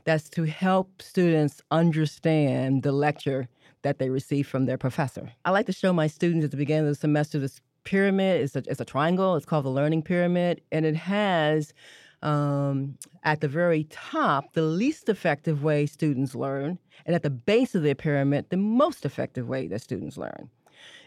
that's 0.04 0.30
to 0.32 0.44
help 0.44 1.02
students 1.02 1.62
understand 1.72 2.84
the 2.84 2.92
lecture 2.92 3.48
that 3.82 4.00
they 4.00 4.10
receive 4.10 4.48
from 4.48 4.66
their 4.66 4.78
professor. 4.78 5.32
I 5.46 5.52
like 5.52 5.66
to 5.68 5.74
show 5.74 5.94
my 5.94 6.08
students 6.08 6.46
at 6.46 6.52
the 6.52 6.58
beginning 6.58 6.86
of 6.86 6.90
the 6.90 6.96
semester 6.96 7.40
this 7.40 7.62
pyramid. 7.84 8.42
It's 8.42 8.56
a, 8.56 8.64
it's 8.68 8.82
a 8.82 8.86
triangle, 8.86 9.36
it's 9.36 9.46
called 9.46 9.66
the 9.66 9.70
learning 9.70 10.04
pyramid, 10.04 10.62
and 10.72 10.86
it 10.86 10.96
has 10.96 11.74
um, 12.22 12.98
at 13.24 13.42
the 13.42 13.48
very 13.48 13.86
top, 13.86 14.54
the 14.54 14.62
least 14.62 15.10
effective 15.10 15.64
way 15.64 15.86
students 15.86 16.36
learn, 16.36 16.78
and 17.06 17.16
at 17.16 17.24
the 17.24 17.30
base 17.30 17.76
of 17.76 17.84
the 17.84 17.94
pyramid, 17.94 18.46
the 18.50 18.58
most 18.58 19.06
effective 19.06 19.48
way 19.48 19.68
that 19.68 19.82
students 19.82 20.18
learn. 20.18 20.50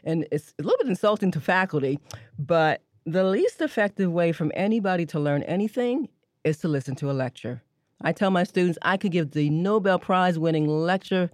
And 0.04 0.26
it's 0.32 0.54
a 0.58 0.62
little 0.62 0.78
bit 0.78 0.88
insulting 0.88 1.30
to 1.32 1.40
faculty, 1.40 1.98
but 2.38 2.82
the 3.04 3.24
least 3.24 3.60
effective 3.60 4.10
way 4.10 4.32
from 4.32 4.52
anybody 4.54 5.06
to 5.06 5.20
learn 5.20 5.42
anything 5.44 6.08
is 6.44 6.58
to 6.58 6.68
listen 6.68 6.94
to 6.96 7.10
a 7.10 7.12
lecture. 7.12 7.62
I 8.00 8.12
tell 8.12 8.30
my 8.30 8.44
students 8.44 8.78
I 8.82 8.96
could 8.96 9.12
give 9.12 9.30
the 9.30 9.48
Nobel 9.50 9.98
Prize 9.98 10.38
winning 10.38 10.66
lecture 10.66 11.30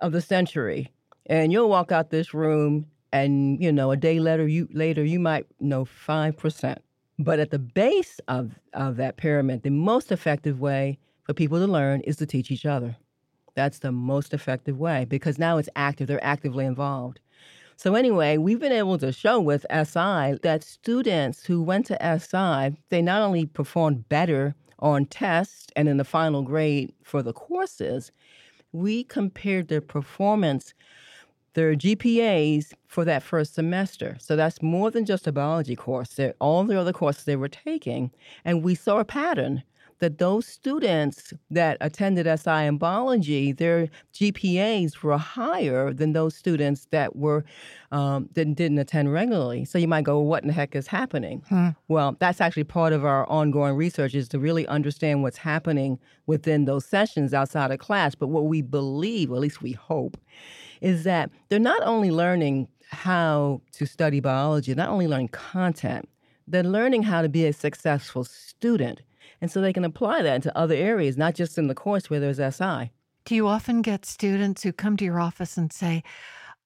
of 0.00 0.12
the 0.12 0.20
century, 0.20 0.90
and 1.26 1.52
you'll 1.52 1.68
walk 1.68 1.92
out 1.92 2.10
this 2.10 2.34
room, 2.34 2.86
and 3.12 3.62
you 3.62 3.72
know, 3.72 3.90
a 3.90 3.96
day 3.96 4.20
later, 4.20 4.46
you 4.46 4.68
later 4.72 5.04
you 5.04 5.20
might 5.20 5.46
know 5.60 5.84
five 5.84 6.36
percent. 6.36 6.82
But 7.20 7.38
at 7.38 7.50
the 7.50 7.58
base 7.58 8.18
of, 8.28 8.58
of 8.72 8.96
that 8.96 9.18
pyramid, 9.18 9.62
the 9.62 9.70
most 9.70 10.10
effective 10.10 10.58
way 10.58 10.98
for 11.24 11.34
people 11.34 11.58
to 11.58 11.66
learn 11.66 12.00
is 12.00 12.16
to 12.16 12.26
teach 12.26 12.50
each 12.50 12.64
other. 12.64 12.96
That's 13.54 13.80
the 13.80 13.92
most 13.92 14.32
effective 14.32 14.78
way 14.78 15.04
because 15.04 15.38
now 15.38 15.58
it's 15.58 15.68
active, 15.76 16.06
they're 16.06 16.24
actively 16.24 16.64
involved. 16.64 17.20
So, 17.76 17.94
anyway, 17.94 18.38
we've 18.38 18.58
been 18.58 18.72
able 18.72 18.96
to 18.98 19.12
show 19.12 19.38
with 19.38 19.66
SI 19.70 20.38
that 20.42 20.64
students 20.64 21.44
who 21.44 21.62
went 21.62 21.86
to 21.86 22.18
SI, 22.18 22.78
they 22.88 23.02
not 23.02 23.20
only 23.20 23.44
performed 23.44 24.08
better 24.08 24.54
on 24.78 25.04
tests 25.04 25.66
and 25.76 25.88
in 25.88 25.98
the 25.98 26.04
final 26.04 26.42
grade 26.42 26.92
for 27.02 27.22
the 27.22 27.34
courses, 27.34 28.12
we 28.72 29.04
compared 29.04 29.68
their 29.68 29.80
performance 29.80 30.74
their 31.54 31.74
GPAs 31.74 32.72
for 32.86 33.04
that 33.04 33.22
first 33.22 33.54
semester. 33.54 34.16
So 34.20 34.36
that's 34.36 34.62
more 34.62 34.90
than 34.90 35.04
just 35.04 35.26
a 35.26 35.32
biology 35.32 35.74
course. 35.74 36.10
They're 36.14 36.34
all 36.40 36.64
the 36.64 36.80
other 36.80 36.92
courses 36.92 37.24
they 37.24 37.36
were 37.36 37.48
taking. 37.48 38.12
And 38.44 38.62
we 38.62 38.74
saw 38.74 38.98
a 38.98 39.04
pattern 39.04 39.62
that 40.00 40.18
those 40.18 40.46
students 40.46 41.32
that 41.50 41.76
attended 41.80 42.26
SI 42.26 42.66
in 42.66 42.78
biology, 42.78 43.52
their 43.52 43.88
GPAs 44.12 45.02
were 45.02 45.16
higher 45.16 45.92
than 45.92 46.12
those 46.12 46.34
students 46.34 46.86
that 46.90 47.16
were 47.16 47.44
um, 47.92 48.28
that 48.34 48.54
didn't 48.54 48.78
attend 48.78 49.12
regularly. 49.12 49.64
So 49.64 49.78
you 49.78 49.88
might 49.88 50.04
go, 50.04 50.18
well, 50.18 50.26
"What 50.26 50.42
in 50.42 50.48
the 50.48 50.52
heck 50.54 50.74
is 50.74 50.86
happening?" 50.86 51.42
Hmm. 51.48 51.68
Well, 51.88 52.16
that's 52.18 52.40
actually 52.40 52.64
part 52.64 52.92
of 52.92 53.04
our 53.04 53.28
ongoing 53.28 53.76
research 53.76 54.14
is 54.14 54.28
to 54.30 54.38
really 54.38 54.66
understand 54.66 55.22
what's 55.22 55.38
happening 55.38 55.98
within 56.26 56.64
those 56.64 56.84
sessions 56.84 57.32
outside 57.32 57.70
of 57.70 57.78
class. 57.78 58.14
But 58.14 58.28
what 58.28 58.44
we 58.44 58.62
believe, 58.62 59.30
or 59.30 59.36
at 59.36 59.40
least 59.40 59.62
we 59.62 59.72
hope, 59.72 60.16
is 60.80 61.04
that 61.04 61.30
they're 61.48 61.58
not 61.58 61.82
only 61.84 62.10
learning 62.10 62.68
how 62.90 63.60
to 63.72 63.86
study 63.86 64.20
biology, 64.20 64.74
not 64.74 64.88
only 64.88 65.06
learning 65.06 65.28
content, 65.28 66.08
they're 66.46 66.62
learning 66.64 67.04
how 67.04 67.22
to 67.22 67.28
be 67.28 67.46
a 67.46 67.52
successful 67.52 68.24
student. 68.24 69.02
And 69.40 69.50
so 69.50 69.60
they 69.60 69.72
can 69.72 69.84
apply 69.84 70.22
that 70.22 70.36
into 70.36 70.56
other 70.56 70.74
areas, 70.74 71.16
not 71.16 71.34
just 71.34 71.58
in 71.58 71.66
the 71.66 71.74
course 71.74 72.10
where 72.10 72.20
there's 72.20 72.36
SI. 72.36 72.90
Do 73.24 73.34
you 73.34 73.46
often 73.46 73.82
get 73.82 74.04
students 74.04 74.62
who 74.62 74.72
come 74.72 74.96
to 74.96 75.04
your 75.04 75.20
office 75.20 75.56
and 75.56 75.72
say, 75.72 76.02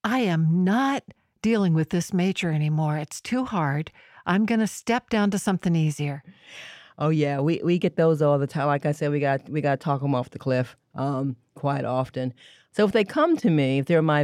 I 0.03 0.19
am 0.19 0.63
not 0.63 1.03
dealing 1.41 1.75
with 1.75 1.91
this 1.91 2.11
major 2.11 2.51
anymore. 2.51 2.97
It's 2.97 3.21
too 3.21 3.45
hard. 3.45 3.91
I'm 4.25 4.45
going 4.45 4.61
to 4.61 4.67
step 4.67 5.11
down 5.11 5.29
to 5.29 5.37
something 5.37 5.75
easier. 5.75 6.23
Oh 6.97 7.09
yeah, 7.09 7.39
we, 7.39 7.61
we 7.63 7.77
get 7.77 7.97
those 7.97 8.21
all 8.21 8.39
the 8.39 8.47
time. 8.47 8.65
Like 8.65 8.85
I 8.85 8.93
said, 8.93 9.11
we 9.11 9.19
got 9.19 9.47
we 9.49 9.61
got 9.61 9.79
to 9.79 9.83
talk 9.83 10.01
them 10.01 10.15
off 10.15 10.31
the 10.31 10.39
cliff 10.39 10.75
um, 10.95 11.35
quite 11.53 11.85
often. 11.85 12.33
So 12.71 12.83
if 12.83 12.93
they 12.93 13.03
come 13.03 13.37
to 13.37 13.49
me, 13.49 13.77
if 13.77 13.85
they're 13.85 14.01
my 14.01 14.23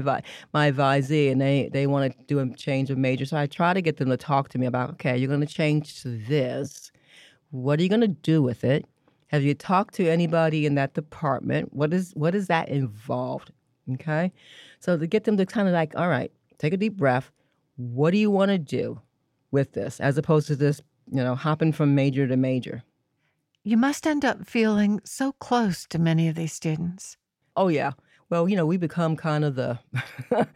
my 0.52 0.72
advisee 0.72 1.32
and 1.32 1.40
they, 1.40 1.70
they 1.72 1.86
want 1.86 2.12
to 2.12 2.24
do 2.26 2.40
a 2.40 2.50
change 2.56 2.90
of 2.90 2.98
major, 2.98 3.26
so 3.26 3.38
I 3.38 3.46
try 3.46 3.74
to 3.74 3.82
get 3.82 3.98
them 3.98 4.10
to 4.10 4.18
talk 4.18 4.50
to 4.50 4.58
me 4.58 4.66
about, 4.66 4.90
okay, 4.92 5.16
you're 5.16 5.30
going 5.30 5.42
to 5.42 5.46
change 5.46 6.02
to 6.02 6.18
this. 6.28 6.91
What 7.52 7.80
are 7.80 7.84
you 7.84 7.90
going 7.90 8.02
to 8.02 8.08
do 8.08 8.42
with 8.42 8.64
it? 8.64 8.86
Have 9.28 9.44
you 9.44 9.54
talked 9.54 9.94
to 9.96 10.10
anybody 10.10 10.66
in 10.66 10.76
that 10.76 10.94
department? 10.94 11.74
What 11.74 11.94
is 11.94 12.12
what 12.16 12.36
is 12.36 12.48
that 12.48 12.70
involved? 12.70 13.52
Okay, 13.94 14.32
so 14.80 14.98
to 14.98 15.08
get 15.08 15.24
them 15.24 15.38
to 15.38 15.46
kind 15.46 15.68
of 15.68 15.74
like, 15.74 15.94
all 15.96 16.08
right, 16.08 16.32
take 16.58 16.74
a 16.74 16.78
deep 16.78 16.98
breath. 16.98 17.32
What 17.78 18.12
do 18.12 18.18
you 18.18 18.30
want 18.30 18.52
to 18.52 18.58
do 18.58 19.00
with 19.52 19.74
this, 19.74 20.00
as 20.00 20.18
opposed 20.18 20.48
to 20.48 20.56
this, 20.56 20.82
you 21.12 21.24
know, 21.24 21.36
hopping 21.36 21.72
from 21.72 21.96
major 21.96 22.28
to 22.28 22.38
major? 22.38 22.84
You 23.64 23.78
must 23.78 24.08
end 24.08 24.26
up 24.26 24.48
feeling 24.48 25.00
so 25.04 25.34
close 25.34 25.86
to 25.88 26.00
many 26.00 26.28
of 26.28 26.36
these 26.36 26.54
students. 26.54 27.18
Oh 27.56 27.68
yeah, 27.68 27.92
well, 28.30 28.48
you 28.48 28.56
know, 28.56 28.66
we 28.66 28.78
become 28.78 29.16
kind 29.16 29.44
of 29.44 29.56
the 29.56 29.78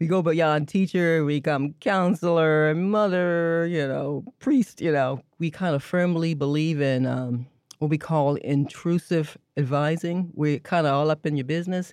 we 0.00 0.06
go 0.06 0.22
beyond 0.22 0.66
teacher, 0.66 1.24
we 1.24 1.36
become 1.36 1.74
counselor, 1.80 2.70
and 2.70 2.90
mother, 2.90 3.66
you 3.66 3.86
know, 3.86 4.24
priest, 4.40 4.80
you 4.80 4.90
know. 4.90 5.20
We 5.38 5.50
kind 5.50 5.74
of 5.74 5.82
firmly 5.82 6.32
believe 6.34 6.80
in 6.80 7.06
um, 7.06 7.46
what 7.78 7.90
we 7.90 7.98
call 7.98 8.36
intrusive 8.36 9.36
advising. 9.58 10.30
We're 10.34 10.58
kind 10.58 10.86
of 10.86 10.94
all 10.94 11.10
up 11.10 11.26
in 11.26 11.36
your 11.36 11.44
business. 11.44 11.92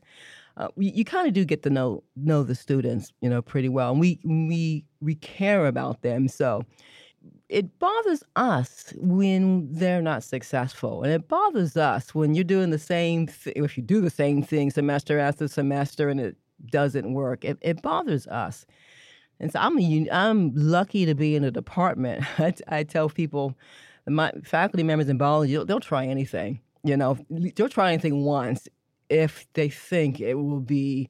Uh, 0.56 0.70
we, 0.76 0.88
you 0.88 1.04
kind 1.04 1.28
of 1.28 1.34
do 1.34 1.46
get 1.46 1.64
to 1.64 1.70
know 1.70 2.02
know 2.16 2.44
the 2.44 2.56
students, 2.56 3.12
you 3.22 3.30
know, 3.30 3.42
pretty 3.42 3.70
well, 3.70 3.92
and 3.92 4.00
we 4.00 4.20
we 4.24 4.86
we 5.02 5.16
care 5.16 5.68
about 5.68 6.02
them. 6.02 6.30
So 6.30 6.64
it 7.50 7.78
bothers 7.80 8.24
us 8.38 8.94
when 8.98 9.68
they're 9.72 10.02
not 10.02 10.24
successful, 10.24 11.04
and 11.04 11.12
it 11.12 11.28
bothers 11.28 11.76
us 11.76 12.16
when 12.16 12.36
you're 12.36 12.46
doing 12.46 12.70
the 12.70 12.80
same. 12.80 13.28
Th- 13.28 13.56
if 13.58 13.78
you 13.78 13.84
do 13.84 14.00
the 14.00 14.10
same 14.10 14.42
thing 14.42 14.72
semester 14.72 15.20
after 15.20 15.48
semester 15.50 16.10
and 16.10 16.22
it 16.22 16.38
doesn't 16.66 17.14
work, 17.14 17.46
it, 17.46 17.58
it 17.62 17.82
bothers 17.82 18.28
us. 18.28 18.66
And 19.40 19.52
so 19.52 19.60
I'm 19.60 19.78
I'm 20.12 20.52
lucky 20.56 21.06
to 21.06 21.14
be 21.14 21.36
in 21.36 21.44
a 21.44 21.52
department. 21.52 22.26
I, 22.40 22.54
I 22.68 22.84
tell 22.84 23.10
people, 23.10 23.56
my 24.08 24.32
faculty 24.44 24.84
members 24.84 25.10
in 25.10 25.18
biology, 25.18 25.54
they'll, 25.54 25.66
they'll 25.66 25.80
try 25.80 26.06
anything. 26.06 26.62
You 26.84 26.98
know, 26.98 27.18
they'll 27.30 27.70
try 27.70 27.92
anything 27.92 28.24
once 28.24 28.68
if 29.10 29.46
they 29.54 29.70
think 29.70 30.20
it 30.20 30.36
will 30.36 30.60
be 30.60 31.10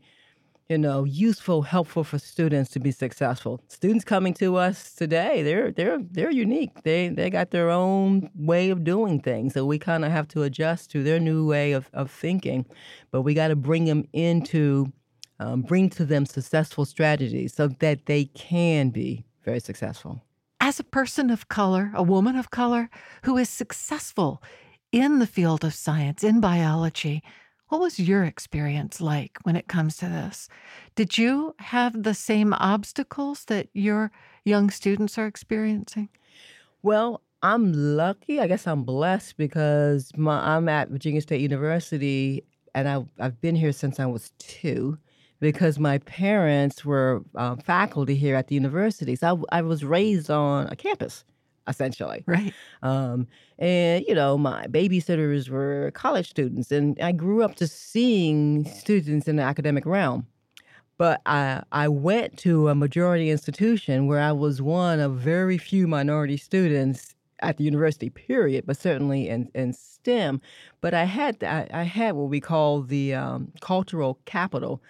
you 0.70 0.78
know, 0.78 1.06
useful, 1.06 1.62
helpful 1.62 2.04
for 2.04 2.20
students 2.20 2.70
to 2.72 2.80
be 2.80 2.92
successful. 2.92 3.62
Students 3.70 4.04
coming 4.04 4.34
to 4.36 4.58
us 4.58 4.94
today, 4.94 5.42
they're 5.42 5.72
they're 5.72 6.00
they're 6.12 6.32
unique. 6.32 6.84
They 6.84 7.08
they 7.08 7.30
got 7.30 7.52
their 7.52 7.70
own 7.70 8.30
way 8.36 8.70
of 8.70 8.84
doing 8.84 9.22
things. 9.22 9.54
So 9.54 9.66
we 9.66 9.80
kind 9.80 10.04
of 10.04 10.12
have 10.12 10.28
to 10.30 10.44
adjust 10.44 10.92
to 10.92 11.04
their 11.04 11.20
new 11.20 11.48
way 11.48 11.72
of, 11.72 11.90
of 11.94 12.12
thinking. 12.12 12.66
But 13.12 13.22
we 13.22 13.34
got 13.34 13.48
to 13.48 13.56
bring 13.56 13.86
them 13.86 14.04
into 14.12 14.92
um, 15.40 15.62
bring 15.62 15.90
to 15.92 16.06
them 16.06 16.26
successful 16.26 16.86
strategies 16.86 17.54
so 17.54 17.68
that 17.68 18.06
they 18.06 18.26
can 18.26 18.90
be 18.90 19.26
very 19.44 19.60
successful. 19.60 20.22
As 20.60 20.80
a 20.80 20.84
person 20.84 21.30
of 21.30 21.48
color, 21.48 21.92
a 21.94 22.04
woman 22.04 22.36
of 22.36 22.52
color 22.52 22.90
who 23.24 23.38
is 23.38 23.50
successful 23.50 24.42
in 24.92 25.20
the 25.20 25.28
field 25.28 25.64
of 25.64 25.74
science, 25.74 26.24
in 26.24 26.40
biology, 26.40 27.22
what 27.70 27.82
was 27.82 28.00
your 28.00 28.24
experience 28.24 29.02
like 29.02 29.38
when 29.44 29.56
it 29.56 29.68
comes 29.68 29.98
to 29.98 30.06
this? 30.06 30.48
Did 30.96 31.18
you 31.18 31.54
have 31.60 32.04
the 32.04 32.14
same 32.14 32.54
obstacles 32.54 33.46
that 33.46 33.68
your 33.74 34.12
young 34.46 34.70
students 34.70 35.18
are 35.18 35.28
experiencing? 35.28 36.10
Well, 36.82 37.22
I'm 37.44 37.74
lucky. 37.74 38.40
I 38.40 38.48
guess 38.48 38.66
I'm 38.66 38.84
blessed 38.84 39.38
because 39.38 40.12
my, 40.16 40.56
I'm 40.56 40.70
at 40.70 40.90
Virginia 40.90 41.22
State 41.22 41.42
University 41.42 42.44
and 42.74 42.88
I, 42.88 43.06
I've 43.20 43.40
been 43.42 43.56
here 43.56 43.74
since 43.74 44.00
I 44.00 44.06
was 44.06 44.32
two 44.38 44.98
because 45.40 45.80
my 45.80 46.00
parents 46.00 46.84
were 46.84 47.24
uh, 47.36 47.56
faculty 47.58 48.16
here 48.16 48.36
at 48.36 48.48
the 48.48 48.56
university. 48.56 49.16
So 49.16 49.46
I, 49.52 49.60
I 49.60 49.62
was 49.62 49.84
raised 49.84 50.30
on 50.30 50.68
a 50.68 50.76
campus 50.76 51.24
essentially. 51.68 52.24
Right. 52.26 52.54
Um, 52.82 53.28
and, 53.60 54.06
you 54.08 54.16
know, 54.16 54.38
my 54.38 54.68
babysitters 54.68 55.50
were 55.50 55.92
college 55.94 56.30
students, 56.30 56.72
and 56.72 56.98
I 57.02 57.12
grew 57.12 57.44
up 57.44 57.56
just 57.56 57.92
seeing 57.92 58.66
students 58.66 59.28
in 59.28 59.36
the 59.36 59.44
academic 59.44 59.86
realm. 59.86 60.28
But 60.98 61.22
I, 61.26 61.64
I 61.72 61.90
went 61.90 62.38
to 62.40 62.70
a 62.70 62.76
majority 62.76 63.30
institution 63.30 64.08
where 64.08 64.20
I 64.20 64.32
was 64.32 64.62
one 64.62 65.00
of 65.00 65.16
very 65.16 65.58
few 65.58 65.88
minority 65.88 66.38
students 66.38 67.14
at 67.42 67.58
the 67.58 67.64
university, 67.64 68.10
period, 68.10 68.66
but 68.66 68.78
certainly 68.78 69.30
in, 69.30 69.50
in 69.54 69.74
STEM. 69.74 70.42
But 70.82 70.96
I 70.96 71.04
had 71.04 71.44
I, 71.44 71.68
I 71.72 71.84
had 71.84 72.16
what 72.16 72.30
we 72.30 72.40
call 72.40 72.82
the 72.82 73.14
um, 73.14 73.52
cultural 73.62 74.18
capital. 74.26 74.82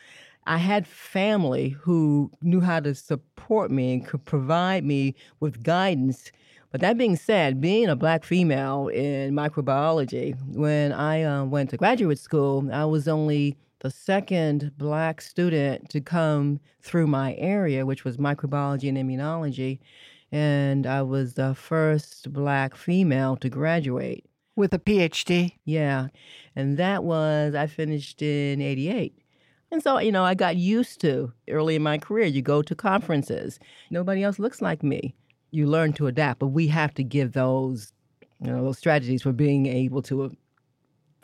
I 0.48 0.58
had 0.58 0.88
family 0.88 1.70
who 1.70 2.32
knew 2.42 2.62
how 2.62 2.80
to 2.80 2.96
support 2.96 3.70
me 3.70 3.94
and 3.94 4.06
could 4.06 4.26
provide 4.26 4.84
me 4.84 5.16
with 5.40 5.64
guidance 5.64 6.32
but 6.72 6.82
that 6.82 6.98
being 6.98 7.16
said, 7.16 7.62
being 7.62 7.88
a 7.88 7.96
black 7.96 8.24
female 8.24 8.90
in 8.90 9.34
microbiology, 9.34 10.38
when 10.54 10.92
I 10.92 11.24
uh, 11.24 11.46
went 11.46 11.70
to 11.70 11.78
graduate 11.78 12.20
school, 12.20 12.70
I 12.72 12.86
was 12.86 13.08
only 13.08 13.58
the 13.80 13.90
second 13.90 14.72
black 14.78 15.22
student 15.22 15.90
to 15.90 16.02
come 16.02 16.60
through 16.82 17.08
my 17.08 17.36
area, 17.36 17.86
which 17.86 18.04
was 18.04 18.18
microbiology 18.18 18.90
and 18.90 18.98
immunology. 18.98 19.80
And 20.32 20.86
I 20.86 21.04
was 21.04 21.36
the 21.36 21.56
first 21.56 22.34
black 22.34 22.76
female 22.76 23.38
to 23.38 23.50
graduate. 23.50 24.26
With 24.58 24.74
a 24.74 24.80
PhD? 24.80 25.54
Yeah. 25.64 26.08
And 26.56 26.78
that 26.78 27.04
was, 27.04 27.56
I 27.56 27.68
finished 27.68 28.22
in 28.22 28.60
88. 28.60 29.18
And 29.72 29.84
so, 29.84 30.00
you 30.00 30.12
know, 30.12 30.24
I 30.24 30.34
got 30.34 30.56
used 30.56 31.02
to 31.02 31.34
early 31.50 31.76
in 31.76 31.84
my 31.84 31.98
career, 31.98 32.26
you 32.26 32.42
go 32.42 32.62
to 32.62 32.76
conferences, 32.76 33.60
nobody 33.90 34.24
else 34.24 34.40
looks 34.40 34.62
like 34.62 34.82
me 34.82 35.16
you 35.52 35.66
learn 35.66 35.94
to 35.94 36.08
adapt, 36.08 36.40
but 36.40 36.48
we 36.48 36.68
have 36.68 36.94
to 36.96 37.04
give 37.04 37.34
those 37.34 37.92
you 38.40 38.52
know, 38.52 38.64
those 38.64 38.78
strategies 38.78 39.24
for 39.24 39.32
being 39.32 39.66
able 39.66 40.02
to 40.04 40.24
uh, 40.24 40.30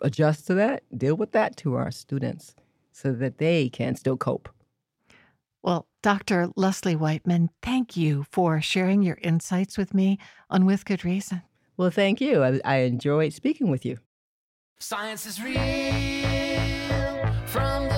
adjust 0.01 0.47
to 0.47 0.53
that, 0.55 0.83
deal 0.97 1.15
with 1.15 1.31
that 1.33 1.55
to 1.57 1.75
our 1.75 1.91
students 1.91 2.55
so 2.91 3.11
that 3.13 3.37
they 3.37 3.69
can 3.69 3.95
still 3.95 4.17
cope. 4.17 4.49
Well, 5.61 5.87
Dr. 6.01 6.49
Leslie 6.55 6.95
Whiteman, 6.95 7.49
thank 7.61 7.95
you 7.95 8.25
for 8.31 8.59
sharing 8.61 9.03
your 9.03 9.17
insights 9.21 9.77
with 9.77 9.93
me 9.93 10.17
on 10.49 10.65
With 10.65 10.85
Good 10.85 11.05
Reason. 11.05 11.41
Well, 11.77 11.91
thank 11.91 12.19
you. 12.19 12.43
I, 12.43 12.59
I 12.65 12.75
enjoyed 12.77 13.33
speaking 13.33 13.69
with 13.69 13.85
you. 13.85 13.99
Science 14.79 15.25
is 15.25 15.41
real 15.41 15.59
from 17.45 17.92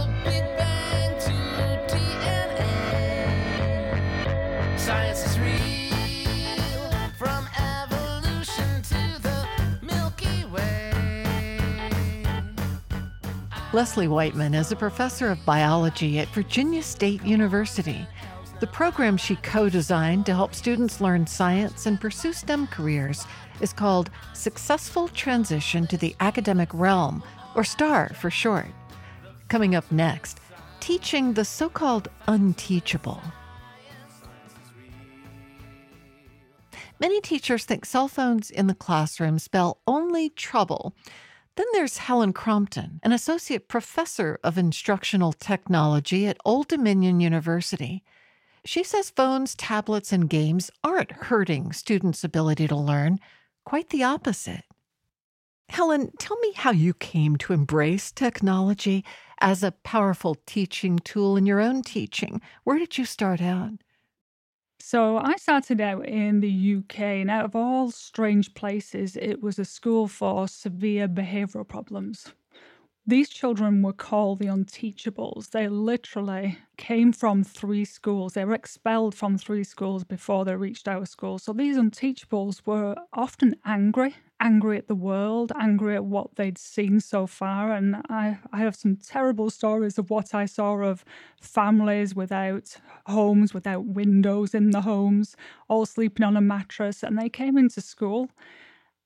Leslie 13.76 14.08
Whiteman 14.08 14.54
is 14.54 14.72
a 14.72 14.76
professor 14.78 15.32
of 15.32 15.46
biology 15.46 16.20
at 16.20 16.30
Virginia 16.30 16.82
State 16.82 17.22
University. 17.26 18.08
The 18.62 18.68
program 18.68 19.18
she 19.18 19.36
co 19.36 19.68
designed 19.68 20.26
to 20.28 20.34
help 20.34 20.56
students 20.56 21.02
learn 21.02 21.28
science 21.28 21.86
and 21.86 22.00
pursue 22.00 22.32
STEM 22.32 22.68
careers 22.68 23.28
is 23.60 23.74
called 23.74 24.12
Successful 24.34 25.10
Transition 25.10 25.88
to 25.88 25.98
the 25.98 26.16
Academic 26.22 26.70
Realm, 26.74 27.22
or 27.54 27.66
STAR 27.66 28.14
for 28.14 28.32
short. 28.32 28.68
Coming 29.50 29.76
up 29.76 29.92
next, 29.92 30.40
teaching 30.80 31.34
the 31.34 31.44
so 31.44 31.68
called 31.68 32.08
unteachable. 32.28 33.22
Many 37.02 37.20
teachers 37.20 37.66
think 37.66 37.84
cell 37.84 38.08
phones 38.08 38.50
in 38.50 38.68
the 38.68 38.74
classroom 38.74 39.38
spell 39.38 39.82
only 39.86 40.30
trouble. 40.30 40.96
Then 41.56 41.68
there's 41.72 42.00
Helen 42.00 42.34
Crompton, 42.34 43.00
an 43.04 43.14
associate 43.14 43.70
professor 43.70 44.40
of 44.44 44.58
instructional 44.58 45.32
technology 45.32 46.28
at 46.28 46.38
Old 46.44 46.68
Dominion 46.68 47.22
University. 47.22 48.04
She 48.66 48.84
says 48.84 49.10
phones, 49.10 49.56
tablets, 49.56 50.12
and 50.12 50.30
games 50.30 50.70
aren't 50.84 51.12
hurting 51.12 51.72
students' 51.72 52.24
ability 52.24 52.68
to 52.68 52.76
learn, 52.76 53.20
quite 53.64 53.90
the 53.90 54.04
opposite. 54.04 54.64
Helen, 55.70 56.12
tell 56.20 56.38
me 56.40 56.52
how 56.54 56.72
you 56.72 56.94
came 56.94 57.38
to 57.38 57.54
embrace 57.54 58.12
technology 58.12 59.06
as 59.40 59.64
a 59.64 59.72
powerful 59.72 60.36
teaching 60.46 61.00
tool 61.00 61.38
in 61.38 61.46
your 61.46 61.62
own 61.62 61.84
teaching. 61.84 62.42
Where 62.64 62.78
did 62.78 62.98
you 62.98 63.06
start 63.06 63.42
out? 63.42 63.72
So 64.88 65.18
I 65.18 65.38
started 65.38 65.82
out 65.82 66.06
in 66.08 66.42
the 66.42 66.48
UK, 66.52 67.20
and 67.20 67.28
out 67.32 67.44
of 67.46 67.56
all 67.56 67.90
strange 67.90 68.54
places, 68.54 69.16
it 69.16 69.42
was 69.42 69.58
a 69.58 69.66
school 69.66 70.08
for 70.08 70.48
severe 70.48 71.08
behavioural 71.08 71.68
problems. 71.68 72.34
These 73.08 73.30
children 73.30 73.84
were 73.84 73.94
called 73.94 74.40
the 74.40 74.48
unteachables. 74.48 75.52
They 75.52 75.68
literally 75.68 76.58
came 76.76 77.14
from 77.14 77.44
three 77.44 77.86
schools. 77.86 78.34
They 78.34 78.46
were 78.46 78.56
expelled 78.56 79.14
from 79.14 79.38
three 79.38 79.64
schools 79.64 80.04
before 80.04 80.44
they 80.44 80.56
reached 80.56 80.88
our 80.88 81.06
school. 81.06 81.38
So 81.38 81.54
these 81.54 81.78
unteachables 81.78 82.66
were 82.66 82.96
often 83.14 83.58
angry, 83.64 84.16
angry 84.40 84.80
at 84.80 84.88
the 84.88 84.96
world, 84.96 85.52
angry 85.56 85.94
at 85.96 86.04
what 86.06 86.36
they'd 86.36 86.58
seen 86.58 87.00
so 87.00 87.28
far. 87.28 87.72
And 87.74 87.98
I, 88.10 88.40
I 88.52 88.58
have 88.62 88.76
some 88.76 88.96
terrible 88.96 89.52
stories 89.52 90.00
of 90.00 90.10
what 90.10 90.34
I 90.34 90.46
saw 90.46 90.74
of 90.78 91.06
families 91.40 92.16
without 92.16 92.76
homes, 93.06 93.54
without 93.54 93.86
windows 93.86 94.56
in 94.56 94.72
the 94.72 94.82
homes, 94.82 95.36
all 95.68 95.86
sleeping 95.86 96.26
on 96.26 96.36
a 96.36 96.42
mattress. 96.42 97.04
And 97.04 97.20
they 97.20 97.30
came 97.30 97.56
into 97.56 97.82
school 97.82 98.32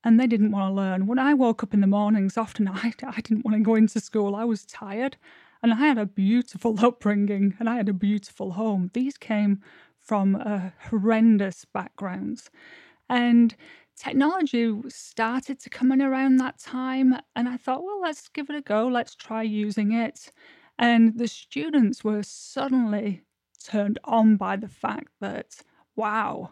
and 0.04 0.20
they 0.20 0.28
didn't 0.28 0.52
want 0.52 0.70
to 0.70 0.74
learn. 0.74 1.08
When 1.08 1.20
I 1.20 1.34
woke 1.34 1.64
up 1.64 1.74
in 1.74 1.82
the 1.82 1.88
mornings, 1.88 2.38
often 2.38 2.68
I, 2.68 2.94
I 3.04 3.22
didn't 3.22 3.46
want 3.46 3.58
to 3.58 3.64
go 3.64 3.76
into 3.76 4.00
school. 4.00 4.36
I 4.36 4.46
was 4.46 4.66
tired. 4.66 5.18
And 5.62 5.74
I 5.74 5.78
had 5.78 5.98
a 5.98 6.06
beautiful 6.06 6.76
upbringing 6.86 7.56
and 7.60 7.70
I 7.70 7.76
had 7.76 7.90
a 7.90 7.94
beautiful 7.94 8.52
home. 8.52 8.92
These 8.94 9.18
came 9.18 9.62
from 10.00 10.36
uh, 10.36 10.70
horrendous 10.90 11.66
backgrounds. 11.66 12.50
And 13.10 13.56
technology 13.98 14.74
started 14.88 15.60
to 15.60 15.70
come 15.70 15.92
in 15.92 16.02
around 16.02 16.38
that 16.38 16.60
time. 16.60 17.16
And 17.36 17.50
I 17.50 17.58
thought, 17.58 17.84
well, 17.84 18.02
let's 18.02 18.30
give 18.30 18.50
it 18.50 18.56
a 18.56 18.62
go. 18.62 18.88
Let's 18.88 19.16
try 19.16 19.44
using 19.44 19.92
it. 19.92 20.32
And 20.78 21.18
the 21.18 21.28
students 21.28 22.04
were 22.04 22.24
suddenly 22.24 23.24
turned 23.62 24.00
on 24.06 24.38
by 24.38 24.56
the 24.56 24.70
fact 24.70 25.10
that, 25.20 25.58
wow, 25.98 26.52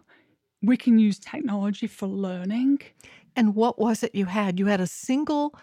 we 0.62 0.76
can 0.76 1.00
use 1.00 1.18
technology 1.18 1.88
for 1.88 2.08
learning. 2.08 2.82
And 3.38 3.56
what 3.56 3.78
was 3.78 4.02
it 4.02 4.16
you 4.16 4.26
had? 4.26 4.60
You 4.60 4.66
had 4.66 4.82
a 4.82 4.88
single 4.88 5.56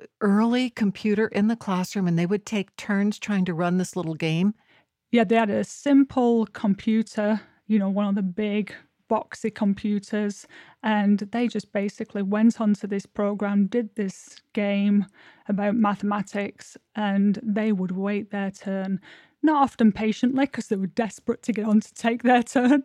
uh, 0.00 0.06
early 0.20 0.70
computer 0.70 1.26
in 1.26 1.48
the 1.48 1.56
classroom 1.56 2.06
and 2.06 2.16
they 2.16 2.24
would 2.24 2.46
take 2.46 2.74
turns 2.76 3.18
trying 3.18 3.44
to 3.46 3.52
run 3.52 3.76
this 3.76 3.96
little 3.96 4.14
game? 4.14 4.54
Yeah, 5.10 5.24
they 5.24 5.34
had 5.34 5.50
a 5.50 5.64
simple 5.64 6.46
computer, 6.46 7.40
you 7.66 7.78
know, 7.80 7.90
one 7.90 8.06
of 8.06 8.14
the 8.14 8.22
big 8.22 8.72
boxy 9.10 9.54
computers, 9.54 10.46
and 10.82 11.20
they 11.30 11.48
just 11.48 11.72
basically 11.72 12.22
went 12.22 12.60
onto 12.60 12.86
this 12.86 13.06
program, 13.06 13.66
did 13.66 13.94
this 13.94 14.36
game 14.52 15.06
about 15.48 15.76
mathematics, 15.76 16.76
and 16.94 17.38
they 17.42 17.72
would 17.72 17.92
wait 17.92 18.30
their 18.30 18.50
turn. 18.50 19.00
Not 19.42 19.62
often 19.62 19.92
patiently 19.92 20.46
because 20.46 20.68
they 20.68 20.76
were 20.76 20.88
desperate 20.88 21.42
to 21.44 21.52
get 21.52 21.66
on 21.66 21.80
to 21.80 21.94
take 21.94 22.22
their 22.22 22.42
turn, 22.42 22.82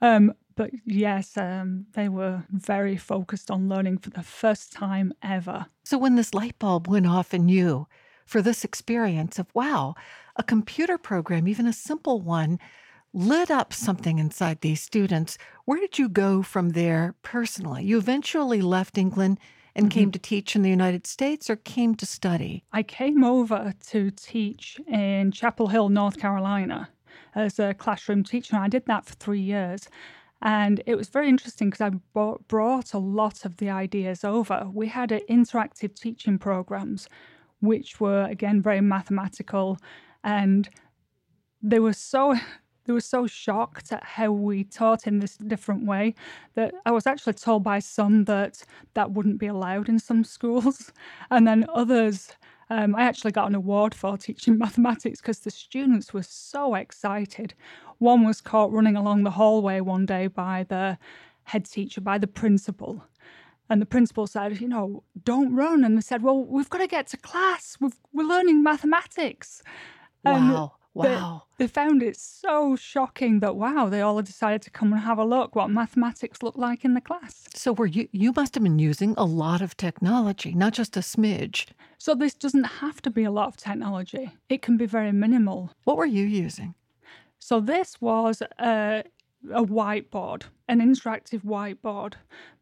um, 0.00 0.32
but 0.58 0.72
yes, 0.84 1.36
um, 1.36 1.86
they 1.92 2.08
were 2.08 2.42
very 2.50 2.96
focused 2.96 3.48
on 3.48 3.68
learning 3.68 3.98
for 3.98 4.10
the 4.10 4.24
first 4.24 4.72
time 4.72 5.12
ever. 5.22 5.66
So 5.84 5.96
when 5.96 6.16
this 6.16 6.34
light 6.34 6.58
bulb 6.58 6.88
went 6.88 7.06
off 7.06 7.32
in 7.32 7.48
you 7.48 7.86
for 8.26 8.42
this 8.42 8.64
experience 8.64 9.38
of, 9.38 9.46
wow, 9.54 9.94
a 10.34 10.42
computer 10.42 10.98
program, 10.98 11.46
even 11.46 11.68
a 11.68 11.72
simple 11.72 12.20
one, 12.20 12.58
lit 13.14 13.52
up 13.52 13.72
something 13.72 14.18
inside 14.18 14.60
these 14.60 14.80
students, 14.80 15.38
where 15.64 15.78
did 15.78 15.96
you 15.96 16.08
go 16.08 16.42
from 16.42 16.70
there 16.70 17.14
personally? 17.22 17.84
You 17.84 17.96
eventually 17.96 18.60
left 18.60 18.98
England 18.98 19.38
and 19.76 19.86
mm-hmm. 19.86 19.96
came 19.96 20.10
to 20.10 20.18
teach 20.18 20.56
in 20.56 20.62
the 20.62 20.70
United 20.70 21.06
States 21.06 21.48
or 21.48 21.54
came 21.54 21.94
to 21.94 22.04
study? 22.04 22.64
I 22.72 22.82
came 22.82 23.22
over 23.22 23.74
to 23.90 24.10
teach 24.10 24.80
in 24.88 25.30
Chapel 25.30 25.68
Hill, 25.68 25.88
North 25.88 26.18
Carolina 26.18 26.88
as 27.36 27.60
a 27.60 27.74
classroom 27.74 28.24
teacher. 28.24 28.56
I 28.56 28.68
did 28.68 28.86
that 28.86 29.06
for 29.06 29.14
three 29.14 29.40
years. 29.40 29.88
And 30.40 30.82
it 30.86 30.94
was 30.94 31.08
very 31.08 31.28
interesting 31.28 31.70
because 31.70 31.80
I 31.80 31.90
brought 32.48 32.94
a 32.94 32.98
lot 32.98 33.44
of 33.44 33.56
the 33.56 33.70
ideas 33.70 34.22
over. 34.22 34.68
We 34.72 34.88
had 34.88 35.10
interactive 35.10 35.94
teaching 35.94 36.38
programs, 36.38 37.08
which 37.60 38.00
were 38.00 38.24
again 38.24 38.62
very 38.62 38.80
mathematical, 38.80 39.78
and 40.22 40.68
they 41.62 41.80
were 41.80 41.92
so 41.92 42.36
they 42.84 42.92
were 42.92 43.00
so 43.00 43.26
shocked 43.26 43.92
at 43.92 44.02
how 44.02 44.30
we 44.32 44.64
taught 44.64 45.06
in 45.06 45.18
this 45.18 45.36
different 45.36 45.84
way 45.84 46.14
that 46.54 46.72
I 46.86 46.90
was 46.90 47.06
actually 47.06 47.34
told 47.34 47.62
by 47.62 47.80
some 47.80 48.24
that 48.24 48.62
that 48.94 49.10
wouldn't 49.10 49.38
be 49.38 49.46
allowed 49.46 49.88
in 49.88 49.98
some 49.98 50.24
schools, 50.36 50.92
and 51.30 51.46
then 51.48 51.66
others 51.74 52.30
um, 52.70 52.94
I 52.94 53.02
actually 53.02 53.32
got 53.32 53.48
an 53.48 53.54
award 53.54 53.94
for 53.94 54.16
teaching 54.16 54.58
mathematics 54.64 55.20
because 55.20 55.40
the 55.40 55.50
students 55.50 56.12
were 56.12 56.22
so 56.22 56.74
excited. 56.74 57.54
One 57.98 58.24
was 58.24 58.40
caught 58.40 58.72
running 58.72 58.96
along 58.96 59.24
the 59.24 59.30
hallway 59.30 59.80
one 59.80 60.06
day 60.06 60.26
by 60.26 60.66
the 60.68 60.98
head 61.44 61.64
teacher, 61.64 62.00
by 62.00 62.18
the 62.18 62.26
principal. 62.26 63.04
And 63.70 63.82
the 63.82 63.86
principal 63.86 64.26
said, 64.26 64.60
you 64.60 64.68
know, 64.68 65.02
don't 65.24 65.54
run. 65.54 65.84
And 65.84 65.96
they 65.96 66.00
said, 66.00 66.22
well, 66.22 66.44
we've 66.44 66.70
got 66.70 66.78
to 66.78 66.86
get 66.86 67.06
to 67.08 67.16
class. 67.16 67.76
we 67.80 67.90
are 68.24 68.26
learning 68.26 68.62
mathematics. 68.62 69.62
Wow. 70.24 70.77
Wow. 70.98 71.44
They, 71.56 71.64
they, 71.64 71.68
found 71.68 72.02
it 72.02 72.16
so 72.16 72.76
shocking 72.76 73.40
that 73.40 73.56
wow, 73.56 73.88
they 73.88 74.00
all 74.00 74.20
decided 74.20 74.62
to 74.62 74.70
come 74.70 74.92
and 74.92 75.02
have 75.02 75.18
a 75.18 75.24
look 75.24 75.54
what 75.54 75.70
mathematics 75.70 76.42
looked 76.42 76.58
like 76.58 76.84
in 76.84 76.94
the 76.94 77.00
class. 77.00 77.48
So 77.54 77.72
were 77.72 77.86
you 77.86 78.08
you 78.12 78.32
must 78.34 78.54
have 78.54 78.64
been 78.64 78.78
using 78.78 79.14
a 79.16 79.24
lot 79.24 79.62
of 79.62 79.76
technology, 79.76 80.54
not 80.54 80.72
just 80.72 80.96
a 80.96 81.00
smidge. 81.00 81.66
So 81.98 82.14
this 82.14 82.34
doesn't 82.34 82.64
have 82.64 83.00
to 83.02 83.10
be 83.10 83.24
a 83.24 83.30
lot 83.30 83.48
of 83.48 83.56
technology. 83.56 84.32
It 84.48 84.62
can 84.62 84.76
be 84.76 84.86
very 84.86 85.12
minimal. 85.12 85.70
What 85.84 85.96
were 85.96 86.06
you 86.06 86.24
using? 86.24 86.74
So 87.38 87.60
this 87.60 88.00
was 88.00 88.42
a, 88.58 89.04
a 89.52 89.64
whiteboard, 89.64 90.42
an 90.68 90.80
interactive 90.80 91.42
whiteboard, 91.44 92.14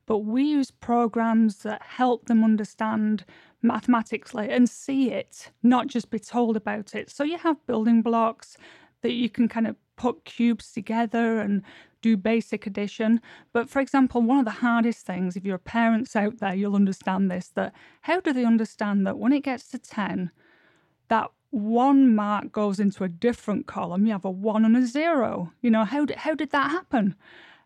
but 0.07 0.19
we 0.19 0.45
use 0.45 0.71
programs 0.71 1.59
that 1.59 1.83
help 1.83 2.27
them 2.27 2.45
understand 2.45 3.25
mathematics 3.67 4.35
and 4.35 4.69
see 4.69 5.11
it, 5.11 5.51
not 5.63 5.87
just 5.87 6.11
be 6.11 6.19
told 6.19 6.57
about 6.57 6.95
it. 6.95 7.11
So 7.11 7.25
you 7.25 7.39
have 7.39 7.67
building 7.67 8.03
blocks 8.03 8.57
that 9.03 9.13
you 9.13 9.29
can 9.29 9.49
kind 9.49 9.67
of 9.67 9.77
put 9.97 10.25
cubes 10.25 10.73
together 10.73 11.39
and 11.39 11.63
do 12.03 12.17
basic 12.17 12.67
addition. 12.67 13.21
But 13.53 13.69
for 13.69 13.81
example, 13.81 14.23
one 14.23 14.39
of 14.39 14.45
the 14.45 14.51
hardest 14.51 15.07
things, 15.07 15.37
if 15.37 15.45
you're 15.45 15.59
parents 15.59 16.15
out 16.15 16.39
there, 16.39 16.55
you'll 16.55 16.77
understand 16.77 17.31
this 17.31 17.49
that 17.55 17.73
how 18.03 18.21
do 18.21 18.33
they 18.33 18.45
understand 18.45 19.07
that 19.07 19.19
when 19.19 19.33
it 19.33 19.43
gets 19.43 19.69
to 19.69 19.79
10, 19.79 20.31
that 21.09 21.31
one 21.51 22.15
mark 22.15 22.53
goes 22.53 22.79
into 22.79 23.05
a 23.05 23.09
different 23.09 23.67
column? 23.67 24.07
You 24.07 24.13
have 24.13 24.25
a 24.25 24.31
one 24.31 24.65
and 24.65 24.77
a 24.77 24.87
zero. 24.87 25.53
You 25.63 25.71
know, 25.71 25.85
how, 25.85 26.07
how 26.17 26.35
did 26.35 26.51
that 26.51 26.71
happen? 26.71 27.17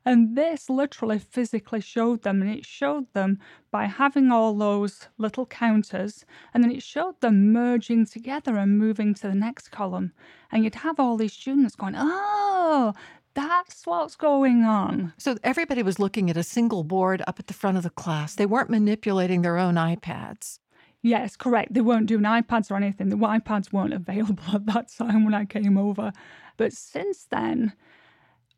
And 0.04 0.36
this 0.36 0.70
literally 0.70 1.18
physically 1.18 1.80
showed 1.80 2.22
them, 2.22 2.40
and 2.40 2.50
it 2.50 2.64
showed 2.64 3.12
them 3.12 3.38
by 3.70 3.84
having 3.84 4.30
all 4.30 4.54
those 4.54 5.08
little 5.18 5.46
counters, 5.46 6.24
and 6.54 6.64
then 6.64 6.70
it 6.70 6.82
showed 6.82 7.20
them 7.20 7.52
merging 7.52 8.06
together 8.06 8.56
and 8.56 8.78
moving 8.78 9.12
to 9.14 9.28
the 9.28 9.34
next 9.34 9.68
column. 9.70 10.12
And 10.50 10.64
you'd 10.64 10.76
have 10.76 10.98
all 10.98 11.16
these 11.16 11.34
students 11.34 11.76
going, 11.76 11.94
Oh, 11.96 12.94
that's 13.34 13.86
what's 13.86 14.16
going 14.16 14.64
on. 14.64 15.12
So 15.18 15.36
everybody 15.44 15.82
was 15.82 15.98
looking 15.98 16.30
at 16.30 16.36
a 16.36 16.42
single 16.42 16.82
board 16.82 17.22
up 17.26 17.38
at 17.38 17.46
the 17.46 17.54
front 17.54 17.76
of 17.76 17.82
the 17.82 17.90
class. 17.90 18.34
They 18.34 18.46
weren't 18.46 18.70
manipulating 18.70 19.42
their 19.42 19.58
own 19.58 19.74
iPads. 19.74 20.58
Yes, 21.02 21.36
correct. 21.36 21.72
They 21.72 21.80
weren't 21.80 22.06
doing 22.06 22.24
iPads 22.24 22.70
or 22.70 22.76
anything. 22.76 23.08
The 23.08 23.16
iPads 23.16 23.72
weren't 23.72 23.94
available 23.94 24.44
at 24.54 24.66
that 24.66 24.88
time 24.90 25.24
when 25.24 25.34
I 25.34 25.44
came 25.44 25.78
over. 25.78 26.12
But 26.56 26.72
since 26.72 27.26
then, 27.30 27.72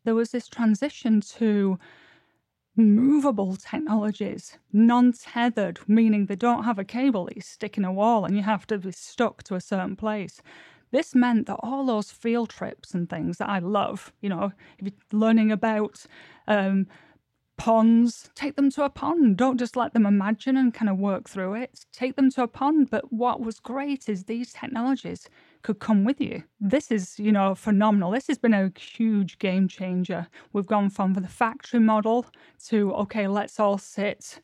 there 0.04 0.14
was 0.14 0.30
this 0.30 0.48
transition 0.48 1.20
to 1.20 1.78
movable 2.76 3.56
technologies, 3.56 4.58
non 4.72 5.12
tethered, 5.12 5.80
meaning 5.86 6.26
they 6.26 6.36
don't 6.36 6.64
have 6.64 6.78
a 6.78 6.84
cable 6.84 7.26
that 7.26 7.36
you 7.36 7.42
stick 7.42 7.76
in 7.76 7.84
a 7.84 7.92
wall 7.92 8.24
and 8.24 8.36
you 8.36 8.42
have 8.42 8.66
to 8.66 8.78
be 8.78 8.92
stuck 8.92 9.42
to 9.44 9.54
a 9.54 9.60
certain 9.60 9.96
place. 9.96 10.40
This 10.90 11.14
meant 11.14 11.46
that 11.46 11.56
all 11.60 11.86
those 11.86 12.10
field 12.10 12.50
trips 12.50 12.92
and 12.92 13.08
things 13.08 13.38
that 13.38 13.48
I 13.48 13.60
love, 13.60 14.12
you 14.20 14.28
know, 14.28 14.52
if 14.78 14.86
you're 14.86 15.20
learning 15.20 15.50
about 15.50 16.04
um, 16.46 16.86
ponds, 17.56 18.28
take 18.34 18.56
them 18.56 18.70
to 18.72 18.84
a 18.84 18.90
pond. 18.90 19.36
Don't 19.36 19.58
just 19.58 19.76
let 19.76 19.94
them 19.94 20.04
imagine 20.04 20.56
and 20.56 20.74
kind 20.74 20.90
of 20.90 20.98
work 20.98 21.28
through 21.28 21.54
it. 21.54 21.86
Take 21.92 22.16
them 22.16 22.30
to 22.32 22.42
a 22.42 22.48
pond. 22.48 22.90
But 22.90 23.12
what 23.12 23.40
was 23.40 23.58
great 23.58 24.08
is 24.08 24.24
these 24.24 24.52
technologies 24.52 25.28
could 25.62 25.78
come 25.78 26.04
with 26.04 26.20
you. 26.20 26.42
This 26.60 26.90
is, 26.90 27.18
you 27.18 27.32
know, 27.32 27.54
phenomenal. 27.54 28.10
This 28.10 28.26
has 28.28 28.38
been 28.38 28.54
a 28.54 28.72
huge 28.78 29.38
game 29.38 29.68
changer. 29.68 30.26
We've 30.52 30.66
gone 30.66 30.90
from 30.90 31.14
the 31.14 31.26
factory 31.28 31.80
model 31.80 32.26
to, 32.66 32.92
okay, 32.94 33.28
let's 33.28 33.60
all 33.60 33.78
sit 33.78 34.40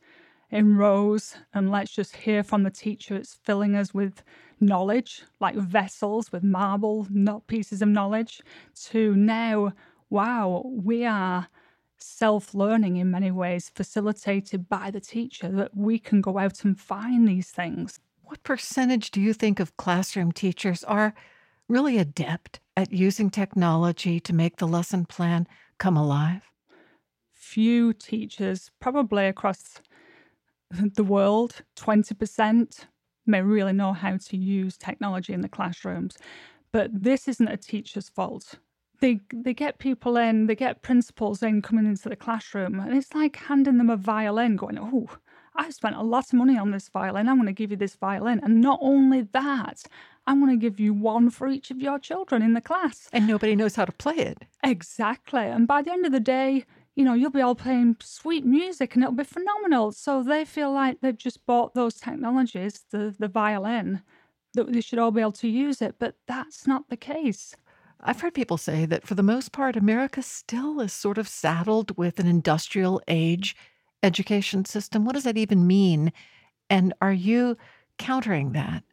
in 0.51 0.77
rows 0.77 1.35
and 1.53 1.69
let's 1.69 1.91
just 1.91 2.15
hear 2.15 2.43
from 2.43 2.63
the 2.63 2.71
teacher. 2.71 3.15
It's 3.15 3.35
filling 3.43 3.75
us 3.75 3.93
with 3.93 4.23
knowledge, 4.59 5.23
like 5.39 5.55
vessels 5.55 6.31
with 6.31 6.43
marble, 6.43 7.07
not 7.09 7.47
pieces 7.47 7.81
of 7.81 7.89
knowledge, 7.89 8.41
to 8.87 9.15
now, 9.15 9.73
wow, 10.09 10.63
we 10.65 11.05
are 11.05 11.47
self 11.97 12.53
learning 12.53 12.95
in 12.95 13.11
many 13.11 13.31
ways, 13.31 13.69
facilitated 13.73 14.69
by 14.69 14.89
the 14.89 15.01
teacher, 15.01 15.49
that 15.49 15.75
we 15.75 15.99
can 15.99 16.21
go 16.21 16.37
out 16.37 16.63
and 16.63 16.79
find 16.79 17.27
these 17.27 17.51
things. 17.51 17.99
What 18.29 18.43
percentage 18.43 19.09
do 19.09 19.19
you 19.19 19.33
think 19.33 19.59
of 19.59 19.75
classroom 19.75 20.31
teachers 20.31 20.83
are 20.83 21.15
really 21.67 21.97
adept 21.97 22.59
at 22.77 22.93
using 22.93 23.31
technology 23.31 24.19
to 24.19 24.33
make 24.33 24.57
the 24.57 24.67
lesson 24.67 25.05
plan 25.07 25.47
come 25.79 25.97
alive? 25.97 26.43
Few 27.33 27.91
teachers, 27.91 28.69
probably 28.79 29.25
across 29.25 29.81
the 30.69 31.03
world, 31.03 31.63
20% 31.75 32.85
may 33.25 33.41
really 33.41 33.73
know 33.73 33.93
how 33.93 34.17
to 34.17 34.37
use 34.37 34.77
technology 34.77 35.33
in 35.33 35.41
the 35.41 35.49
classrooms. 35.49 36.15
But 36.71 36.91
this 36.93 37.27
isn't 37.27 37.47
a 37.47 37.57
teacher's 37.57 38.09
fault. 38.09 38.59
They, 38.99 39.21
they 39.33 39.55
get 39.55 39.79
people 39.79 40.17
in, 40.17 40.45
they 40.45 40.53
get 40.53 40.83
principals 40.83 41.41
in 41.41 41.63
coming 41.63 41.87
into 41.87 42.09
the 42.09 42.15
classroom, 42.15 42.79
and 42.79 42.95
it's 42.95 43.15
like 43.15 43.37
handing 43.37 43.79
them 43.79 43.89
a 43.89 43.97
violin, 43.97 44.55
going, 44.55 44.77
Oh, 44.77 45.09
I've 45.55 45.73
spent 45.73 45.95
a 45.95 46.03
lot 46.03 46.25
of 46.25 46.33
money 46.33 46.57
on 46.57 46.71
this 46.71 46.89
violin. 46.89 47.27
I'm 47.27 47.37
going 47.37 47.47
to 47.47 47.53
give 47.53 47.71
you 47.71 47.77
this 47.77 47.95
violin. 47.95 48.39
And 48.43 48.61
not 48.61 48.79
only 48.81 49.21
that, 49.33 49.83
I'm 50.27 50.39
going 50.39 50.57
to 50.57 50.61
give 50.61 50.79
you 50.79 50.93
one 50.93 51.29
for 51.29 51.47
each 51.47 51.71
of 51.71 51.81
your 51.81 51.99
children 51.99 52.41
in 52.41 52.53
the 52.53 52.61
class. 52.61 53.09
And 53.11 53.27
nobody 53.27 53.55
knows 53.55 53.75
how 53.75 53.85
to 53.85 53.91
play 53.91 54.17
it. 54.17 54.37
Exactly. 54.63 55.45
And 55.45 55.67
by 55.67 55.81
the 55.81 55.91
end 55.91 56.05
of 56.05 56.11
the 56.11 56.19
day, 56.19 56.65
you 56.95 57.05
know, 57.05 57.13
you'll 57.13 57.31
be 57.31 57.41
all 57.41 57.55
playing 57.55 57.97
sweet 58.01 58.45
music 58.45 58.93
and 58.93 59.03
it'll 59.03 59.15
be 59.15 59.23
phenomenal. 59.23 59.91
So 59.91 60.21
they 60.21 60.45
feel 60.45 60.71
like 60.71 61.01
they've 61.01 61.17
just 61.17 61.45
bought 61.45 61.73
those 61.73 61.95
technologies, 61.95 62.85
the, 62.91 63.15
the 63.17 63.27
violin, 63.27 64.01
that 64.53 64.71
they 64.71 64.81
should 64.81 64.99
all 64.99 65.11
be 65.11 65.21
able 65.21 65.31
to 65.33 65.47
use 65.47 65.81
it. 65.81 65.95
But 65.97 66.15
that's 66.27 66.67
not 66.67 66.89
the 66.89 66.97
case. 66.97 67.55
I've 68.01 68.21
heard 68.21 68.33
people 68.33 68.57
say 68.57 68.85
that 68.85 69.05
for 69.05 69.15
the 69.15 69.23
most 69.23 69.51
part, 69.51 69.75
America 69.75 70.21
still 70.21 70.79
is 70.79 70.93
sort 70.93 71.17
of 71.17 71.27
saddled 71.27 71.97
with 71.97 72.19
an 72.19 72.27
industrial 72.27 73.01
age 73.07 73.55
education 74.03 74.65
system. 74.65 75.05
What 75.05 75.15
does 75.15 75.23
that 75.23 75.37
even 75.37 75.67
mean? 75.67 76.11
And 76.69 76.93
are 77.01 77.13
you 77.13 77.57
countering 77.97 78.53
that? 78.53 78.83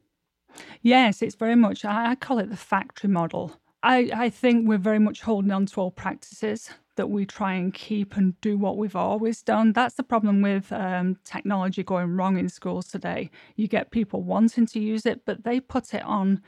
Yes, 0.82 1.22
it's 1.22 1.34
very 1.34 1.56
much, 1.56 1.84
I, 1.84 2.14
call 2.14 2.38
it 2.38 2.50
the 2.50 2.56
factory 2.56 3.10
model. 3.10 3.52
I, 3.82 4.10
I 4.14 4.30
think 4.30 4.66
we're 4.66 4.78
very 4.78 4.98
much 4.98 5.20
holding 5.20 5.50
on 5.50 5.66
to 5.66 5.80
old 5.80 5.96
practices 5.96 6.70
that 6.96 7.10
we 7.10 7.26
try 7.26 7.52
and 7.52 7.72
keep 7.72 8.16
and 8.16 8.40
do 8.40 8.56
what 8.56 8.78
we've 8.78 8.96
always 8.96 9.42
done. 9.42 9.72
That's 9.72 9.96
the 9.96 10.02
problem 10.02 10.40
with 10.40 10.72
um, 10.72 11.18
technology 11.24 11.84
going 11.84 12.16
wrong 12.16 12.38
in 12.38 12.48
schools 12.48 12.88
today. 12.88 13.30
You 13.54 13.68
get 13.68 13.90
people 13.90 14.22
wanting 14.22 14.66
to 14.68 14.80
use 14.80 15.04
it, 15.04 15.24
but 15.26 15.44
they 15.44 15.60
put 15.60 15.92
it 15.92 16.02
on 16.02 16.40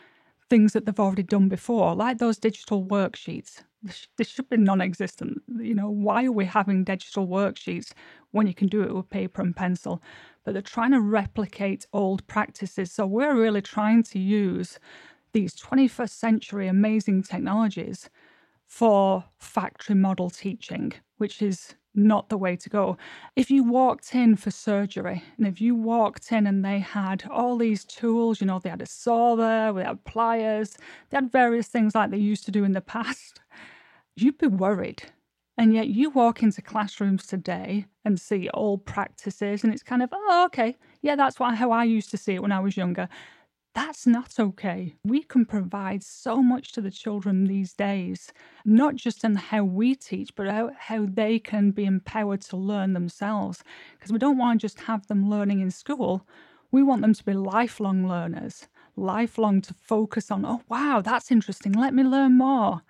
things 0.49 0.73
that 0.73 0.87
they've 0.87 0.99
already 0.99 1.23
done 1.23 1.49
before, 1.49 1.95
like 1.95 2.19
those 2.19 2.39
digital 2.39 2.85
worksheets. 2.85 3.63
They 4.17 4.25
should 4.25 4.49
be 4.49 4.57
non 4.57 4.81
existent. 4.81 5.43
You 5.57 5.75
know, 5.75 5.89
why 5.89 6.25
are 6.25 6.33
we 6.33 6.45
having 6.45 6.85
digital 6.85 7.29
worksheets 7.29 7.93
when 8.33 8.47
you 8.47 8.55
can 8.55 8.69
do 8.69 8.83
it 8.83 8.95
with 8.95 9.09
paper 9.09 9.41
and 9.41 9.55
pencil? 9.55 10.03
But 10.45 10.53
they're 10.53 10.63
trying 10.63 10.93
to 10.93 11.01
replicate 11.01 11.87
old 11.93 12.27
practices. 12.27 12.91
So 12.91 13.07
we're 13.07 13.37
really 13.37 13.63
trying 13.63 14.03
to 14.05 14.19
use 14.19 14.79
these 15.33 15.55
21st 15.55 16.11
century 16.11 16.67
amazing 16.67 17.23
technologies 17.23 18.11
for 18.67 19.25
factory 19.39 19.95
model 19.95 20.31
teaching, 20.31 20.93
which 21.19 21.41
is 21.41 21.75
not 21.95 22.29
the 22.29 22.37
way 22.37 22.57
to 22.57 22.69
go. 22.69 22.97
If 23.35 23.51
you 23.51 23.65
walked 23.65 24.15
in 24.15 24.37
for 24.37 24.51
surgery 24.51 25.23
and 25.37 25.47
if 25.47 25.61
you 25.61 25.75
walked 25.75 26.31
in 26.33 26.47
and 26.47 26.65
they 26.65 26.79
had 26.79 27.25
all 27.31 27.57
these 27.57 27.85
tools, 27.85 28.41
you 28.41 28.47
know, 28.47 28.59
they 28.59 28.71
had 28.71 28.83
a 28.83 28.87
saw 28.87 29.37
there, 29.37 29.73
they 29.73 29.85
had 29.85 30.05
pliers, 30.05 30.77
they 31.11 31.17
had 31.17 31.33
various 31.33 31.67
things 31.67 31.95
like 31.95 32.11
they 32.11 32.19
used 32.19 32.45
to 32.45 32.51
do 32.51 32.65
in 32.65 32.73
the 32.73 32.81
past, 32.97 33.41
you'd 34.21 34.39
be 34.39 34.47
worried. 34.47 35.03
And 35.57 35.75
yet 35.75 35.89
you 35.89 36.11
walk 36.11 36.43
into 36.43 36.63
classrooms 36.63 37.27
today 37.27 37.87
and 38.05 38.21
see 38.21 38.49
old 38.55 38.87
practices 38.87 39.65
and 39.65 39.73
it's 39.73 39.83
kind 39.83 40.03
of, 40.03 40.11
oh, 40.13 40.45
okay, 40.47 40.77
yeah, 41.03 41.17
that's 41.17 41.41
what, 41.41 41.57
how 41.57 41.73
I 41.73 41.85
used 41.85 42.11
to 42.13 42.17
see 42.17 42.35
it 42.35 42.43
when 42.43 42.53
I 42.53 42.61
was 42.61 42.77
younger. 42.77 43.09
That's 43.75 44.07
not 44.07 44.39
okay. 44.39 44.95
We 45.05 45.23
can 45.23 45.45
provide 45.45 46.03
so 46.03 46.43
much 46.43 46.73
to 46.73 46.81
the 46.81 46.91
children 46.91 47.45
these 47.45 47.75
days, 47.75 48.33
not 48.65 48.97
just 48.97 49.25
in 49.25 49.35
how 49.35 49.65
we 49.65 49.95
teach, 49.95 50.35
but 50.35 50.49
how, 50.49 50.71
how 50.79 51.07
they 51.07 51.39
can 51.39 51.73
be 51.73 51.85
empowered 51.85 52.41
to 52.43 52.57
learn 52.57 52.93
themselves. 52.93 53.63
Because 53.93 54.13
we 54.13 54.19
don't 54.19 54.39
want 54.39 54.61
to 54.61 54.65
just 54.65 54.81
have 54.81 55.07
them 55.07 55.29
learning 55.29 55.61
in 55.61 55.71
school. 55.71 56.27
We 56.71 56.83
want 56.83 57.03
them 57.03 57.15
to 57.15 57.25
be 57.25 57.35
lifelong 57.35 58.09
learners, 58.09 58.69
lifelong 58.97 59.61
to 59.63 59.75
focus 59.75 60.31
on, 60.31 60.45
oh, 60.45 60.63
wow, 60.69 61.01
that's 61.05 61.31
interesting. 61.31 61.73
Let 61.73 61.95
me 61.95 62.03
learn 62.03 62.37
more. 62.39 62.83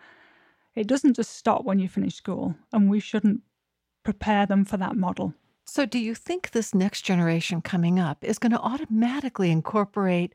It 0.74 0.86
doesn't 0.86 1.16
just 1.16 1.36
stop 1.36 1.64
when 1.64 1.78
you 1.78 1.88
finish 1.88 2.14
school, 2.14 2.54
and 2.72 2.88
we 2.88 3.00
shouldn't 3.00 3.42
prepare 4.04 4.46
them 4.46 4.64
for 4.64 4.76
that 4.76 4.96
model. 4.96 5.34
So, 5.64 5.84
do 5.84 5.98
you 5.98 6.14
think 6.14 6.50
this 6.50 6.74
next 6.74 7.02
generation 7.02 7.60
coming 7.60 7.98
up 7.98 8.24
is 8.24 8.38
going 8.38 8.52
to 8.52 8.60
automatically 8.60 9.50
incorporate 9.50 10.32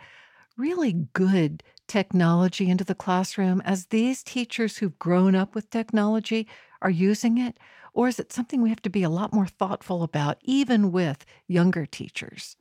really 0.57 1.07
good 1.13 1.63
technology 1.88 2.69
into 2.69 2.84
the 2.84 2.95
classroom 2.95 3.61
as 3.65 3.88
these 3.88 4.23
teachers 4.23 4.77
who've 4.77 4.97
grown 4.99 5.36
up 5.36 5.55
with 5.55 5.69
technology 5.69 6.47
are 6.81 6.89
using 6.89 7.38
it? 7.38 7.57
Or 7.93 8.07
is 8.07 8.19
it 8.19 8.31
something 8.31 8.61
we 8.61 8.69
have 8.69 8.81
to 8.84 8.89
be 8.89 9.03
a 9.03 9.09
lot 9.09 9.34
more 9.34 9.47
thoughtful 9.47 10.03
about, 10.03 10.38
even 10.41 10.91
with 10.91 11.25
younger 11.47 11.86
teachers? 11.86 12.55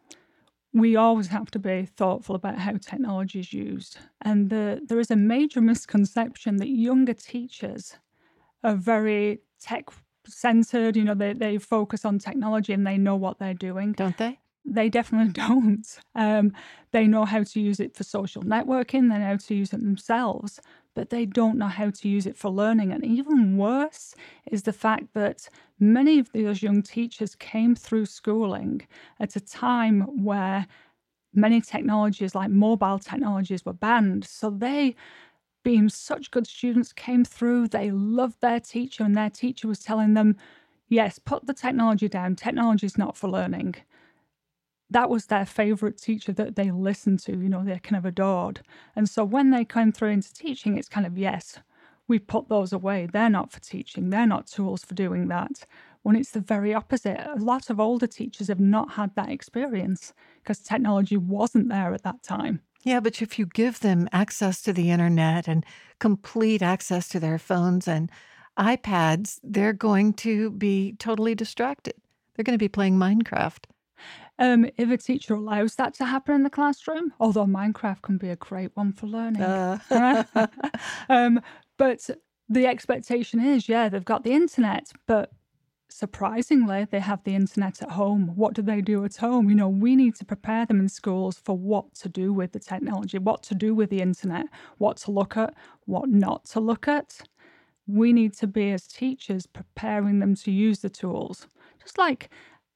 We 0.74 0.96
always 0.96 1.26
have 1.28 1.50
to 1.50 1.58
be 1.58 1.84
thoughtful 1.84 2.34
about 2.34 2.58
how 2.58 2.76
technology 2.78 3.40
is 3.40 3.52
used. 3.52 3.98
And 4.22 4.48
the, 4.48 4.80
there 4.86 5.00
is 5.00 5.10
a 5.10 5.16
major 5.16 5.60
misconception 5.60 6.56
that 6.56 6.68
younger 6.68 7.12
teachers 7.12 7.96
are 8.64 8.74
very 8.74 9.40
tech 9.60 9.88
centered. 10.26 10.96
You 10.96 11.04
know, 11.04 11.14
they, 11.14 11.34
they 11.34 11.58
focus 11.58 12.04
on 12.04 12.18
technology 12.18 12.72
and 12.72 12.86
they 12.86 12.96
know 12.96 13.16
what 13.16 13.38
they're 13.38 13.54
doing. 13.54 13.92
Don't 13.92 14.16
they? 14.16 14.38
They 14.64 14.88
definitely 14.88 15.32
don't. 15.46 15.86
Um, 16.14 16.52
they 16.92 17.06
know 17.06 17.24
how 17.24 17.42
to 17.42 17.60
use 17.60 17.80
it 17.80 17.96
for 17.96 18.04
social 18.04 18.42
networking, 18.42 19.10
they 19.10 19.18
know 19.18 19.26
how 19.26 19.36
to 19.36 19.54
use 19.54 19.72
it 19.72 19.80
themselves, 19.80 20.60
but 20.95 21.11
they 21.11 21.24
don't 21.26 21.59
know 21.59 21.68
how 21.68 21.90
to 21.90 22.09
use 22.09 22.26
it 22.26 22.36
for 22.36 22.51
learning. 22.51 22.93
And 22.93 23.05
even 23.05 23.57
worse 23.57 24.14
is 24.51 24.62
the 24.62 24.72
fact 24.72 25.14
that 25.14 25.49
many 25.78 26.18
of 26.18 26.30
those 26.32 26.62
young 26.62 26.82
teachers 26.82 27.34
came 27.34 27.74
through 27.74 28.07
schooling 28.07 28.82
at 29.18 29.36
a 29.36 29.40
time 29.40 30.03
where 30.24 30.66
many 31.34 31.61
technologies, 31.61 32.34
like 32.34 32.51
mobile 32.51 32.99
technologies, 32.99 33.64
were 33.64 33.72
banned. 33.72 34.24
So 34.24 34.51
they 34.51 34.95
being 35.62 35.88
such 35.88 36.30
good 36.30 36.47
students 36.47 36.93
came 36.93 37.24
through 37.24 37.68
they 37.68 37.90
loved 37.90 38.40
their 38.40 38.61
teacher 38.61 39.05
and 39.05 39.16
their 39.16 39.30
teacher 39.30 39.68
was 39.68 39.78
telling 39.78 40.14
them 40.14 40.36
yes 40.88 41.18
put 41.18 41.47
the 41.47 41.55
technology 41.55 42.09
down 42.09 42.34
technology 42.34 42.84
is 42.84 42.99
not 42.99 43.16
for 43.16 43.28
learning 43.30 43.74
that 44.93 45.11
was 45.11 45.26
their 45.26 45.47
favorite 45.47 45.99
teacher 45.99 46.32
that 46.32 46.57
they 46.57 46.70
listened 46.70 47.20
to, 47.20 47.32
you 47.32 47.49
know, 47.49 47.64
they 47.64 47.78
kind 47.78 47.97
of 47.97 48.05
adored. 48.05 48.61
And 48.95 49.09
so 49.09 49.24
when 49.24 49.51
they 49.51 49.64
came 49.64 49.93
through 49.93 50.11
into 50.11 50.32
teaching, 50.32 50.76
it's 50.76 50.88
kind 50.88 51.07
of, 51.07 51.18
yes, 51.18 51.59
we 52.09 52.18
put 52.18 52.49
those 52.49 52.72
away. 52.72 53.09
They're 53.11 53.30
not 53.30 53.53
for 53.53 53.61
teaching, 53.61 54.11
they're 54.11 54.26
not 54.26 54.47
tools 54.47 54.84
for 54.84 54.95
doing 54.95 55.28
that. 55.28 55.66
When 56.03 56.16
it's 56.16 56.32
the 56.32 56.40
very 56.40 56.74
opposite. 56.74 57.20
A 57.32 57.38
lot 57.38 57.70
of 57.70 57.78
older 57.78 58.09
teachers 58.09 58.49
have 58.49 58.59
not 58.59 58.93
had 58.93 59.14
that 59.14 59.30
experience 59.30 60.12
because 60.43 60.59
technology 60.59 61.16
wasn't 61.16 61.68
there 61.68 61.95
at 61.95 62.03
that 62.03 62.24
time. 62.24 62.61
Yeah, 62.82 62.99
but 62.99 63.22
if 63.22 63.38
you 63.38 63.47
give 63.47 63.78
them 63.80 64.09
access 64.12 64.61
to 64.62 64.72
the 64.72 64.90
internet 64.90 65.47
and 65.47 65.64
complete 66.01 66.61
access 66.61 67.09
to 67.11 67.20
their 67.20 67.38
phones 67.38 67.86
and 67.86 68.11
iPads, 68.59 69.38
they're 69.45 69.72
going 69.72 70.12
to 70.14 70.51
be 70.51 70.97
totally 70.99 71.36
distracted. 71.36 71.95
They're 72.34 72.43
going 72.43 72.59
to 72.59 72.62
be 72.62 72.68
playing 72.68 72.97
Minecraft. 72.97 73.66
Um, 74.43 74.66
if 74.76 74.90
a 74.90 74.97
teacher 74.97 75.34
allows 75.34 75.76
that 75.76 75.95
to 75.95 76.05
happen 76.05 76.34
in 76.34 76.43
the 76.43 76.51
classroom, 76.51 77.12
although 77.20 77.47
Minecraft 77.47 78.03
can 78.03 78.18
be 78.18 78.28
a 78.28 78.34
great 78.34 78.72
one 78.74 78.93
for 78.93 79.07
learning. 79.07 79.40
Uh. 79.40 79.78
um, 81.09 81.40
but 81.78 82.11
the 82.49 82.66
expectation 82.66 83.38
is, 83.38 83.68
yeah, 83.68 83.88
they've 83.88 84.05
got 84.05 84.24
the 84.24 84.32
internet, 84.32 84.90
but 85.07 85.30
surprisingly, 85.88 86.88
they 86.90 86.99
have 86.99 87.22
the 87.22 87.36
internet 87.36 87.82
at 87.82 87.93
home. 87.93 88.32
What 88.34 88.55
do 88.55 88.62
they 88.62 88.80
do 88.80 89.05
at 89.05 89.14
home? 89.14 89.49
You 89.49 89.55
know, 89.55 89.68
we 89.68 89.95
need 89.95 90.16
to 90.16 90.24
prepare 90.24 90.66
them 90.66 90.80
in 90.80 90.88
schools 90.88 91.38
for 91.38 91.57
what 91.57 91.95
to 92.01 92.09
do 92.09 92.32
with 92.32 92.51
the 92.51 92.59
technology, 92.59 93.18
what 93.18 93.45
to 93.45 93.55
do 93.55 93.76
with 93.76 93.90
the 93.90 94.01
internet, 94.01 94.47
what 94.78 94.97
to 94.99 95.12
look 95.12 95.36
at, 95.36 95.55
what 95.84 96.09
not 96.09 96.47
to 96.47 96.59
look 96.59 96.88
at. 96.88 97.20
We 97.86 98.12
need 98.12 98.34
to 98.38 98.49
be, 98.49 98.72
as 98.72 98.88
teachers, 98.88 99.47
preparing 99.47 100.18
them 100.18 100.34
to 100.34 100.51
use 100.51 100.80
the 100.80 100.90
tools. 100.90 101.47
Just 101.80 101.97
like 101.97 102.28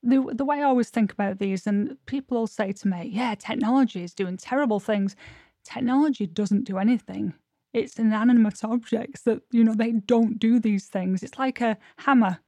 the, 0.07 0.34
the 0.34 0.44
way 0.44 0.61
I 0.61 0.62
always 0.62 0.90
think 0.90 1.12
about 1.12 1.38
these, 1.38 1.66
and 1.66 1.96
people 2.07 2.38
will 2.38 2.46
say 2.46 2.72
to 2.72 2.88
me, 2.88 3.11
yeah, 3.12 3.34
technology 3.34 4.02
is 4.02 4.14
doing 4.14 4.36
terrible 4.36 4.80
things. 4.80 5.16
Technology 5.64 6.26
doesn't 6.26 6.64
do 6.64 6.78
anything. 6.78 7.34
It's 7.72 7.98
inanimate 7.98 8.64
objects 8.64 9.22
that, 9.22 9.42
you 9.50 9.64
know, 9.64 9.74
they 9.74 9.92
don't 9.92 10.38
do 10.38 10.59
these 10.59 10.86
things. 10.86 11.22
It's 11.22 11.38
like 11.38 11.61
a 11.61 11.76
hammer. 11.98 12.38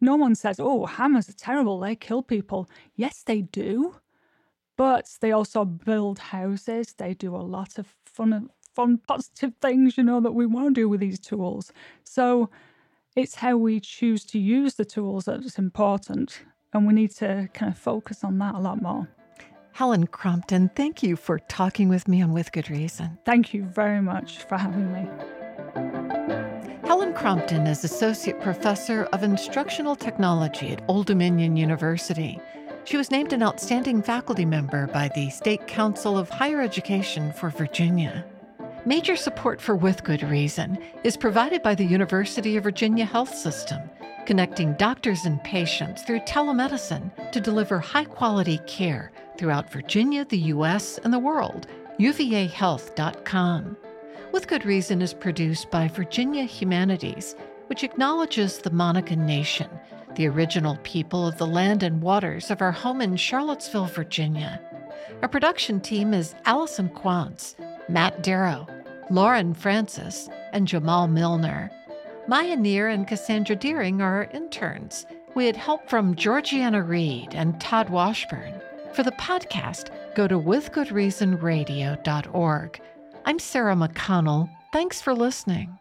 No 0.00 0.16
one 0.16 0.34
says, 0.34 0.60
oh, 0.60 0.86
hammers 0.86 1.28
are 1.28 1.34
terrible, 1.34 1.80
they 1.80 1.96
kill 1.96 2.22
people. 2.22 2.68
Yes, 2.94 3.22
they 3.24 3.42
do. 3.42 3.96
But 4.76 5.10
they 5.20 5.32
also 5.32 5.64
build 5.64 6.18
houses, 6.18 6.94
they 6.96 7.14
do 7.14 7.34
a 7.34 7.38
lot 7.38 7.78
of 7.78 7.94
fun, 8.06 8.48
fun, 8.74 8.98
positive 9.06 9.52
things, 9.60 9.98
you 9.98 10.04
know, 10.04 10.20
that 10.20 10.32
we 10.32 10.46
want 10.46 10.68
to 10.68 10.80
do 10.80 10.88
with 10.88 11.00
these 11.00 11.18
tools. 11.18 11.72
So 12.04 12.50
it's 13.16 13.34
how 13.34 13.56
we 13.56 13.80
choose 13.80 14.24
to 14.26 14.38
use 14.38 14.74
the 14.74 14.84
tools 14.84 15.24
that's 15.24 15.58
important. 15.58 16.42
And 16.72 16.86
we 16.86 16.92
need 16.92 17.10
to 17.16 17.48
kind 17.52 17.72
of 17.72 17.78
focus 17.78 18.22
on 18.22 18.38
that 18.38 18.54
a 18.54 18.58
lot 18.58 18.80
more. 18.80 19.08
Helen 19.72 20.06
Crompton, 20.06 20.70
thank 20.74 21.02
you 21.02 21.16
for 21.16 21.38
talking 21.38 21.88
with 21.88 22.06
me 22.06 22.22
on 22.22 22.32
With 22.32 22.52
Good 22.52 22.70
Reason. 22.70 23.18
Thank 23.24 23.54
you 23.54 23.64
very 23.64 24.00
much 24.02 24.38
for 24.38 24.58
having 24.58 24.92
me. 24.92 25.08
Helen 26.84 27.14
Crompton 27.14 27.66
is 27.66 27.84
Associate 27.84 28.40
Professor 28.40 29.04
of 29.12 29.22
Instructional 29.22 29.94
Technology 29.94 30.72
at 30.72 30.82
Old 30.88 31.06
Dominion 31.06 31.56
University. 31.56 32.40
She 32.84 32.96
was 32.96 33.10
named 33.10 33.32
an 33.32 33.42
outstanding 33.42 34.02
faculty 34.02 34.44
member 34.44 34.86
by 34.88 35.08
the 35.14 35.30
State 35.30 35.66
Council 35.66 36.18
of 36.18 36.28
Higher 36.28 36.60
Education 36.60 37.32
for 37.32 37.50
Virginia. 37.50 38.24
Major 38.86 39.14
support 39.14 39.60
for 39.60 39.76
With 39.76 40.04
Good 40.04 40.22
Reason 40.22 40.78
is 41.04 41.14
provided 41.14 41.62
by 41.62 41.74
the 41.74 41.84
University 41.84 42.56
of 42.56 42.64
Virginia 42.64 43.04
Health 43.04 43.34
System, 43.34 43.78
connecting 44.24 44.72
doctors 44.74 45.26
and 45.26 45.42
patients 45.44 46.02
through 46.02 46.20
telemedicine 46.20 47.10
to 47.30 47.40
deliver 47.42 47.78
high 47.78 48.06
quality 48.06 48.58
care 48.66 49.12
throughout 49.36 49.70
Virginia, 49.70 50.24
the 50.24 50.38
U.S., 50.38 50.98
and 51.04 51.12
the 51.12 51.18
world. 51.18 51.66
UVAHealth.com. 51.98 53.76
With 54.32 54.48
Good 54.48 54.64
Reason 54.64 55.02
is 55.02 55.12
produced 55.12 55.70
by 55.70 55.86
Virginia 55.88 56.44
Humanities, 56.44 57.36
which 57.66 57.84
acknowledges 57.84 58.58
the 58.58 58.70
Monacan 58.70 59.26
Nation, 59.26 59.68
the 60.14 60.26
original 60.26 60.78
people 60.84 61.26
of 61.26 61.36
the 61.36 61.46
land 61.46 61.82
and 61.82 62.00
waters 62.00 62.50
of 62.50 62.62
our 62.62 62.72
home 62.72 63.02
in 63.02 63.16
Charlottesville, 63.16 63.86
Virginia. 63.86 64.58
Our 65.22 65.28
production 65.28 65.80
team 65.80 66.14
is 66.14 66.34
Allison 66.46 66.88
Quantz, 66.88 67.56
Matt 67.88 68.22
Darrow, 68.22 68.66
Lauren 69.10 69.54
Francis, 69.54 70.28
and 70.52 70.68
Jamal 70.68 71.08
Milner. 71.08 71.70
Maya 72.28 72.54
Neer 72.56 72.88
and 72.88 73.08
Cassandra 73.08 73.56
Deering 73.56 74.00
are 74.00 74.16
our 74.16 74.24
interns. 74.32 75.04
We 75.34 75.46
had 75.46 75.56
help 75.56 75.88
from 75.88 76.14
Georgiana 76.14 76.82
Reed 76.82 77.34
and 77.34 77.60
Todd 77.60 77.90
Washburn. 77.90 78.54
For 78.92 79.02
the 79.02 79.12
podcast, 79.12 79.88
go 80.14 80.28
to 80.28 80.38
withgoodreasonradio.org. 80.38 82.80
I'm 83.24 83.38
Sarah 83.38 83.74
McConnell. 83.74 84.50
Thanks 84.72 85.00
for 85.00 85.14
listening. 85.14 85.79